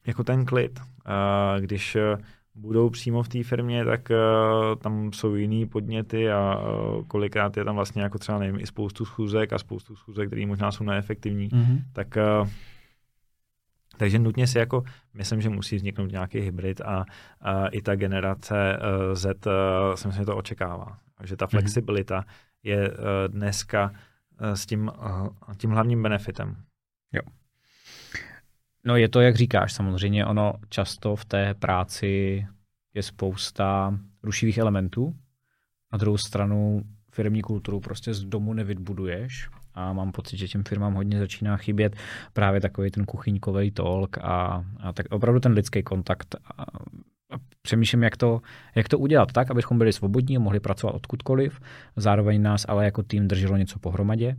jako 0.07 0.23
ten 0.23 0.45
klid. 0.45 0.79
Uh, 0.79 1.61
když 1.61 1.95
uh, 1.95 2.21
budou 2.55 2.89
přímo 2.89 3.23
v 3.23 3.29
té 3.29 3.43
firmě, 3.43 3.85
tak 3.85 4.09
uh, 4.09 4.75
tam 4.75 5.13
jsou 5.13 5.35
jiný 5.35 5.65
podněty 5.65 6.31
a 6.31 6.57
uh, 6.57 7.03
kolikrát 7.03 7.57
je 7.57 7.65
tam 7.65 7.75
vlastně 7.75 8.01
jako 8.01 8.19
třeba 8.19 8.39
nevím, 8.39 8.59
i 8.59 8.67
spoustu 8.67 9.05
schůzek 9.05 9.53
a 9.53 9.57
spoustu 9.57 9.95
schůzek, 9.95 10.27
které 10.27 10.45
možná 10.45 10.71
jsou 10.71 10.83
neefektivní, 10.83 11.49
mm-hmm. 11.49 11.81
tak 11.93 12.17
uh, 12.41 12.47
takže 13.97 14.19
nutně 14.19 14.47
si 14.47 14.57
jako, 14.57 14.83
myslím, 15.13 15.41
že 15.41 15.49
musí 15.49 15.75
vzniknout 15.75 16.11
nějaký 16.11 16.39
hybrid 16.39 16.81
a, 16.81 17.05
a 17.41 17.67
i 17.67 17.81
ta 17.81 17.95
generace 17.95 18.79
uh, 18.79 19.13
Z, 19.13 19.45
uh, 19.45 19.95
si 19.95 20.07
myslím, 20.07 20.21
že 20.21 20.25
to 20.25 20.37
očekává. 20.37 20.97
Že 21.23 21.35
ta 21.35 21.45
mhm. 21.45 21.49
flexibilita 21.49 22.19
mm-hmm. 22.19 22.25
je 22.63 22.91
uh, 22.91 22.97
dneska 23.27 23.91
uh, 23.91 24.53
s 24.53 24.65
tím, 24.65 24.91
uh, 24.99 25.27
tím 25.57 25.71
hlavním 25.71 26.03
benefitem. 26.03 26.55
Jo. 27.11 27.21
No 28.85 28.95
je 28.95 29.09
to, 29.09 29.21
jak 29.21 29.35
říkáš, 29.35 29.73
samozřejmě 29.73 30.25
ono 30.25 30.53
často 30.69 31.15
v 31.15 31.25
té 31.25 31.53
práci 31.53 32.45
je 32.93 33.03
spousta 33.03 33.99
rušivých 34.23 34.57
elementů. 34.57 35.15
Na 35.91 35.97
druhou 35.97 36.17
stranu 36.17 36.83
firmní 37.11 37.41
kulturu 37.41 37.79
prostě 37.79 38.13
z 38.13 38.23
domu 38.23 38.53
nevybuduješ 38.53 39.49
a 39.75 39.93
mám 39.93 40.11
pocit, 40.11 40.37
že 40.37 40.47
těm 40.47 40.63
firmám 40.63 40.93
hodně 40.93 41.19
začíná 41.19 41.57
chybět 41.57 41.95
právě 42.33 42.61
takový 42.61 42.91
ten 42.91 43.05
kuchyňkový 43.05 43.71
talk 43.71 44.17
a, 44.17 44.65
a 44.79 44.93
tak 44.93 45.05
opravdu 45.09 45.39
ten 45.39 45.51
lidský 45.51 45.83
kontakt. 45.83 46.35
A, 46.57 46.63
a 47.31 47.37
přemýšlím, 47.61 48.03
jak 48.03 48.17
to, 48.17 48.41
jak 48.75 48.89
to 48.89 48.99
udělat 48.99 49.31
tak, 49.31 49.51
abychom 49.51 49.77
byli 49.77 49.93
svobodní 49.93 50.37
a 50.37 50.39
mohli 50.39 50.59
pracovat 50.59 50.95
odkudkoliv, 50.95 51.59
zároveň 51.95 52.41
nás 52.41 52.65
ale 52.67 52.85
jako 52.85 53.03
tým 53.03 53.27
drželo 53.27 53.57
něco 53.57 53.79
pohromadě. 53.79 54.35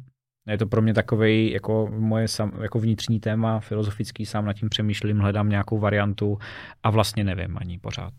Je 0.46 0.58
to 0.58 0.66
pro 0.66 0.82
mě 0.82 0.94
takový 0.94 1.52
jako 1.52 1.88
moje 1.98 2.28
sam, 2.28 2.52
jako 2.62 2.80
vnitřní 2.80 3.20
téma, 3.20 3.60
filozofický, 3.60 4.26
sám 4.26 4.44
nad 4.44 4.52
tím 4.52 4.68
přemýšlím, 4.68 5.18
hledám 5.18 5.48
nějakou 5.48 5.78
variantu 5.78 6.38
a 6.82 6.90
vlastně 6.90 7.24
nevím 7.24 7.58
ani 7.60 7.78
pořád. 7.78 8.12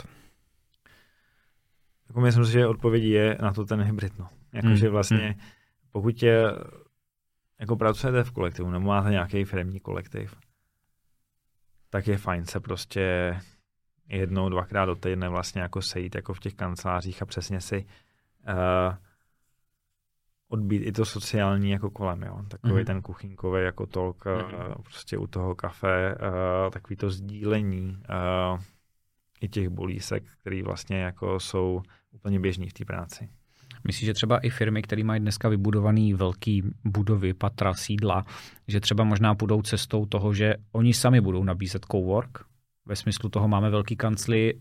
Jako 2.09 2.21
myslím 2.21 2.45
si, 2.45 2.51
že 2.51 2.67
odpovědí 2.67 3.09
je 3.09 3.37
na 3.41 3.53
to 3.53 3.65
ten 3.65 3.81
hybrid. 3.81 4.19
No. 4.19 4.27
Jakože 4.53 4.85
hmm. 4.85 4.91
vlastně, 4.91 5.17
hmm. 5.17 5.39
pokud 5.91 6.23
je 6.23 6.43
jako 7.59 7.75
pracujete 7.75 8.23
v 8.23 8.31
kolektivu 8.31 8.69
nebo 8.69 8.85
máte 8.85 9.09
nějaký 9.09 9.43
firmní 9.43 9.79
kolektiv, 9.79 10.35
tak 11.89 12.07
je 12.07 12.17
fajn 12.17 12.45
se 12.45 12.59
prostě 12.59 13.35
jednou, 14.07 14.49
dvakrát 14.49 14.85
do 14.85 14.95
týdne 14.95 15.29
vlastně 15.29 15.61
jako 15.61 15.81
sejít 15.81 16.15
jako 16.15 16.33
v 16.33 16.39
těch 16.39 16.53
kancelářích 16.53 17.21
a 17.21 17.25
přesně 17.25 17.61
si 17.61 17.85
uh, 18.47 18.95
odbít 20.47 20.81
i 20.85 20.91
to 20.91 21.05
sociální 21.05 21.71
jako 21.71 21.89
kolem, 21.89 22.23
jo. 22.23 22.43
Takový 22.47 22.73
mm-hmm. 22.73 22.85
ten 22.85 23.01
kuchynkový 23.01 23.63
jako 23.63 23.85
tolk 23.85 24.25
mm-hmm. 24.25 24.67
uh, 24.67 24.83
prostě 24.83 25.17
u 25.17 25.27
toho 25.27 25.55
kafe, 25.55 26.15
uh, 26.15 26.71
takový 26.71 26.95
to 26.95 27.09
sdílení 27.09 28.03
uh, 28.53 28.59
i 29.41 29.49
těch 29.49 29.69
bolísek, 29.69 30.23
který 30.41 30.61
vlastně 30.61 31.01
jako 31.01 31.39
jsou 31.39 31.81
úplně 32.11 32.39
běžní 32.39 32.69
v 32.69 32.73
té 32.73 32.85
práci. 32.85 33.29
Myslíš, 33.87 34.05
že 34.05 34.13
třeba 34.13 34.39
i 34.39 34.49
firmy, 34.49 34.81
které 34.81 35.03
mají 35.03 35.21
dneska 35.21 35.49
vybudované 35.49 36.15
velké 36.15 36.59
budovy, 36.83 37.33
patra, 37.33 37.73
sídla, 37.73 38.25
že 38.67 38.79
třeba 38.79 39.03
možná 39.03 39.35
půjdou 39.35 39.61
cestou 39.61 40.05
toho, 40.05 40.33
že 40.33 40.55
oni 40.71 40.93
sami 40.93 41.21
budou 41.21 41.43
nabízet 41.43 41.85
cowork? 41.91 42.45
Ve 42.85 42.95
smyslu 42.95 43.29
toho 43.29 43.47
máme 43.47 43.69
velký 43.69 43.95
kancly, 43.95 44.53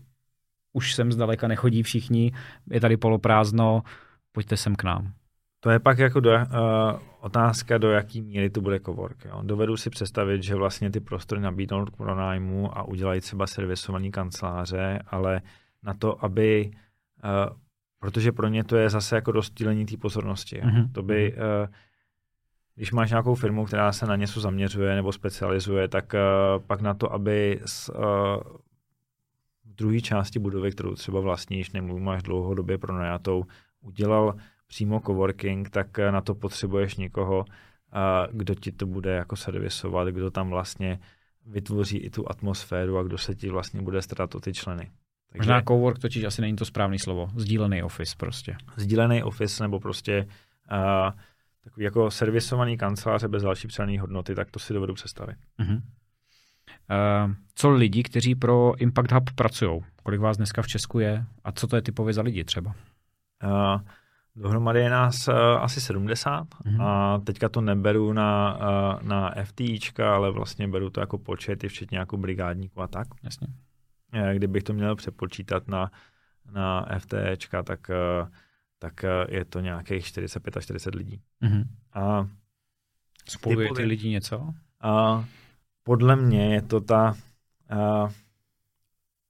už 0.73 0.95
sem 0.95 1.11
zdaleka 1.11 1.47
nechodí 1.47 1.83
všichni, 1.83 2.31
je 2.71 2.81
tady 2.81 2.97
poloprázdno, 2.97 3.83
pojďte 4.31 4.57
sem 4.57 4.75
k 4.75 4.83
nám. 4.83 5.13
To 5.59 5.69
je 5.69 5.79
pak 5.79 5.97
jako 5.97 6.19
do, 6.19 6.29
uh, 6.31 6.39
otázka, 7.19 7.77
do 7.77 7.91
jaký 7.91 8.21
míry 8.21 8.49
to 8.49 8.61
bude 8.61 8.79
cowork. 8.79 9.25
Jo. 9.25 9.41
Dovedu 9.43 9.77
si 9.77 9.89
představit, 9.89 10.43
že 10.43 10.55
vlastně 10.55 10.91
ty 10.91 10.99
prostory 10.99 11.41
nabídnou 11.41 11.85
k 11.85 11.95
pronájmu 11.97 12.77
a 12.77 12.83
udělají 12.83 13.21
třeba 13.21 13.47
servisovaný 13.47 14.11
kanceláře, 14.11 14.99
ale 15.07 15.41
na 15.83 15.93
to, 15.93 16.25
aby 16.25 16.71
uh, 16.71 17.57
protože 18.05 18.31
pro 18.31 18.47
ně 18.47 18.63
to 18.63 18.77
je 18.77 18.89
zase 18.89 19.15
jako 19.15 19.31
rozdělení 19.31 19.85
té 19.85 19.97
pozornosti. 19.97 20.61
Mm-hmm. 20.61 20.91
To 20.91 21.03
by, 21.03 21.33
uh, 21.33 21.73
když 22.75 22.91
máš 22.91 23.09
nějakou 23.09 23.35
firmu, 23.35 23.65
která 23.65 23.91
se 23.91 24.05
na 24.05 24.15
něco 24.15 24.41
zaměřuje 24.41 24.95
nebo 24.95 25.11
specializuje, 25.11 25.87
tak 25.87 26.13
uh, 26.13 26.63
pak 26.63 26.81
na 26.81 26.93
to, 26.93 27.13
aby 27.13 27.61
z, 27.65 27.89
uh, 27.89 27.95
v 29.65 29.75
druhé 29.75 30.01
části 30.01 30.39
budovy, 30.39 30.71
kterou 30.71 30.95
třeba 30.95 31.19
vlastníš 31.19 31.71
nebo 31.71 31.99
máš 31.99 32.23
dlouhodobě 32.23 32.77
pronajatou, 32.77 33.45
udělal 33.81 34.35
přímo 34.67 35.01
coworking, 35.05 35.69
tak 35.69 35.97
na 35.97 36.21
to 36.21 36.35
potřebuješ 36.35 36.95
někoho, 36.95 37.45
kdo 38.31 38.55
ti 38.55 38.71
to 38.71 38.85
bude 38.85 39.11
jako 39.11 39.35
servisovat, 39.35 40.07
kdo 40.07 40.31
tam 40.31 40.49
vlastně 40.49 40.99
vytvoří 41.45 41.97
i 41.97 42.09
tu 42.09 42.31
atmosféru 42.31 42.97
a 42.97 43.03
kdo 43.03 43.17
se 43.17 43.35
ti 43.35 43.49
vlastně 43.49 43.81
bude 43.81 44.01
starat 44.01 44.35
o 44.35 44.39
ty 44.39 44.53
členy. 44.53 44.91
Takže, 45.37 45.51
Možná 45.51 45.61
cowork 45.61 45.99
totiž 45.99 46.23
asi 46.23 46.41
není 46.41 46.55
to 46.55 46.65
správné 46.65 46.99
slovo. 46.99 47.29
Sdílený 47.35 47.83
office 47.83 48.15
prostě. 48.17 48.55
Sdílený 48.75 49.23
office 49.23 49.63
nebo 49.63 49.79
prostě 49.79 50.27
uh, 50.71 51.11
takový 51.63 51.83
jako 51.83 52.11
servisovaný 52.11 52.77
kanceláře 52.77 53.27
bez 53.27 53.43
další 53.43 53.67
přidané 53.67 53.99
hodnoty, 53.99 54.35
tak 54.35 54.51
to 54.51 54.59
si 54.59 54.73
dovedu 54.73 54.93
představit. 54.93 55.37
Uh-huh. 55.59 55.81
Uh, 57.25 57.31
co 57.55 57.69
lidi, 57.69 58.03
kteří 58.03 58.35
pro 58.35 58.73
Impact 58.77 59.11
Hub 59.11 59.31
pracují? 59.35 59.81
Kolik 60.03 60.19
vás 60.19 60.37
dneska 60.37 60.61
v 60.61 60.67
Česku 60.67 60.99
je 60.99 61.25
a 61.43 61.51
co 61.51 61.67
to 61.67 61.75
je 61.75 61.81
typově 61.81 62.13
za 62.13 62.21
lidi 62.21 62.43
třeba? 62.43 62.75
Uh, 63.43 63.81
dohromady 64.35 64.79
je 64.79 64.89
nás 64.89 65.27
uh, 65.27 65.35
asi 65.35 65.81
70 65.81 66.47
uh-huh. 66.47 66.81
a 66.81 67.19
teďka 67.19 67.49
to 67.49 67.61
neberu 67.61 68.13
na, 68.13 68.57
uh, 68.57 69.07
na 69.07 69.33
FTIčka, 69.43 70.15
ale 70.15 70.31
vlastně 70.31 70.67
beru 70.67 70.89
to 70.89 70.99
jako 70.99 71.17
počet, 71.17 71.63
i 71.63 71.67
včetně 71.67 71.97
jako 71.97 72.17
brigádníků 72.17 72.81
a 72.81 72.87
tak. 72.87 73.07
Jasně. 73.23 73.47
Eh, 74.13 74.35
kdybych 74.35 74.63
to 74.63 74.73
měl 74.73 74.95
přepočítat 74.95 75.67
na, 75.67 75.91
na 76.51 76.85
FTEčka, 76.99 77.63
tak, 77.63 77.89
eh, 77.89 78.27
tak 78.79 79.03
eh, 79.03 79.25
je 79.29 79.45
to 79.45 79.59
nějakých 79.59 80.05
45 80.05 80.57
až 80.57 80.63
40 80.63 80.95
lidí. 80.95 81.21
Mm-hmm. 81.41 81.63
A 81.93 82.27
Spojuje 83.29 83.69
ty 83.75 83.83
lidi 83.83 84.09
něco? 84.09 84.53
A 84.81 85.25
podle 85.83 86.15
mě 86.15 86.53
je 86.53 86.61
to 86.61 86.81
ta 86.81 87.15
a, 87.69 88.09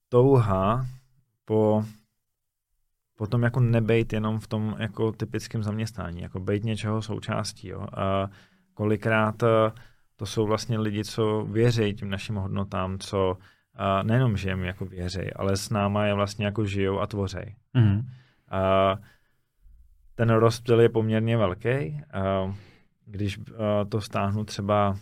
touha 0.09 0.85
po, 1.45 1.85
po 3.15 3.27
tom 3.27 3.43
jako 3.43 3.59
nebejt 3.59 4.13
jenom 4.13 4.39
v 4.39 4.47
tom 4.47 4.75
jako 4.79 5.11
typickém 5.11 5.63
zaměstnání, 5.63 6.21
jako 6.21 6.39
bejt 6.39 6.63
něčeho 6.63 7.01
součástí. 7.01 7.67
Jo. 7.67 7.87
A 7.93 8.29
kolikrát 8.73 9.43
to 10.15 10.25
jsou 10.25 10.45
vlastně 10.45 10.79
lidi, 10.79 11.03
co 11.03 11.45
věří 11.49 11.93
tím 11.93 12.09
našim 12.09 12.35
hodnotám, 12.35 12.99
co 12.99 13.37
a 13.75 14.03
nejenom, 14.03 14.37
že 14.37 14.49
jim 14.49 14.63
jako 14.63 14.85
věřej, 14.85 15.31
ale 15.35 15.57
s 15.57 15.69
náma 15.69 16.05
je 16.05 16.13
vlastně 16.13 16.45
jako 16.45 16.65
žijou 16.65 16.99
a 16.99 17.07
tvořej. 17.07 17.55
Mm-hmm. 17.75 18.03
A 18.49 18.95
ten 20.15 20.29
rozptyl 20.29 20.79
je 20.81 20.89
poměrně 20.89 21.37
velký. 21.37 22.01
A 22.13 22.53
když 23.05 23.39
to 23.89 24.01
stáhnu 24.01 24.43
třeba 24.43 24.95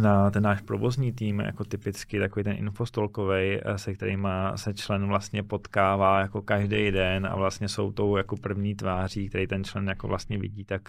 na 0.00 0.30
ten 0.30 0.42
náš 0.42 0.60
provozní 0.60 1.12
tým, 1.12 1.40
jako 1.40 1.64
typicky 1.64 2.18
takový 2.18 2.44
ten 2.44 2.56
infostolkový, 2.56 3.60
se 3.76 3.94
kterým 3.94 4.28
se 4.56 4.74
člen 4.74 5.06
vlastně 5.06 5.42
potkává 5.42 6.20
jako 6.20 6.42
každý 6.42 6.90
den 6.90 7.26
a 7.26 7.36
vlastně 7.36 7.68
jsou 7.68 7.92
tou 7.92 8.16
jako 8.16 8.36
první 8.36 8.74
tváří, 8.74 9.28
který 9.28 9.46
ten 9.46 9.64
člen 9.64 9.88
jako 9.88 10.08
vlastně 10.08 10.38
vidí, 10.38 10.64
tak, 10.64 10.88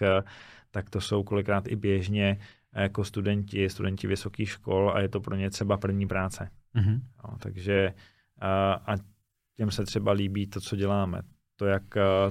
tak 0.72 0.90
to 0.90 1.02
jsou 1.02 1.24
kolikrát 1.24 1.68
i 1.68 1.76
běžně 1.76 2.38
jako 2.82 3.04
studenti, 3.04 3.70
studenti 3.70 4.08
vysokých 4.08 4.50
škol 4.50 4.92
a 4.96 5.00
je 5.00 5.10
to 5.10 5.22
pro 5.22 5.36
ně 5.36 5.50
třeba 5.50 5.78
první 5.78 6.08
práce. 6.08 6.50
Mm-hmm. 6.76 7.02
No, 7.24 7.38
takže 7.40 7.94
a, 8.40 8.74
a 8.74 8.96
těm 9.58 9.72
se 9.72 9.86
třeba 9.86 10.12
líbí 10.12 10.48
to, 10.48 10.62
co 10.62 10.76
děláme. 10.76 11.22
To, 11.56 11.66
jak 11.66 11.84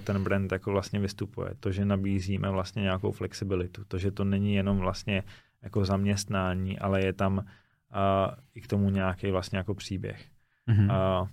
ten 0.04 0.24
brand 0.24 0.52
jako 0.52 0.70
vlastně 0.70 1.00
vystupuje. 1.00 1.54
To, 1.60 1.72
že 1.72 1.84
nabízíme 1.84 2.50
vlastně 2.50 2.82
nějakou 2.82 3.12
flexibilitu. 3.12 3.84
To, 3.84 3.98
že 3.98 4.10
to 4.10 4.24
není 4.24 4.54
jenom 4.54 4.78
vlastně 4.78 5.22
jako 5.62 5.84
zaměstnání, 5.84 6.78
ale 6.78 7.04
je 7.04 7.12
tam 7.12 7.44
a, 7.90 8.36
i 8.54 8.60
k 8.60 8.66
tomu 8.66 8.90
nějaký 8.90 9.30
vlastně 9.30 9.58
jako 9.58 9.74
příběh. 9.74 10.28
Mm-hmm. 10.68 10.92
A, 10.92 11.28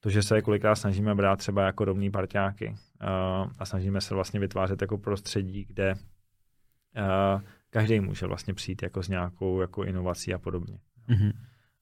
to, 0.00 0.10
že 0.10 0.22
se 0.22 0.42
kolikrát 0.42 0.74
snažíme 0.74 1.14
brát 1.14 1.38
třeba 1.38 1.66
jako 1.66 1.84
rovný 1.84 2.10
parťáky 2.10 2.74
a, 3.00 3.46
a 3.58 3.64
snažíme 3.64 4.00
se 4.00 4.14
vlastně 4.14 4.40
vytvářet 4.40 4.82
jako 4.82 4.98
prostředí, 4.98 5.64
kde 5.64 5.94
každý 7.70 8.00
může 8.00 8.26
vlastně 8.26 8.54
přijít 8.54 8.82
jako 8.82 9.02
s 9.02 9.08
nějakou 9.08 9.60
jako 9.60 9.84
inovací 9.84 10.34
a 10.34 10.38
podobně. 10.38 10.78
Mm-hmm. 11.08 11.32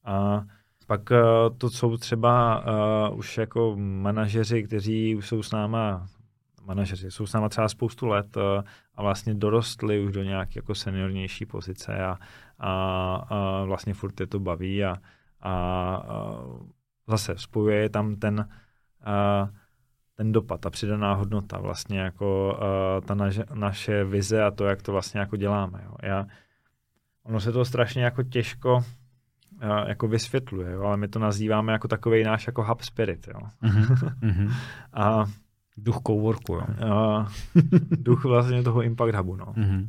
A 0.05 0.45
pak 0.87 1.11
uh, 1.11 1.57
to 1.59 1.71
jsou 1.71 1.97
třeba 1.97 2.65
uh, 3.11 3.19
už 3.19 3.39
jako 3.39 3.77
manažeři, 3.79 4.63
kteří 4.63 5.17
už 5.17 5.29
jsou 5.29 5.43
s 5.43 5.53
náma 5.53 6.07
manažeři. 6.65 7.11
Jsou 7.11 7.27
s 7.27 7.33
náma 7.33 7.49
třeba 7.49 7.69
spoustu 7.69 8.07
let 8.07 8.37
uh, 8.37 8.43
a 8.95 9.03
vlastně 9.03 9.35
dorostli 9.35 10.01
už 10.01 10.13
do 10.13 10.23
nějaké 10.23 10.59
jako 10.59 10.75
seniornější 10.75 11.47
pozice 11.47 12.05
a, 12.05 12.19
a, 12.59 13.15
a 13.29 13.65
vlastně 13.65 13.95
furt 13.95 14.21
je 14.21 14.27
to 14.27 14.41
baví 14.41 14.85
a, 14.85 14.97
a, 15.41 15.51
a 15.51 16.43
zase 17.09 17.35
spojuje 17.39 17.89
tam 17.89 18.17
ten 18.17 18.49
a, 19.05 19.49
ten 20.21 20.33
dopad, 20.33 20.61
ta 20.61 20.71
přidaná 20.71 21.15
hodnota, 21.15 21.59
vlastně 21.59 22.01
jako 22.01 22.59
uh, 22.59 23.07
ta 23.07 23.15
naše, 23.15 23.45
naše 23.55 24.05
vize 24.05 24.43
a 24.43 24.51
to, 24.51 24.65
jak 24.65 24.83
to 24.83 24.93
vlastně 24.93 25.21
jako 25.21 25.37
děláme. 25.37 25.81
Jo. 25.85 25.93
Já, 26.03 26.27
ono 27.23 27.41
se 27.41 27.53
to 27.53 27.65
strašně 27.65 28.05
jako 28.05 28.23
těžko 28.23 28.77
uh, 28.77 29.89
jako 29.89 30.09
vysvětluje, 30.09 30.73
jo, 30.73 30.83
ale 30.83 30.97
my 30.97 31.09
to 31.09 31.19
nazýváme 31.19 31.73
jako 31.73 31.89
takový 31.89 32.25
náš 32.25 32.47
jako 32.47 32.65
hub 32.65 32.81
spirit. 32.81 33.29
Jo. 33.29 33.41
Mm-hmm. 33.63 34.53
a 34.95 35.25
Duch 35.77 36.01
coworku, 36.07 36.55
jo. 36.55 36.67
Uh, 36.87 37.27
duch 37.97 38.25
vlastně 38.25 38.63
toho 38.63 38.83
impact 38.83 39.15
hubu, 39.15 39.37
no. 39.37 39.47
Mm-hmm. 39.47 39.89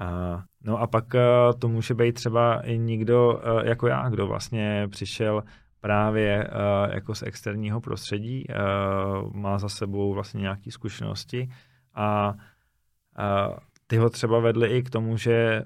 Uh, 0.00 0.40
no 0.64 0.78
a 0.78 0.86
pak 0.86 1.14
uh, 1.14 1.58
to 1.58 1.68
může 1.68 1.94
být 1.94 2.12
třeba 2.12 2.60
i 2.60 2.78
někdo 2.78 3.34
uh, 3.34 3.66
jako 3.66 3.86
já, 3.86 4.08
kdo 4.08 4.26
vlastně 4.26 4.88
přišel 4.90 5.42
právě 5.82 6.48
uh, 6.48 6.94
jako 6.94 7.14
z 7.14 7.22
externího 7.22 7.80
prostředí, 7.80 8.46
uh, 8.48 9.32
má 9.32 9.58
za 9.58 9.68
sebou 9.68 10.14
vlastně 10.14 10.40
nějaké 10.40 10.70
zkušenosti 10.70 11.48
a 11.94 12.32
uh, 12.32 13.56
ty 13.86 13.96
ho 13.96 14.10
třeba 14.10 14.38
vedly 14.40 14.68
i 14.68 14.82
k 14.82 14.90
tomu, 14.90 15.16
že 15.16 15.62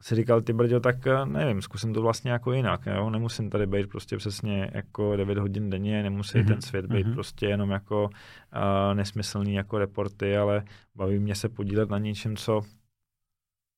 si 0.00 0.14
říkal, 0.14 0.42
ty 0.42 0.52
brďo, 0.52 0.80
tak 0.80 0.96
nevím, 1.24 1.62
zkusím 1.62 1.94
to 1.94 2.02
vlastně 2.02 2.30
jako 2.30 2.52
jinak, 2.52 2.86
jo? 2.86 3.10
nemusím 3.10 3.50
tady 3.50 3.66
být 3.66 3.88
prostě 3.88 4.16
přesně 4.16 4.70
jako 4.74 5.16
9 5.16 5.38
hodin 5.38 5.70
denně, 5.70 6.02
nemusí 6.02 6.38
mm-hmm. 6.38 6.46
ten 6.46 6.62
svět 6.62 6.86
být 6.86 7.06
mm-hmm. 7.06 7.14
prostě 7.14 7.46
jenom 7.46 7.70
jako 7.70 8.04
uh, 8.04 8.94
nesmyslný 8.94 9.54
jako 9.54 9.78
reporty, 9.78 10.36
ale 10.36 10.64
baví 10.94 11.18
mě 11.18 11.34
se 11.34 11.48
podílet 11.48 11.90
na 11.90 11.98
něčem, 11.98 12.36
co, 12.36 12.62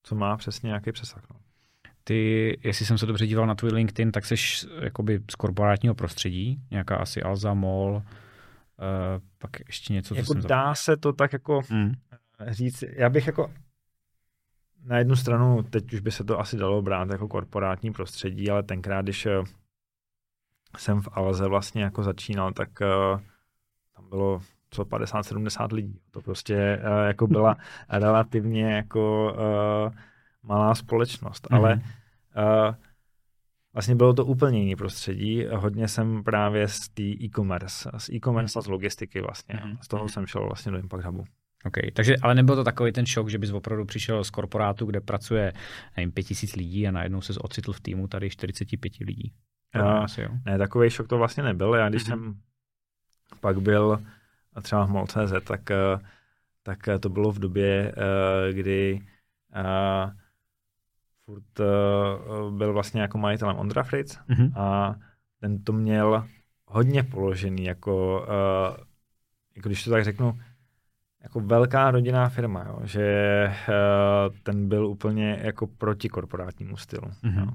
co 0.02 0.14
má 0.14 0.36
přesně 0.36 0.66
nějaký 0.66 0.92
přesah. 0.92 1.22
No 1.30 1.45
ty, 2.08 2.58
jestli 2.64 2.86
jsem 2.86 2.98
se 2.98 3.06
dobře 3.06 3.26
díval 3.26 3.46
na 3.46 3.54
tvůj 3.54 3.70
LinkedIn, 3.70 4.12
tak 4.12 4.26
jsi 4.26 4.34
jakoby 4.82 5.20
z 5.30 5.34
korporátního 5.34 5.94
prostředí, 5.94 6.60
nějaká 6.70 6.96
asi 6.96 7.22
Alza, 7.22 7.54
MOL, 7.54 7.94
uh, 7.94 8.02
pak 9.38 9.50
ještě 9.66 9.92
něco, 9.92 10.14
co 10.14 10.20
jako 10.20 10.32
jsem 10.32 10.42
dá 10.42 10.68
to... 10.68 10.74
se 10.74 10.96
to 10.96 11.12
tak 11.12 11.32
jako 11.32 11.60
hmm. 11.70 11.92
říct, 12.48 12.84
já 12.96 13.08
bych 13.08 13.26
jako 13.26 13.50
na 14.84 14.98
jednu 14.98 15.16
stranu, 15.16 15.62
teď 15.62 15.92
už 15.92 16.00
by 16.00 16.10
se 16.10 16.24
to 16.24 16.40
asi 16.40 16.56
dalo 16.56 16.82
brát 16.82 17.10
jako 17.10 17.28
korporátní 17.28 17.92
prostředí, 17.92 18.50
ale 18.50 18.62
tenkrát, 18.62 19.02
když 19.02 19.26
eh, 19.26 19.42
jsem 20.76 21.00
v 21.00 21.08
Alze 21.12 21.48
vlastně 21.48 21.82
jako 21.82 22.02
začínal, 22.02 22.52
tak 22.52 22.68
uh, 22.80 23.20
tam 23.96 24.08
bylo 24.08 24.42
co 24.70 24.82
50-70 24.82 25.74
lidí. 25.74 26.00
To 26.10 26.20
prostě 26.20 26.82
uh, 26.82 27.06
jako 27.06 27.26
byla 27.26 27.56
relativně 27.88 28.72
jako 28.72 29.34
uh, 29.86 29.92
malá 30.46 30.74
společnost, 30.74 31.46
mm-hmm. 31.46 31.56
ale 31.56 31.74
uh, 31.74 32.74
vlastně 33.72 33.94
bylo 33.94 34.14
to 34.14 34.24
úplně 34.24 34.58
jiný 34.58 34.76
prostředí. 34.76 35.44
Hodně 35.52 35.88
jsem 35.88 36.24
právě 36.24 36.68
z 36.68 36.88
té 36.88 37.02
e-commerce, 37.02 37.90
z 37.98 38.08
e-commerce 38.08 38.58
a 38.58 38.62
z 38.62 38.66
logistiky 38.66 39.20
vlastně. 39.20 39.54
Mm-hmm. 39.54 39.78
Z 39.80 39.88
toho 39.88 40.08
jsem 40.08 40.26
šel 40.26 40.46
vlastně 40.46 40.72
do 40.72 40.78
Impact 40.78 41.04
Hubu. 41.04 41.24
OK, 41.64 41.74
takže 41.92 42.16
ale 42.22 42.34
nebyl 42.34 42.56
to 42.56 42.64
takový 42.64 42.92
ten 42.92 43.06
šok, 43.06 43.28
že 43.28 43.38
bys 43.38 43.50
opravdu 43.50 43.84
přišel 43.84 44.24
z 44.24 44.30
korporátu, 44.30 44.86
kde 44.86 45.00
pracuje, 45.00 45.52
nevím, 45.96 46.12
5000 46.12 46.56
lidí 46.56 46.88
a 46.88 46.90
najednou 46.90 47.20
se 47.20 47.32
ocitl 47.38 47.72
v 47.72 47.80
týmu 47.80 48.08
tady 48.08 48.30
45 48.30 48.92
lidí. 49.00 49.32
Uh, 49.76 49.82
asi, 49.82 50.20
jo. 50.20 50.28
Ne, 50.44 50.58
takový 50.58 50.90
šok 50.90 51.08
to 51.08 51.18
vlastně 51.18 51.42
nebyl. 51.42 51.74
Já 51.74 51.88
když 51.88 52.02
mm-hmm. 52.02 52.08
jsem 52.08 52.40
pak 53.40 53.60
byl 53.60 54.02
třeba 54.62 54.86
v 54.86 54.90
MOL.cz, 54.90 55.32
tak, 55.44 55.70
eh, 55.70 55.98
tak 56.62 56.78
to 57.00 57.08
bylo 57.08 57.32
v 57.32 57.38
době, 57.38 57.94
kdy 58.52 59.00
furt 61.26 61.60
uh, 61.60 62.58
byl 62.58 62.72
vlastně 62.72 63.00
jako 63.00 63.18
majitelem 63.18 63.56
Ondra 63.56 63.82
Fritz 63.82 64.18
mm-hmm. 64.28 64.52
a 64.56 64.94
ten 65.40 65.64
to 65.64 65.72
měl 65.72 66.24
hodně 66.66 67.02
položený 67.02 67.64
jako, 67.64 68.20
uh, 68.20 68.76
jako 69.56 69.68
když 69.68 69.84
to 69.84 69.90
tak 69.90 70.04
řeknu, 70.04 70.38
jako 71.22 71.40
velká 71.40 71.90
rodinná 71.90 72.28
firma, 72.28 72.64
jo, 72.68 72.80
že 72.84 73.46
uh, 73.68 74.36
ten 74.42 74.68
byl 74.68 74.86
úplně 74.86 75.38
jako 75.42 75.66
proti 75.66 76.08
korporátnímu 76.08 76.76
stylu. 76.76 77.08
Mm-hmm. 77.08 77.40
Jo. 77.40 77.52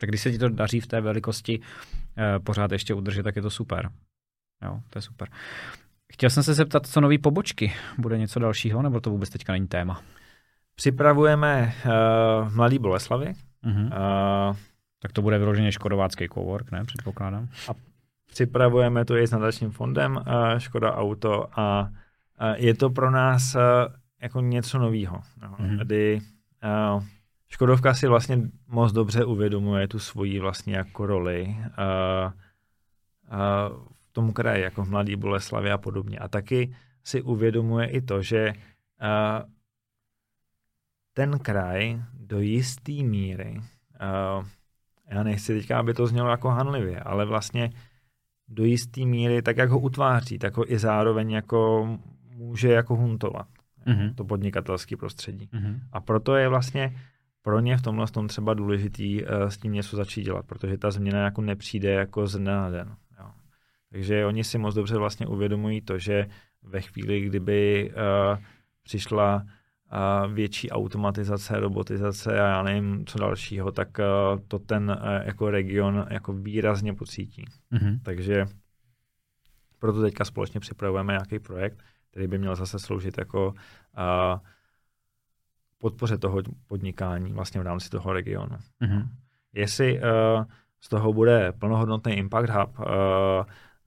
Tak 0.00 0.10
když 0.10 0.20
se 0.20 0.30
ti 0.30 0.38
to 0.38 0.48
daří 0.48 0.80
v 0.80 0.86
té 0.86 1.00
velikosti 1.00 1.58
uh, 1.58 1.64
pořád 2.44 2.72
ještě 2.72 2.94
udržet, 2.94 3.22
tak 3.22 3.36
je 3.36 3.42
to 3.42 3.50
super. 3.50 3.90
Jo, 4.64 4.80
to 4.90 4.98
je 4.98 5.02
super. 5.02 5.28
Chtěl 6.12 6.30
jsem 6.30 6.42
se 6.42 6.54
zeptat, 6.54 6.86
co 6.86 7.00
nový 7.00 7.18
pobočky? 7.18 7.72
Bude 7.98 8.18
něco 8.18 8.40
dalšího, 8.40 8.82
nebo 8.82 9.00
to 9.00 9.10
vůbec 9.10 9.30
teďka 9.30 9.52
není 9.52 9.68
téma? 9.68 10.02
Připravujeme 10.80 11.72
uh, 11.84 12.54
Mladý 12.54 12.78
Boleslavy. 12.78 13.32
Uh-huh. 13.64 13.84
Uh, 13.84 14.56
tak 15.02 15.12
to 15.12 15.22
bude 15.22 15.38
vyloženě 15.38 15.72
Škodovácký 15.72 16.28
cowork, 16.28 16.70
ne? 16.70 16.84
Předpokládám. 16.84 17.48
A 17.68 17.72
připravujeme 18.26 19.04
to 19.04 19.16
i 19.16 19.26
s 19.26 19.30
nadačním 19.30 19.70
fondem 19.70 20.16
uh, 20.16 20.58
Škoda 20.58 20.94
Auto 20.94 21.60
a 21.60 21.82
uh, 21.82 22.54
je 22.56 22.74
to 22.74 22.90
pro 22.90 23.10
nás 23.10 23.54
uh, 23.54 23.60
jako 24.22 24.40
něco 24.40 24.78
nového. 24.78 25.20
No, 25.42 25.48
uh-huh. 25.48 25.78
Kdy 25.78 26.20
uh, 26.94 27.02
Škodovka 27.48 27.94
si 27.94 28.06
vlastně 28.06 28.38
moc 28.68 28.92
dobře 28.92 29.24
uvědomuje 29.24 29.88
tu 29.88 29.98
svoji 29.98 30.40
vlastně 30.40 30.76
jako 30.76 31.06
roli 31.06 31.56
uh, 31.58 32.32
uh, 33.32 33.86
v 34.08 34.12
tom 34.12 34.32
kraji, 34.32 34.62
jako 34.62 34.84
v 34.84 34.90
Mladý 34.90 35.16
Boleslavě 35.16 35.72
a 35.72 35.78
podobně. 35.78 36.18
A 36.18 36.28
taky 36.28 36.74
si 37.04 37.22
uvědomuje 37.22 37.86
i 37.86 38.00
to, 38.00 38.22
že 38.22 38.52
uh, 38.52 39.50
ten 41.20 41.38
kraj 41.38 42.00
do 42.14 42.40
jisté 42.40 42.92
míry, 42.92 43.60
uh, 43.60 44.46
já 45.10 45.22
nechci 45.22 45.54
teďka, 45.54 45.78
aby 45.78 45.94
to 45.94 46.06
znělo 46.06 46.30
jako 46.30 46.48
hanlivě, 46.48 47.00
ale 47.00 47.26
vlastně 47.26 47.70
do 48.48 48.64
jisté 48.64 49.04
míry, 49.04 49.42
tak 49.42 49.56
jak 49.56 49.70
ho 49.70 49.78
utváří, 49.78 50.38
tak 50.38 50.56
ho 50.56 50.72
i 50.72 50.78
zároveň 50.78 51.30
jako 51.30 51.88
může 52.36 52.72
jako 52.72 52.96
huntovat. 52.96 53.46
Mm-hmm. 53.86 54.14
To 54.14 54.24
podnikatelské 54.24 54.96
prostředí. 54.96 55.48
Mm-hmm. 55.52 55.80
A 55.92 56.00
proto 56.00 56.36
je 56.36 56.48
vlastně 56.48 56.96
pro 57.42 57.60
ně 57.60 57.76
v 57.76 57.82
tomhle 57.82 58.06
tom 58.06 58.28
třeba 58.28 58.54
důležitý 58.54 59.24
uh, 59.24 59.30
s 59.48 59.58
tím 59.58 59.72
něco 59.72 59.96
začít 59.96 60.22
dělat, 60.22 60.46
protože 60.46 60.78
ta 60.78 60.90
změna 60.90 61.24
jako 61.24 61.42
nepřijde 61.42 61.90
jako 61.90 62.26
z 62.26 62.38
dne 62.38 62.52
na 62.52 62.70
den. 62.70 62.96
Jo. 63.18 63.26
Takže 63.90 64.26
oni 64.26 64.44
si 64.44 64.58
moc 64.58 64.74
dobře 64.74 64.96
vlastně 64.96 65.26
uvědomují 65.26 65.80
to, 65.80 65.98
že 65.98 66.26
ve 66.62 66.80
chvíli, 66.80 67.20
kdyby 67.20 67.90
uh, 67.92 68.38
přišla 68.82 69.44
větší 70.32 70.70
automatizace, 70.70 71.60
robotizace 71.60 72.40
a 72.40 72.46
já 72.46 72.62
nevím, 72.62 73.06
co 73.06 73.18
dalšího, 73.18 73.72
tak 73.72 73.88
uh, 73.98 74.40
to 74.48 74.58
ten 74.58 74.90
uh, 74.90 75.26
jako 75.26 75.50
region 75.50 76.06
jako 76.10 76.32
výrazně 76.32 76.94
pocítí. 76.94 77.44
Mm-hmm. 77.72 78.00
Takže 78.02 78.46
proto 79.78 80.02
teďka 80.02 80.24
společně 80.24 80.60
připravujeme 80.60 81.12
nějaký 81.12 81.38
projekt, 81.38 81.82
který 82.10 82.26
by 82.26 82.38
měl 82.38 82.56
zase 82.56 82.78
sloužit 82.78 83.18
jako 83.18 83.48
uh, 83.48 84.38
podpoře 85.78 86.18
toho 86.18 86.42
podnikání 86.66 87.32
vlastně 87.32 87.60
v 87.60 87.64
rámci 87.64 87.90
toho 87.90 88.12
regionu. 88.12 88.56
Mm-hmm. 88.82 89.08
Jestli 89.52 90.00
uh, 90.00 90.44
z 90.80 90.88
toho 90.88 91.12
bude 91.12 91.52
plnohodnotný 91.52 92.12
Impact 92.12 92.50
Hub, 92.50 92.78
uh, 92.78 92.84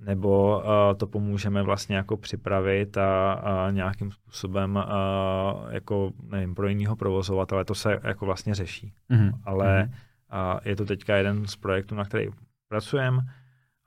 nebo 0.04 0.58
uh, 0.58 0.98
to 0.98 1.08
pomůžeme 1.08 1.64
vlastně 1.64 1.96
jako 1.96 2.18
připravit 2.18 2.98
a, 2.98 3.34
a 3.34 3.72
nějakým 3.72 4.12
způsobem 4.12 4.76
uh, 4.76 5.74
jako, 5.74 6.12
nevím, 6.24 6.56
pro 6.56 6.68
jiného 6.68 6.96
provozovatele, 6.96 7.66
to 7.66 7.76
se 7.76 8.00
jako 8.04 8.26
vlastně 8.26 8.56
řeší. 8.56 8.94
Mm-hmm. 9.12 9.32
Ale 9.44 9.90
uh, 10.34 10.60
je 10.66 10.76
to 10.76 10.86
teďka 10.86 11.16
jeden 11.16 11.48
z 11.48 11.56
projektů, 11.56 11.96
na 11.96 12.06
který 12.06 12.28
pracujeme 12.68 13.22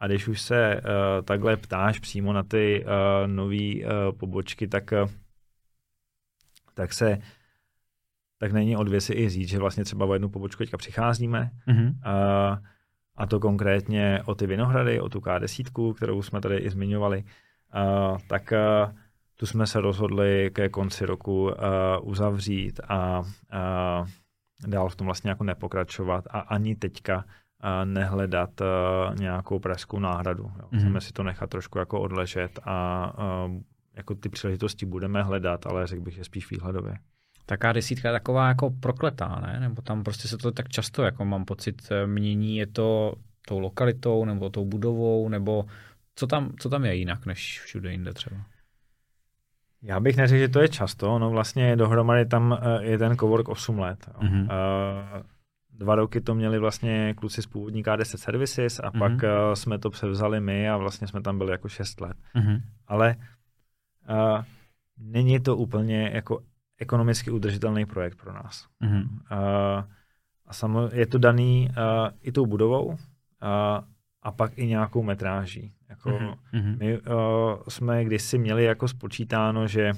a 0.01 0.07
když 0.07 0.29
už 0.29 0.41
se 0.41 0.77
uh, 0.77 1.25
takhle 1.25 1.57
ptáš 1.57 1.99
přímo 1.99 2.33
na 2.33 2.43
ty 2.43 2.85
uh, 2.85 3.31
nové 3.33 3.75
uh, 3.75 4.19
pobočky, 4.19 4.69
tak, 4.69 4.93
uh, 5.03 5.11
tak 6.75 6.93
se 6.93 7.19
tak 8.39 8.53
není 8.53 8.77
od 8.77 8.89
věci 8.89 9.15
i 9.15 9.29
říct, 9.29 9.49
že 9.49 9.59
vlastně 9.59 9.85
třeba 9.85 10.07
o 10.07 10.13
jednu 10.13 10.29
pobočku 10.29 10.59
teďka 10.59 10.77
přicházíme, 10.77 11.51
mm-hmm. 11.69 11.89
uh, 11.89 12.59
a 13.17 13.27
to 13.27 13.41
konkrétně 13.41 14.23
o 14.27 14.35
ty 14.35 14.47
Vinohrady, 14.47 15.01
o 15.01 15.09
tu 15.09 15.19
K10, 15.19 15.95
kterou 15.95 16.23
jsme 16.23 16.41
tady 16.41 16.57
i 16.57 16.71
zmiňovali, 16.71 17.25
uh, 17.25 18.19
tak 18.29 18.53
uh, 18.53 18.93
tu 19.37 19.47
jsme 19.47 19.67
se 19.67 19.81
rozhodli 19.81 20.51
ke 20.55 20.69
konci 20.69 21.07
roku 21.07 21.45
uh, 21.45 21.53
uzavřít 22.03 22.81
a 22.89 23.19
uh, 23.21 24.09
dál 24.67 24.89
v 24.89 24.97
tom 24.97 25.05
vlastně 25.05 25.31
jako 25.31 25.45
nepokračovat 25.45 26.25
a 26.31 26.39
ani 26.39 26.77
teďka 26.77 27.25
nehledat 27.85 28.51
nějakou 29.19 29.59
pražskou 29.59 29.99
náhradu. 29.99 30.43
Jo. 30.43 30.51
Mm-hmm. 30.51 30.79
Chceme 30.79 31.01
si 31.01 31.13
to 31.13 31.23
nechat 31.23 31.51
trošku 31.51 31.79
jako 31.79 32.01
odležet 32.01 32.59
a 32.65 33.13
jako 33.95 34.15
ty 34.15 34.29
příležitosti 34.29 34.87
budeme 34.87 35.23
hledat, 35.23 35.67
ale 35.67 35.87
řekl 35.87 36.03
bych, 36.03 36.15
že 36.15 36.25
spíš 36.25 36.51
výhledově 36.51 36.99
taká 37.47 37.73
desítka 37.73 38.09
je 38.09 38.13
taková 38.13 38.49
jako 38.49 38.71
prokletá, 38.71 39.41
ne? 39.47 39.61
Nebo 39.61 39.83
tam 39.83 40.05
prostě 40.05 40.29
se 40.29 40.39
to 40.39 40.53
tak 40.53 40.69
často, 40.69 41.03
jako 41.03 41.25
mám 41.25 41.45
pocit, 41.45 41.89
eh, 41.91 42.07
mění 42.07 42.57
je 42.57 42.67
to 42.67 43.15
tou 43.49 43.59
lokalitou 43.59 44.25
nebo 44.25 44.51
tou 44.51 44.65
budovou, 44.65 45.29
nebo 45.29 45.65
co 46.15 46.27
tam, 46.27 46.53
co 46.59 46.69
tam 46.69 46.85
je 46.85 46.95
jinak 46.95 47.27
než 47.27 47.61
všude 47.61 47.93
jinde 47.93 48.13
třeba? 48.13 48.37
Já 49.83 50.01
bych 50.01 50.17
neřekl, 50.17 50.39
že 50.39 50.49
to 50.49 50.61
je 50.61 50.69
často, 50.69 51.19
no 51.19 51.31
vlastně 51.31 51.77
dohromady 51.77 52.27
tam 52.27 52.59
je 52.81 52.99
ten 52.99 53.17
cowork 53.17 53.49
8 53.49 53.79
let. 53.79 54.09
Mm-hmm. 54.19 54.43
Uh, 54.43 55.23
dva 55.71 55.95
roky 55.95 56.21
to 56.21 56.35
měli 56.35 56.59
vlastně 56.59 57.15
kluci 57.15 57.43
z 57.43 57.47
původní 57.47 57.85
K10 57.85 58.17
Services 58.17 58.81
a 58.81 58.91
mm-hmm. 58.91 58.99
pak 58.99 59.13
uh, 59.13 59.55
jsme 59.55 59.79
to 59.79 59.91
převzali 59.91 60.41
my 60.41 60.71
a 60.71 60.77
vlastně 60.77 61.07
jsme 61.07 61.23
tam 61.23 61.39
byli 61.39 61.51
jako 61.51 61.69
6 61.69 62.01
let. 62.01 62.17
Mm-hmm. 62.35 62.61
Ale 62.87 63.17
uh, 64.11 64.45
není 64.99 65.41
to 65.41 65.57
úplně 65.57 66.11
jako 66.15 66.43
ekonomicky 66.79 67.31
udržitelný 67.31 67.87
projekt 67.87 68.17
pro 68.17 68.33
nás. 68.33 68.67
Mm-hmm. 68.83 69.03
Uh, 69.03 69.85
a 70.47 70.53
samo, 70.53 70.89
je 70.93 71.07
to 71.07 71.19
daný 71.19 71.69
uh, 71.71 72.09
i 72.23 72.33
tou 72.33 72.47
budovou 72.47 72.87
uh, 72.87 72.97
a 74.23 74.33
pak 74.33 74.59
i 74.59 74.67
nějakou 74.67 75.03
metráží. 75.03 75.73
Jako 75.89 76.11
mm-hmm. 76.11 76.79
My 76.79 76.99
uh, 76.99 77.05
jsme 77.69 78.05
kdysi 78.05 78.39
měli 78.39 78.65
jako 78.65 78.89
spočítáno, 78.89 79.67
že 79.69 79.93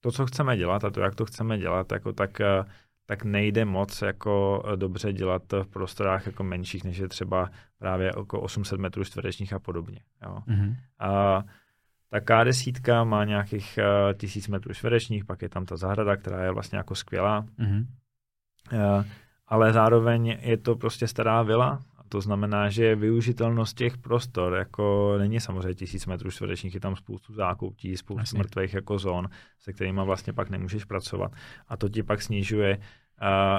to, 0.00 0.12
co 0.12 0.26
chceme 0.26 0.56
dělat 0.56 0.84
a 0.84 0.90
to, 0.90 1.00
jak 1.00 1.14
to 1.14 1.24
chceme 1.24 1.58
dělat, 1.58 1.92
jako 1.92 2.12
tak, 2.12 2.40
uh, 2.40 2.70
tak 3.06 3.24
nejde 3.24 3.64
moc 3.64 4.02
jako 4.02 4.62
dobře 4.76 5.12
dělat 5.12 5.42
v 5.52 5.66
prostorách 5.66 6.26
jako 6.26 6.44
menších, 6.44 6.84
než 6.84 6.98
je 6.98 7.08
třeba 7.08 7.50
právě 7.78 8.06
jako 8.16 8.40
800 8.40 8.80
metrů 8.80 9.04
čtverečních 9.04 9.52
a 9.52 9.58
podobně. 9.58 10.00
Jo. 10.22 10.38
Mm-hmm. 10.48 10.68
Uh, 10.68 11.42
ta 12.10 12.18
K10 12.18 13.04
má 13.04 13.24
nějakých 13.24 13.78
uh, 13.78 14.18
tisíc 14.18 14.48
metrů 14.48 14.74
čtverečních, 14.74 15.24
pak 15.24 15.42
je 15.42 15.48
tam 15.48 15.66
ta 15.66 15.76
zahrada, 15.76 16.16
která 16.16 16.44
je 16.44 16.50
vlastně 16.50 16.78
jako 16.78 16.94
skvělá. 16.94 17.46
Mm-hmm. 17.58 17.86
Uh, 18.72 19.04
ale 19.46 19.72
zároveň 19.72 20.38
je 20.40 20.56
to 20.56 20.76
prostě 20.76 21.08
stará 21.08 21.42
vila, 21.42 21.82
a 21.96 22.02
to 22.08 22.20
znamená, 22.20 22.68
že 22.68 22.94
využitelnost 22.94 23.76
těch 23.76 23.98
prostor 23.98 24.54
jako 24.54 25.14
není 25.18 25.40
samozřejmě 25.40 25.74
tisíc 25.74 26.06
metrů 26.06 26.30
čtverečních, 26.30 26.74
je 26.74 26.80
tam 26.80 26.96
spoustu 26.96 27.34
zákoutí, 27.34 27.96
spoustu 27.96 28.20
Jasně. 28.20 28.38
mrtvých 28.38 28.74
jako 28.74 28.98
zón, 28.98 29.28
se 29.58 29.72
kterými 29.72 30.00
vlastně 30.04 30.32
pak 30.32 30.50
nemůžeš 30.50 30.84
pracovat. 30.84 31.32
A 31.68 31.76
to 31.76 31.88
ti 31.88 32.02
pak 32.02 32.22
snižuje 32.22 32.76
uh, 32.76 32.84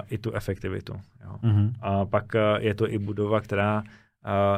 i 0.07 0.17
tu 0.17 0.31
efektivitu. 0.31 0.93
Jo. 1.23 1.35
Mm-hmm. 1.43 1.73
A 1.81 2.05
pak 2.05 2.25
uh, 2.35 2.63
je 2.63 2.75
to 2.75 2.89
i 2.89 2.97
budova, 2.97 3.41
která 3.41 3.83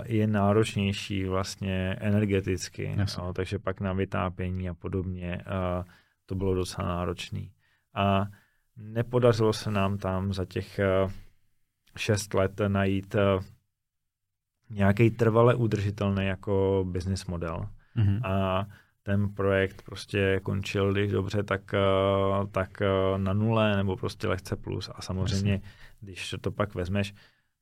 je 0.05 0.28
náročnější 0.28 1.26
vlastně 1.26 1.95
energeticky, 1.99 2.95
jo, 3.18 3.34
takže 3.34 3.59
pak 3.59 3.82
na 3.82 3.93
vytápění 3.93 4.70
a 4.70 4.74
podobně 4.74 5.41
to 6.26 6.36
bylo 6.36 6.55
docela 6.55 6.88
náročné. 6.88 7.41
A 7.93 8.26
nepodařilo 8.78 9.53
se 9.53 9.72
nám 9.72 9.97
tam 9.97 10.34
za 10.34 10.45
těch 10.45 10.80
šest 11.97 12.34
let 12.34 12.62
najít 12.68 13.16
nějaký 14.70 15.12
trvale 15.12 15.55
udržitelný 15.55 16.26
jako 16.26 16.86
business 16.91 17.26
model. 17.26 17.70
Mm-hmm. 17.97 18.22
A 18.24 18.68
ten 19.03 19.30
projekt 19.30 19.82
prostě 19.82 20.39
končil, 20.43 20.93
když 20.93 21.12
dobře, 21.12 21.43
tak, 21.43 21.62
tak 22.51 22.82
na 23.18 23.34
nule 23.34 23.78
nebo 23.78 23.97
prostě 23.97 24.28
lehce 24.28 24.55
plus. 24.55 24.89
A 24.95 25.01
samozřejmě, 25.01 25.51
Jasně. 25.51 25.70
když 26.01 26.36
to 26.41 26.51
pak 26.51 26.76
vezmeš, 26.76 27.14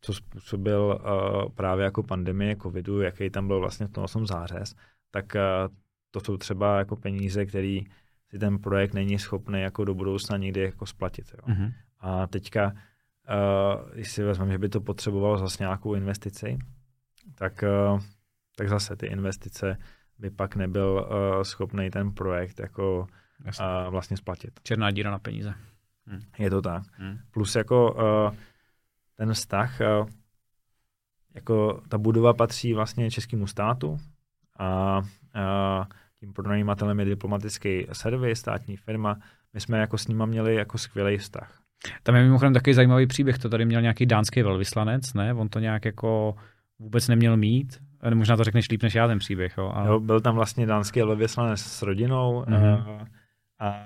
co 0.01 0.13
způsobil 0.13 0.99
uh, 1.01 1.49
právě 1.49 1.85
jako 1.85 2.03
pandemie 2.03 2.55
covidu, 2.55 3.01
jaký 3.01 3.29
tam 3.29 3.47
byl 3.47 3.59
vlastně 3.59 3.87
v 3.87 3.91
tom 3.91 4.03
8 4.03 4.27
zářez, 4.27 4.75
tak 5.11 5.35
uh, 5.35 5.75
to 6.11 6.19
jsou 6.19 6.37
třeba 6.37 6.77
jako 6.77 6.95
peníze, 6.95 7.45
který 7.45 7.83
si 8.29 8.39
ten 8.39 8.59
projekt 8.59 8.93
není 8.93 9.19
schopný 9.19 9.61
jako 9.61 9.85
do 9.85 9.93
budoucna 9.93 10.37
nikdy 10.37 10.61
jako 10.61 10.85
splatit. 10.85 11.25
Jo. 11.33 11.53
Mm-hmm. 11.53 11.73
A 11.99 12.27
teďka, 12.27 12.65
uh, 12.65 13.91
když 13.93 14.11
si 14.11 14.23
vezmeme, 14.23 14.51
že 14.51 14.57
by 14.57 14.69
to 14.69 14.81
potřebovalo 14.81 15.37
zase 15.37 15.63
nějakou 15.63 15.93
investici, 15.93 16.57
tak, 17.35 17.63
uh, 17.93 18.01
tak 18.55 18.69
zase 18.69 18.95
ty 18.95 19.05
investice 19.05 19.77
by 20.19 20.29
pak 20.29 20.55
nebyl 20.55 21.07
uh, 21.09 21.43
schopný 21.43 21.89
ten 21.89 22.11
projekt 22.11 22.59
jako 22.59 23.07
uh, 23.45 23.89
vlastně 23.89 24.17
splatit. 24.17 24.59
Černá 24.63 24.91
díra 24.91 25.11
na 25.11 25.19
peníze. 25.19 25.53
Hmm. 26.05 26.21
Je 26.39 26.49
to 26.49 26.61
tak. 26.61 26.83
Hmm. 26.91 27.19
Plus 27.31 27.55
jako 27.55 27.93
uh, 27.93 28.37
ten 29.19 29.33
vztah, 29.33 29.81
eh, 29.81 30.05
jako 31.35 31.81
ta 31.89 31.97
budova 31.97 32.33
patří 32.33 32.73
vlastně 32.73 33.11
českému 33.11 33.47
státu 33.47 33.97
a, 34.59 35.01
a 35.33 35.85
tím 36.19 36.33
pronajímatelem 36.33 36.99
je 36.99 37.05
diplomatický 37.05 37.87
servis, 37.91 38.39
státní 38.39 38.77
firma. 38.77 39.19
My 39.53 39.59
jsme 39.59 39.77
jako 39.77 39.97
s 39.97 40.07
nima 40.07 40.25
měli 40.25 40.55
jako 40.55 40.77
skvělý 40.77 41.17
vztah. 41.17 41.59
Tam 42.03 42.15
je 42.15 42.23
mimochodem 42.23 42.53
takový 42.53 42.73
zajímavý 42.73 43.07
příběh, 43.07 43.37
to 43.37 43.49
tady 43.49 43.65
měl 43.65 43.81
nějaký 43.81 44.05
dánský 44.05 44.41
velvyslanec, 44.41 45.13
ne? 45.13 45.33
On 45.33 45.49
to 45.49 45.59
nějak 45.59 45.85
jako 45.85 46.35
vůbec 46.79 47.07
neměl 47.07 47.37
mít. 47.37 47.79
Možná 48.13 48.37
to 48.37 48.43
řekneš 48.43 48.69
líp 48.69 48.83
než 48.83 48.95
já 48.95 49.07
ten 49.07 49.19
příběh. 49.19 49.57
Jo, 49.57 49.71
ale... 49.75 49.87
jo 49.87 49.99
byl 49.99 50.21
tam 50.21 50.35
vlastně 50.35 50.65
dánský 50.65 50.99
velvyslanec 50.99 51.59
s 51.59 51.81
rodinou 51.81 52.43
mm-hmm. 52.47 53.07
a, 53.59 53.67
a, 53.67 53.69
a 53.69 53.79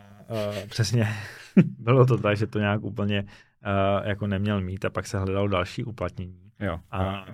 přesně 0.70 1.08
bylo 1.80 2.06
to 2.06 2.18
tak, 2.18 2.38
že 2.38 2.48
to 2.48 2.60
nějak 2.60 2.84
úplně 2.84 3.24
uh, 3.66 4.08
jako 4.08 4.28
neměl 4.28 4.62
mít 4.62 4.86
a 4.86 4.90
pak 4.90 5.08
se 5.08 5.20
hledalo 5.20 5.48
další 5.48 5.84
uplatnění. 5.84 6.52
Jo. 6.60 6.80
A 6.92 7.26
uh, 7.26 7.28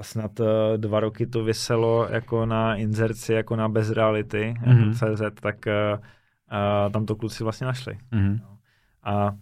snad 0.00 0.40
uh, 0.40 0.46
dva 0.76 1.00
roky 1.00 1.26
to 1.26 1.44
vyselo 1.44 2.08
jako 2.10 2.46
na 2.46 2.74
inzerci, 2.76 3.32
jako 3.32 3.56
na 3.56 3.68
bezreality, 3.68 4.54
mm-hmm. 4.60 4.78
jako 4.78 5.14
CZ, 5.14 5.40
tak 5.40 5.56
uh, 5.66 6.00
uh, 6.02 6.92
tam 6.92 7.06
to 7.06 7.16
kluci 7.16 7.44
vlastně 7.44 7.66
našli. 7.66 7.98
Mm-hmm. 8.12 8.40
A 9.02 9.34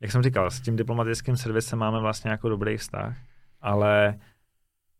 jak 0.00 0.12
jsem 0.12 0.22
říkal, 0.22 0.50
s 0.50 0.60
tím 0.60 0.76
diplomatickým 0.76 1.36
servisem 1.36 1.78
máme 1.78 2.00
vlastně 2.00 2.30
jako 2.30 2.48
dobrý 2.48 2.76
vztah, 2.76 3.16
ale 3.60 4.18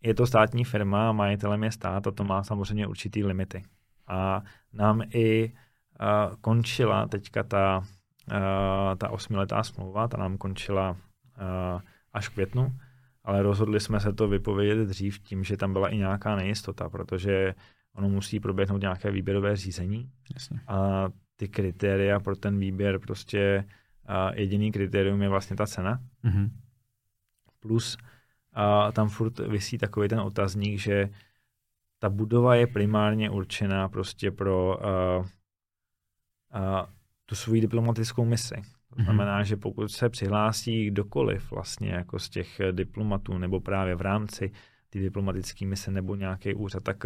je 0.02 0.14
to 0.14 0.26
státní 0.26 0.64
firma, 0.64 1.12
majitelem 1.12 1.64
je 1.64 1.72
stát 1.72 2.06
a 2.06 2.10
to 2.10 2.24
má 2.24 2.42
samozřejmě 2.42 2.86
určitý 2.86 3.24
limity. 3.24 3.62
A 4.06 4.42
nám 4.72 5.02
i 5.14 5.52
uh, 5.52 6.36
končila 6.40 7.06
teďka 7.06 7.42
ta 7.42 7.84
ta 8.98 9.10
osmiletá 9.10 9.62
smlouva, 9.62 10.08
ta 10.08 10.16
nám 10.16 10.38
končila 10.38 10.90
uh, 10.90 11.80
až 12.12 12.28
v 12.28 12.32
květnu, 12.32 12.78
ale 13.24 13.42
rozhodli 13.42 13.80
jsme 13.80 14.00
se 14.00 14.12
to 14.12 14.28
vypovědět 14.28 14.88
dřív 14.88 15.20
tím, 15.20 15.44
že 15.44 15.56
tam 15.56 15.72
byla 15.72 15.88
i 15.88 15.96
nějaká 15.96 16.36
nejistota, 16.36 16.88
protože 16.88 17.54
ono 17.94 18.08
musí 18.08 18.40
proběhnout 18.40 18.80
nějaké 18.80 19.10
výběrové 19.10 19.56
řízení 19.56 20.10
Jasně. 20.34 20.60
a 20.68 21.08
ty 21.36 21.48
kritéria 21.48 22.20
pro 22.20 22.36
ten 22.36 22.58
výběr 22.58 22.98
prostě 22.98 23.64
uh, 24.08 24.36
jediný 24.38 24.72
kritérium 24.72 25.22
je 25.22 25.28
vlastně 25.28 25.56
ta 25.56 25.66
cena. 25.66 26.00
Mm-hmm. 26.24 26.50
Plus 27.60 27.96
uh, 27.96 28.92
tam 28.92 29.08
furt 29.08 29.38
vysí 29.38 29.78
takový 29.78 30.08
ten 30.08 30.20
otazník, 30.20 30.78
že 30.78 31.08
ta 31.98 32.10
budova 32.10 32.54
je 32.54 32.66
primárně 32.66 33.30
určená 33.30 33.88
prostě 33.88 34.30
pro 34.30 34.78
uh, 34.78 35.26
tu 37.26 37.34
svoji 37.34 37.60
diplomatickou 37.60 38.24
misi. 38.24 38.54
To 38.88 38.96
mhm. 38.96 39.04
znamená, 39.04 39.42
že 39.42 39.56
pokud 39.56 39.88
se 39.88 40.08
přihlásí 40.08 40.86
kdokoliv 40.86 41.50
vlastně 41.50 41.90
jako 41.90 42.18
z 42.18 42.28
těch 42.28 42.60
diplomatů 42.72 43.38
nebo 43.38 43.60
právě 43.60 43.94
v 43.94 44.00
rámci 44.00 44.52
ty 44.90 45.00
diplomatické 45.00 45.66
mise 45.66 45.90
nebo 45.90 46.14
nějaký 46.14 46.54
úřad, 46.54 46.82
tak, 46.82 47.04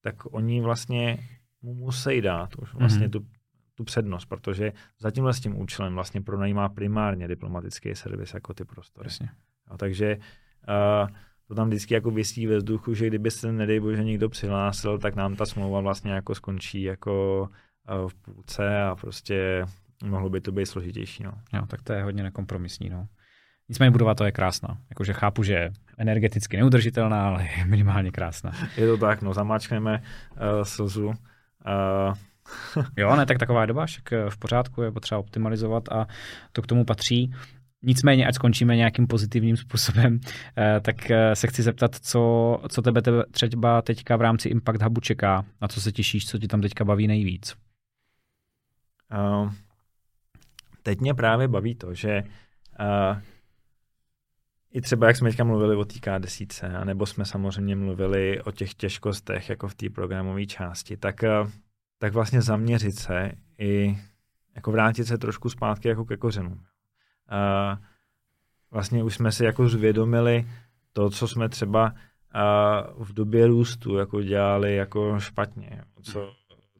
tak 0.00 0.34
oni 0.34 0.60
vlastně 0.60 1.18
mu 1.62 1.74
musí 1.74 2.20
dát 2.20 2.56
už 2.56 2.74
vlastně 2.74 3.08
mm-hmm. 3.08 3.10
tu, 3.10 3.26
tu 3.74 3.84
přednost, 3.84 4.24
protože 4.24 4.72
za 4.98 5.10
tímhle 5.10 5.34
s 5.34 5.40
tím 5.40 5.60
účelem 5.60 5.94
vlastně 5.94 6.20
pronajímá 6.20 6.68
primárně 6.68 7.28
diplomatický 7.28 7.94
servis 7.94 8.34
jako 8.34 8.54
ty 8.54 8.64
prostory. 8.64 9.06
Jasně. 9.06 9.28
No, 9.70 9.76
takže 9.76 10.16
uh, 10.16 11.08
to 11.48 11.54
tam 11.54 11.68
vždycky 11.68 11.94
jako 11.94 12.10
vysí 12.10 12.46
ve 12.46 12.56
vzduchu, 12.56 12.94
že 12.94 13.06
kdyby 13.06 13.30
se, 13.30 13.52
nedej 13.52 13.80
bože, 13.80 14.04
někdo 14.04 14.28
přihlásil, 14.28 14.98
tak 14.98 15.14
nám 15.14 15.36
ta 15.36 15.46
smlouva 15.46 15.80
vlastně 15.80 16.12
jako 16.12 16.34
skončí 16.34 16.82
jako 16.82 17.48
v 18.08 18.14
půlce 18.14 18.82
a 18.82 18.94
prostě 18.94 19.64
mohlo 20.04 20.30
by 20.30 20.40
to 20.40 20.52
být 20.52 20.66
složitější. 20.66 21.22
No. 21.22 21.32
Jo, 21.54 21.66
tak 21.66 21.82
to 21.82 21.92
je 21.92 22.02
hodně 22.02 22.22
nekompromisní. 22.22 22.90
No. 22.90 23.06
Nicméně 23.68 23.90
budova 23.90 24.14
to 24.14 24.24
je 24.24 24.32
krásná. 24.32 24.78
Jakože 24.90 25.12
chápu, 25.12 25.42
že 25.42 25.52
je 25.52 25.70
energeticky 25.98 26.56
neudržitelná, 26.56 27.26
ale 27.26 27.48
je 27.58 27.64
minimálně 27.64 28.10
krásná. 28.10 28.52
Je 28.76 28.86
to 28.86 28.96
tak, 28.96 29.22
no, 29.22 29.34
zamáčkneme 29.34 30.02
uh, 30.02 30.62
slzu. 30.62 31.06
Uh, 31.06 31.14
jo, 32.96 33.16
ne, 33.16 33.26
tak 33.26 33.38
taková 33.38 33.60
je 33.60 33.66
doba, 33.66 33.86
však 33.86 34.12
eh, 34.12 34.30
v 34.30 34.36
pořádku 34.36 34.82
je 34.82 34.92
potřeba 34.92 35.18
optimalizovat 35.18 35.88
a 35.92 36.06
to 36.52 36.62
k 36.62 36.66
tomu 36.66 36.84
patří. 36.84 37.34
Nicméně, 37.82 38.26
ať 38.26 38.34
skončíme 38.34 38.76
nějakým 38.76 39.06
pozitivním 39.06 39.56
způsobem, 39.56 40.20
tak 40.82 40.96
se 41.34 41.46
chci 41.46 41.62
zeptat, 41.62 41.94
co, 41.94 42.60
co 42.68 42.82
tebe 42.82 43.02
třeba 43.30 43.82
teďka 43.82 44.16
v 44.16 44.20
rámci 44.20 44.48
Impact 44.48 44.82
Hubu 44.82 45.00
čeká, 45.00 45.44
na 45.62 45.68
co 45.68 45.80
se 45.80 45.92
těšíš, 45.92 46.26
co 46.26 46.38
ti 46.38 46.48
tam 46.48 46.60
teďka 46.60 46.84
baví 46.84 47.06
nejvíc. 47.06 47.54
Uh, 49.12 49.52
teď 50.82 51.00
mě 51.00 51.14
právě 51.14 51.48
baví 51.48 51.74
to, 51.74 51.94
že 51.94 52.22
uh, 52.80 53.20
i 54.70 54.80
třeba, 54.80 55.06
jak 55.06 55.16
jsme 55.16 55.30
teďka 55.30 55.44
mluvili 55.44 55.76
o 55.76 55.84
té 55.84 55.94
K10, 55.94 56.84
nebo 56.84 57.06
jsme 57.06 57.24
samozřejmě 57.24 57.76
mluvili 57.76 58.42
o 58.42 58.52
těch 58.52 58.74
těžkostech, 58.74 59.48
jako 59.48 59.68
v 59.68 59.74
té 59.74 59.90
programové 59.90 60.46
části, 60.46 60.96
tak, 60.96 61.22
uh, 61.22 61.50
tak 61.98 62.12
vlastně 62.12 62.42
zaměřit 62.42 62.98
se 62.98 63.32
i 63.58 63.98
jako 64.54 64.72
vrátit 64.72 65.04
se 65.04 65.18
trošku 65.18 65.48
zpátky 65.48 65.88
jako 65.88 66.04
ke 66.04 66.16
kořenu. 66.16 66.50
Uh, 66.50 67.78
vlastně 68.70 69.02
už 69.04 69.14
jsme 69.14 69.32
si 69.32 69.44
jako 69.44 69.68
zvědomili 69.68 70.46
to, 70.92 71.10
co 71.10 71.28
jsme 71.28 71.48
třeba 71.48 71.94
v 72.98 73.12
době 73.12 73.46
růstu 73.46 73.96
jako 73.96 74.22
dělali 74.22 74.76
jako 74.76 75.20
špatně, 75.20 75.82
co 76.02 76.32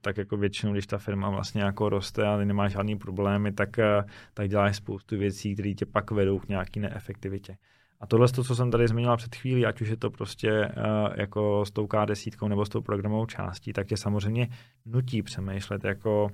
tak 0.07 0.17
jako 0.17 0.37
většinou, 0.37 0.73
když 0.73 0.87
ta 0.87 0.99
firma 0.99 1.31
vlastně 1.31 1.63
jako 1.63 1.89
roste 1.89 2.27
a 2.27 2.37
nemá 2.37 2.69
žádný 2.69 2.97
problémy, 2.99 3.53
tak, 3.53 3.79
eh, 3.79 4.05
tak 4.35 4.49
děláš 4.49 4.77
spoustu 4.77 5.19
věcí, 5.19 5.55
které 5.55 5.75
tě 5.75 5.87
pak 5.87 6.11
vedou 6.11 6.39
k 6.39 6.49
nějaký 6.49 6.81
neefektivitě. 6.81 7.57
A 8.01 8.07
tohle, 8.07 8.29
to, 8.29 8.45
co 8.45 8.57
jsem 8.57 8.71
tady 8.71 8.89
zmiňoval 8.89 9.17
před 9.17 9.35
chvílí, 9.35 9.67
ať 9.67 9.81
už 9.81 9.89
je 9.89 9.97
to 9.97 10.11
prostě 10.11 10.69
uh, 10.69 11.15
jako 11.17 11.65
s 11.65 11.71
tou 11.71 11.87
K10 11.87 12.49
nebo 12.49 12.67
s 12.67 12.69
tou 12.69 12.81
programovou 12.81 13.27
částí, 13.27 13.73
tak 13.73 13.87
tě 13.87 13.97
samozřejmě 13.97 14.49
nutí 14.87 15.23
přemýšlet 15.23 15.85
jako 15.85 16.31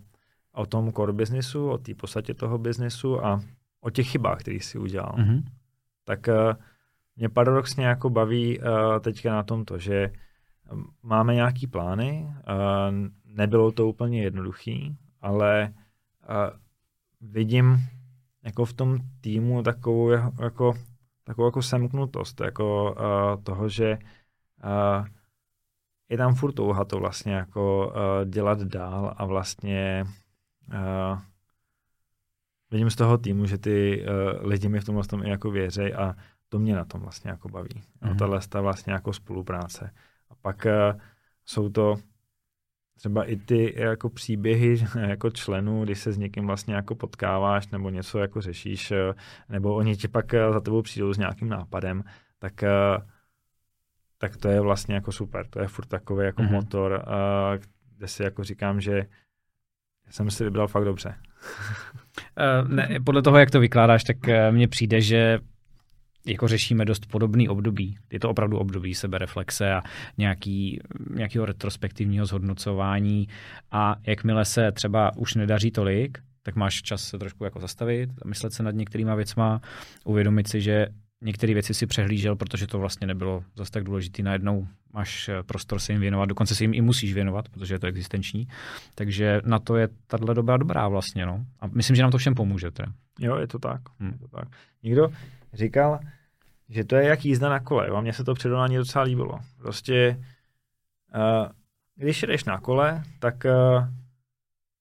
o 0.53 0.66
tom 0.66 0.93
core 0.93 1.12
businessu, 1.12 1.69
o 1.69 1.78
té 1.78 1.94
podstatě 1.94 2.35
toho 2.35 2.59
biznesu 2.59 3.24
a 3.24 3.40
o 3.81 3.90
těch 3.90 4.09
chybách, 4.09 4.40
které 4.40 4.57
jsi 4.57 4.78
udělal. 4.78 5.15
Mm-hmm. 5.19 5.43
Tak 6.05 6.28
uh, 6.28 6.35
mě 7.16 7.28
paradoxně 7.28 7.86
jako 7.86 8.11
baví 8.11 8.59
uh, 8.59 8.65
teďka 9.01 9.32
na 9.32 9.43
tom 9.43 9.65
to, 9.65 9.78
že 9.78 10.11
máme 11.03 11.35
nějaký 11.35 11.66
plány, 11.66 12.27
uh, 12.27 13.09
nebylo 13.33 13.73
to 13.73 13.89
úplně 13.89 14.23
jednoduchý, 14.23 14.97
ale 15.21 15.75
uh, 16.29 16.59
vidím 17.21 17.79
jako 18.43 18.65
v 18.65 18.73
tom 18.73 18.99
týmu 19.21 19.63
takovou 19.63 20.11
jako, 20.43 20.75
takovou 21.25 21.47
jako 21.47 21.63
semknutost, 21.63 22.41
jako 22.41 22.93
uh, 22.93 23.43
toho, 23.43 23.69
že 23.69 23.99
uh, 24.65 25.07
je 26.09 26.19
tam 26.19 26.35
furt 26.35 26.53
touha 26.53 26.85
to 26.85 26.99
vlastně 26.99 27.33
jako 27.33 27.87
uh, 27.87 28.31
dělat 28.31 28.63
dál 28.63 29.15
a 29.17 29.25
vlastně 29.25 30.05
uh, 30.69 31.19
vidím 32.71 32.91
z 32.91 32.97
toho 32.97 33.19
týmu, 33.19 33.47
že 33.47 33.59
ty 33.59 34.07
uh, 34.07 34.47
lidi 34.47 34.69
mi 34.69 34.81
v 34.81 34.85
tomhle 34.85 35.05
tom 35.05 35.23
i 35.23 35.31
jako 35.31 35.51
věřej 35.51 35.95
a 35.95 36.17
to 36.49 36.59
mě 36.59 36.75
na 36.75 36.85
tom 36.85 37.01
vlastně 37.01 37.31
jako 37.31 37.49
baví. 37.49 37.83
Mm-hmm. 38.03 38.17
Tahle 38.17 38.41
ta 38.49 38.61
vlastně 38.61 38.93
jako 38.93 39.13
spolupráce. 39.13 39.91
A 40.31 40.35
pak 40.35 40.67
uh, 40.67 41.01
jsou 41.45 41.69
to 41.69 41.97
třeba 43.03 43.24
i 43.24 43.37
ty 43.37 43.74
jako 43.77 44.11
příběhy 44.11 44.85
jako 45.09 45.31
členů, 45.31 45.85
když 45.85 45.99
se 45.99 46.12
s 46.12 46.19
někým 46.19 46.47
vlastně 46.47 46.74
jako 46.74 46.95
potkáváš 46.95 47.69
nebo 47.69 47.91
něco 47.91 48.19
jako 48.19 48.41
řešíš, 48.41 48.91
uh, 48.91 48.97
nebo 49.49 49.74
oni 49.74 49.97
ti 49.97 50.09
pak 50.09 50.33
uh, 50.33 50.53
za 50.53 50.61
tebou 50.61 50.83
přijdou 50.83 51.12
s 51.12 51.19
nějakým 51.19 51.49
nápadem, 51.49 52.05
tak 52.39 52.53
uh, 52.62 53.03
tak 54.19 54.37
to 54.37 54.49
je 54.49 54.61
vlastně 54.61 54.95
jako 54.95 55.12
super. 55.12 55.47
To 55.51 55.61
je 55.61 55.69
furt 55.69 55.87
takový 55.87 56.24
jako 56.24 56.43
mm-hmm. 56.43 56.51
motor, 56.51 57.05
kde 57.97 58.09
si 58.09 58.23
jako 58.23 58.45
říkám, 58.45 58.81
že 58.81 59.07
jsem 60.11 60.31
si 60.31 60.45
vybral 60.45 60.69
fakt 60.69 60.85
dobře. 60.85 61.15
ne, 62.69 62.89
podle 63.05 63.23
toho, 63.23 63.39
jak 63.39 63.51
to 63.51 63.61
vykládáš, 63.61 64.05
tak 64.05 64.16
mně 64.51 64.69
přijde, 64.69 65.01
že 65.01 65.39
jako 66.27 66.49
řešíme 66.49 66.85
dost 66.85 67.07
podobný 67.07 67.49
období. 67.49 67.99
Je 68.12 68.20
to 68.20 68.31
opravdu 68.31 68.59
období 68.59 68.94
sebereflexe 68.94 69.73
a 69.73 69.82
nějaký, 70.19 70.81
nějakého 71.15 71.47
retrospektivního 71.47 72.27
zhodnocování 72.27 73.28
a 73.70 73.97
jakmile 74.07 74.44
se 74.44 74.73
třeba 74.73 75.16
už 75.16 75.35
nedaří 75.35 75.70
tolik, 75.70 76.19
tak 76.43 76.57
máš 76.57 76.82
čas 76.82 77.03
se 77.03 77.19
trošku 77.19 77.44
jako 77.44 77.61
zastavit, 77.61 78.11
myslet 78.24 78.53
se 78.53 78.62
nad 78.62 78.74
některýma 78.74 79.15
věcma, 79.15 79.61
uvědomit 80.05 80.49
si, 80.49 80.61
že 80.61 80.86
některé 81.23 81.55
věci 81.55 81.74
si 81.74 81.86
přehlížel, 81.86 82.36
protože 82.36 82.66
to 82.66 82.78
vlastně 82.78 83.07
nebylo 83.07 83.44
zase 83.57 83.70
tak 83.70 83.85
důležité. 83.85 84.23
Najednou 84.23 84.66
máš 84.93 85.28
eh, 85.28 85.43
prostor 85.43 85.78
se 85.78 85.93
jim 85.93 86.01
věnovat, 86.01 86.27
dokonce 86.27 86.55
se 86.55 86.65
jim 86.65 86.74
i 86.74 86.81
musíš 86.81 87.15
věnovat, 87.15 87.49
protože 87.49 87.74
je 87.74 87.78
to 87.78 87.86
existenční. 87.86 88.49
Takže 88.94 89.40
na 89.44 89.59
to 89.59 89.77
je 89.77 89.89
tahle 90.07 90.35
doba 90.35 90.57
dobrá 90.57 90.89
vlastně. 90.89 91.27
No. 91.27 91.44
A 91.61 91.66
myslím, 91.66 91.97
že 91.97 92.03
nám 92.03 92.11
to 92.11 92.19
všem 92.19 92.35
pomůže. 92.35 92.70
Teda. 92.70 92.93
Jo, 93.20 93.36
je 93.36 93.47
to 93.47 93.59
tak. 93.59 93.81
Hmm. 93.99 94.12
Je 94.12 94.19
to 94.19 94.28
tak. 94.28 94.49
Někdo 94.82 95.09
říkal, 95.53 96.01
že 96.69 96.85
to 96.85 96.97
je 96.97 97.05
jak 97.05 97.24
jízda 97.24 97.49
na 97.49 97.61
kole. 97.61 97.89
A 97.89 98.01
mně 98.01 98.12
se 98.12 98.24
to 98.24 98.35
předolání 98.35 98.77
docela 98.77 99.05
líbilo. 99.05 99.39
Prostě, 99.59 100.24
uh, 101.15 101.49
když 101.97 102.23
jdeš 102.23 102.45
na 102.45 102.59
kole, 102.59 103.03
tak, 103.19 103.45
uh, 103.45 103.89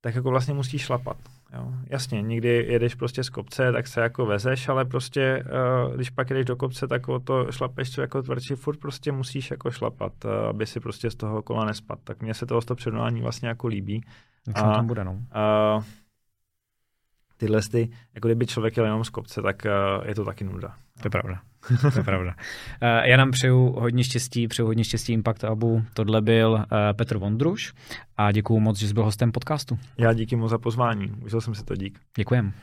tak 0.02 0.16
jako 0.16 0.30
vlastně 0.30 0.54
musíš 0.54 0.82
šlapat. 0.82 1.18
Jo. 1.54 1.74
Jasně, 1.90 2.22
někdy 2.22 2.50
jedeš 2.50 2.96
prostě 2.96 3.24
z 3.24 3.30
kopce, 3.30 3.72
tak 3.72 3.88
se 3.88 4.02
jako 4.02 4.26
vezeš, 4.26 4.70
ale 4.70 4.86
prostě, 4.86 5.44
uh, 5.86 5.96
když 5.96 6.10
pak 6.10 6.30
jedeš 6.30 6.46
do 6.46 6.56
kopce, 6.56 6.88
tak 6.88 7.08
o 7.10 7.20
to 7.20 7.52
šlapeš 7.52 7.92
co 7.92 8.02
jako 8.02 8.22
tvrdší, 8.22 8.54
furt 8.56 8.78
prostě 8.78 9.12
musíš 9.12 9.52
jako 9.52 9.72
šlapat, 9.72 10.26
uh, 10.26 10.32
aby 10.32 10.66
si 10.66 10.80
prostě 10.80 11.12
z 11.12 11.16
toho 11.16 11.42
kola 11.42 11.66
nespad. 11.66 12.00
Tak 12.04 12.22
mně 12.22 12.34
se 12.34 12.46
to 12.46 12.62
to 12.62 12.76
předolání 12.76 13.22
vlastně 13.22 13.48
jako 13.48 13.68
líbí. 13.68 14.04
A, 14.54 14.74
tam 14.74 14.88
bude, 14.88 15.04
no. 15.04 15.12
Uh, 15.12 15.84
tyhle 17.42 17.62
ty, 17.72 17.90
jako 18.16 18.28
kdyby 18.28 18.46
člověk 18.46 18.78
jel 18.78 18.86
jenom 18.86 19.04
z 19.04 19.10
kopce, 19.10 19.42
tak 19.42 19.66
uh, 19.66 20.08
je 20.08 20.16
to 20.16 20.26
taky 20.26 20.44
nuda. 20.44 20.76
To 21.02 21.08
je 21.08 21.10
pravda. 21.10 21.42
to 21.94 22.00
je 22.00 22.04
pravda. 22.04 22.36
Uh, 22.38 23.06
já 23.06 23.18
nám 23.18 23.32
přeju 23.32 23.72
hodně 23.72 24.04
štěstí, 24.04 24.48
přeju 24.48 24.68
hodně 24.68 24.84
štěstí 24.84 25.14
Impact 25.14 25.44
Abu. 25.44 25.84
Tohle 25.94 26.22
byl 26.22 26.52
uh, 26.52 26.64
Petr 26.94 27.18
Vondruš 27.18 27.74
a 28.18 28.32
děkuji 28.32 28.60
moc, 28.60 28.80
že 28.80 28.88
jsi 28.88 28.94
byl 28.94 29.04
hostem 29.04 29.32
podcastu. 29.32 29.80
Já 29.98 30.14
díky 30.14 30.36
moc 30.36 30.50
za 30.50 30.58
pozvání. 30.58 31.12
Užil 31.26 31.42
jsem 31.42 31.56
si 31.56 31.64
to 31.64 31.76
dík. 31.76 32.00
Děkujem. 32.18 32.54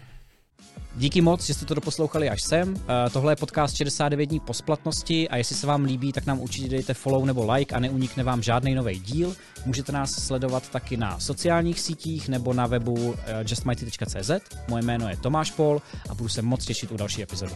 Díky 0.98 1.20
moc, 1.20 1.46
že 1.46 1.54
jste 1.54 1.66
to 1.66 1.74
doposlouchali 1.74 2.30
až 2.30 2.42
sem. 2.42 2.74
Eh, 2.76 3.10
tohle 3.10 3.32
je 3.32 3.36
podcast 3.36 3.76
69 3.76 4.26
dní 4.26 4.40
po 4.40 4.54
splatnosti 4.54 5.28
a 5.28 5.36
jestli 5.36 5.56
se 5.56 5.66
vám 5.66 5.84
líbí, 5.84 6.12
tak 6.12 6.26
nám 6.26 6.40
určitě 6.40 6.68
dejte 6.68 6.94
follow 6.94 7.24
nebo 7.24 7.52
like 7.52 7.74
a 7.74 7.78
neunikne 7.80 8.24
vám 8.24 8.42
žádný 8.42 8.74
nový 8.74 8.98
díl. 9.00 9.36
Můžete 9.66 9.92
nás 9.92 10.10
sledovat 10.10 10.68
taky 10.68 10.96
na 10.96 11.20
sociálních 11.20 11.80
sítích 11.80 12.28
nebo 12.28 12.52
na 12.52 12.66
webu 12.66 13.14
justmighty.cz. 13.48 14.30
Moje 14.68 14.82
jméno 14.82 15.08
je 15.08 15.16
Tomáš 15.16 15.50
Pol 15.50 15.82
a 16.08 16.14
budu 16.14 16.28
se 16.28 16.42
moc 16.42 16.64
těšit 16.64 16.92
u 16.92 16.96
další 16.96 17.22
epizody. 17.22 17.54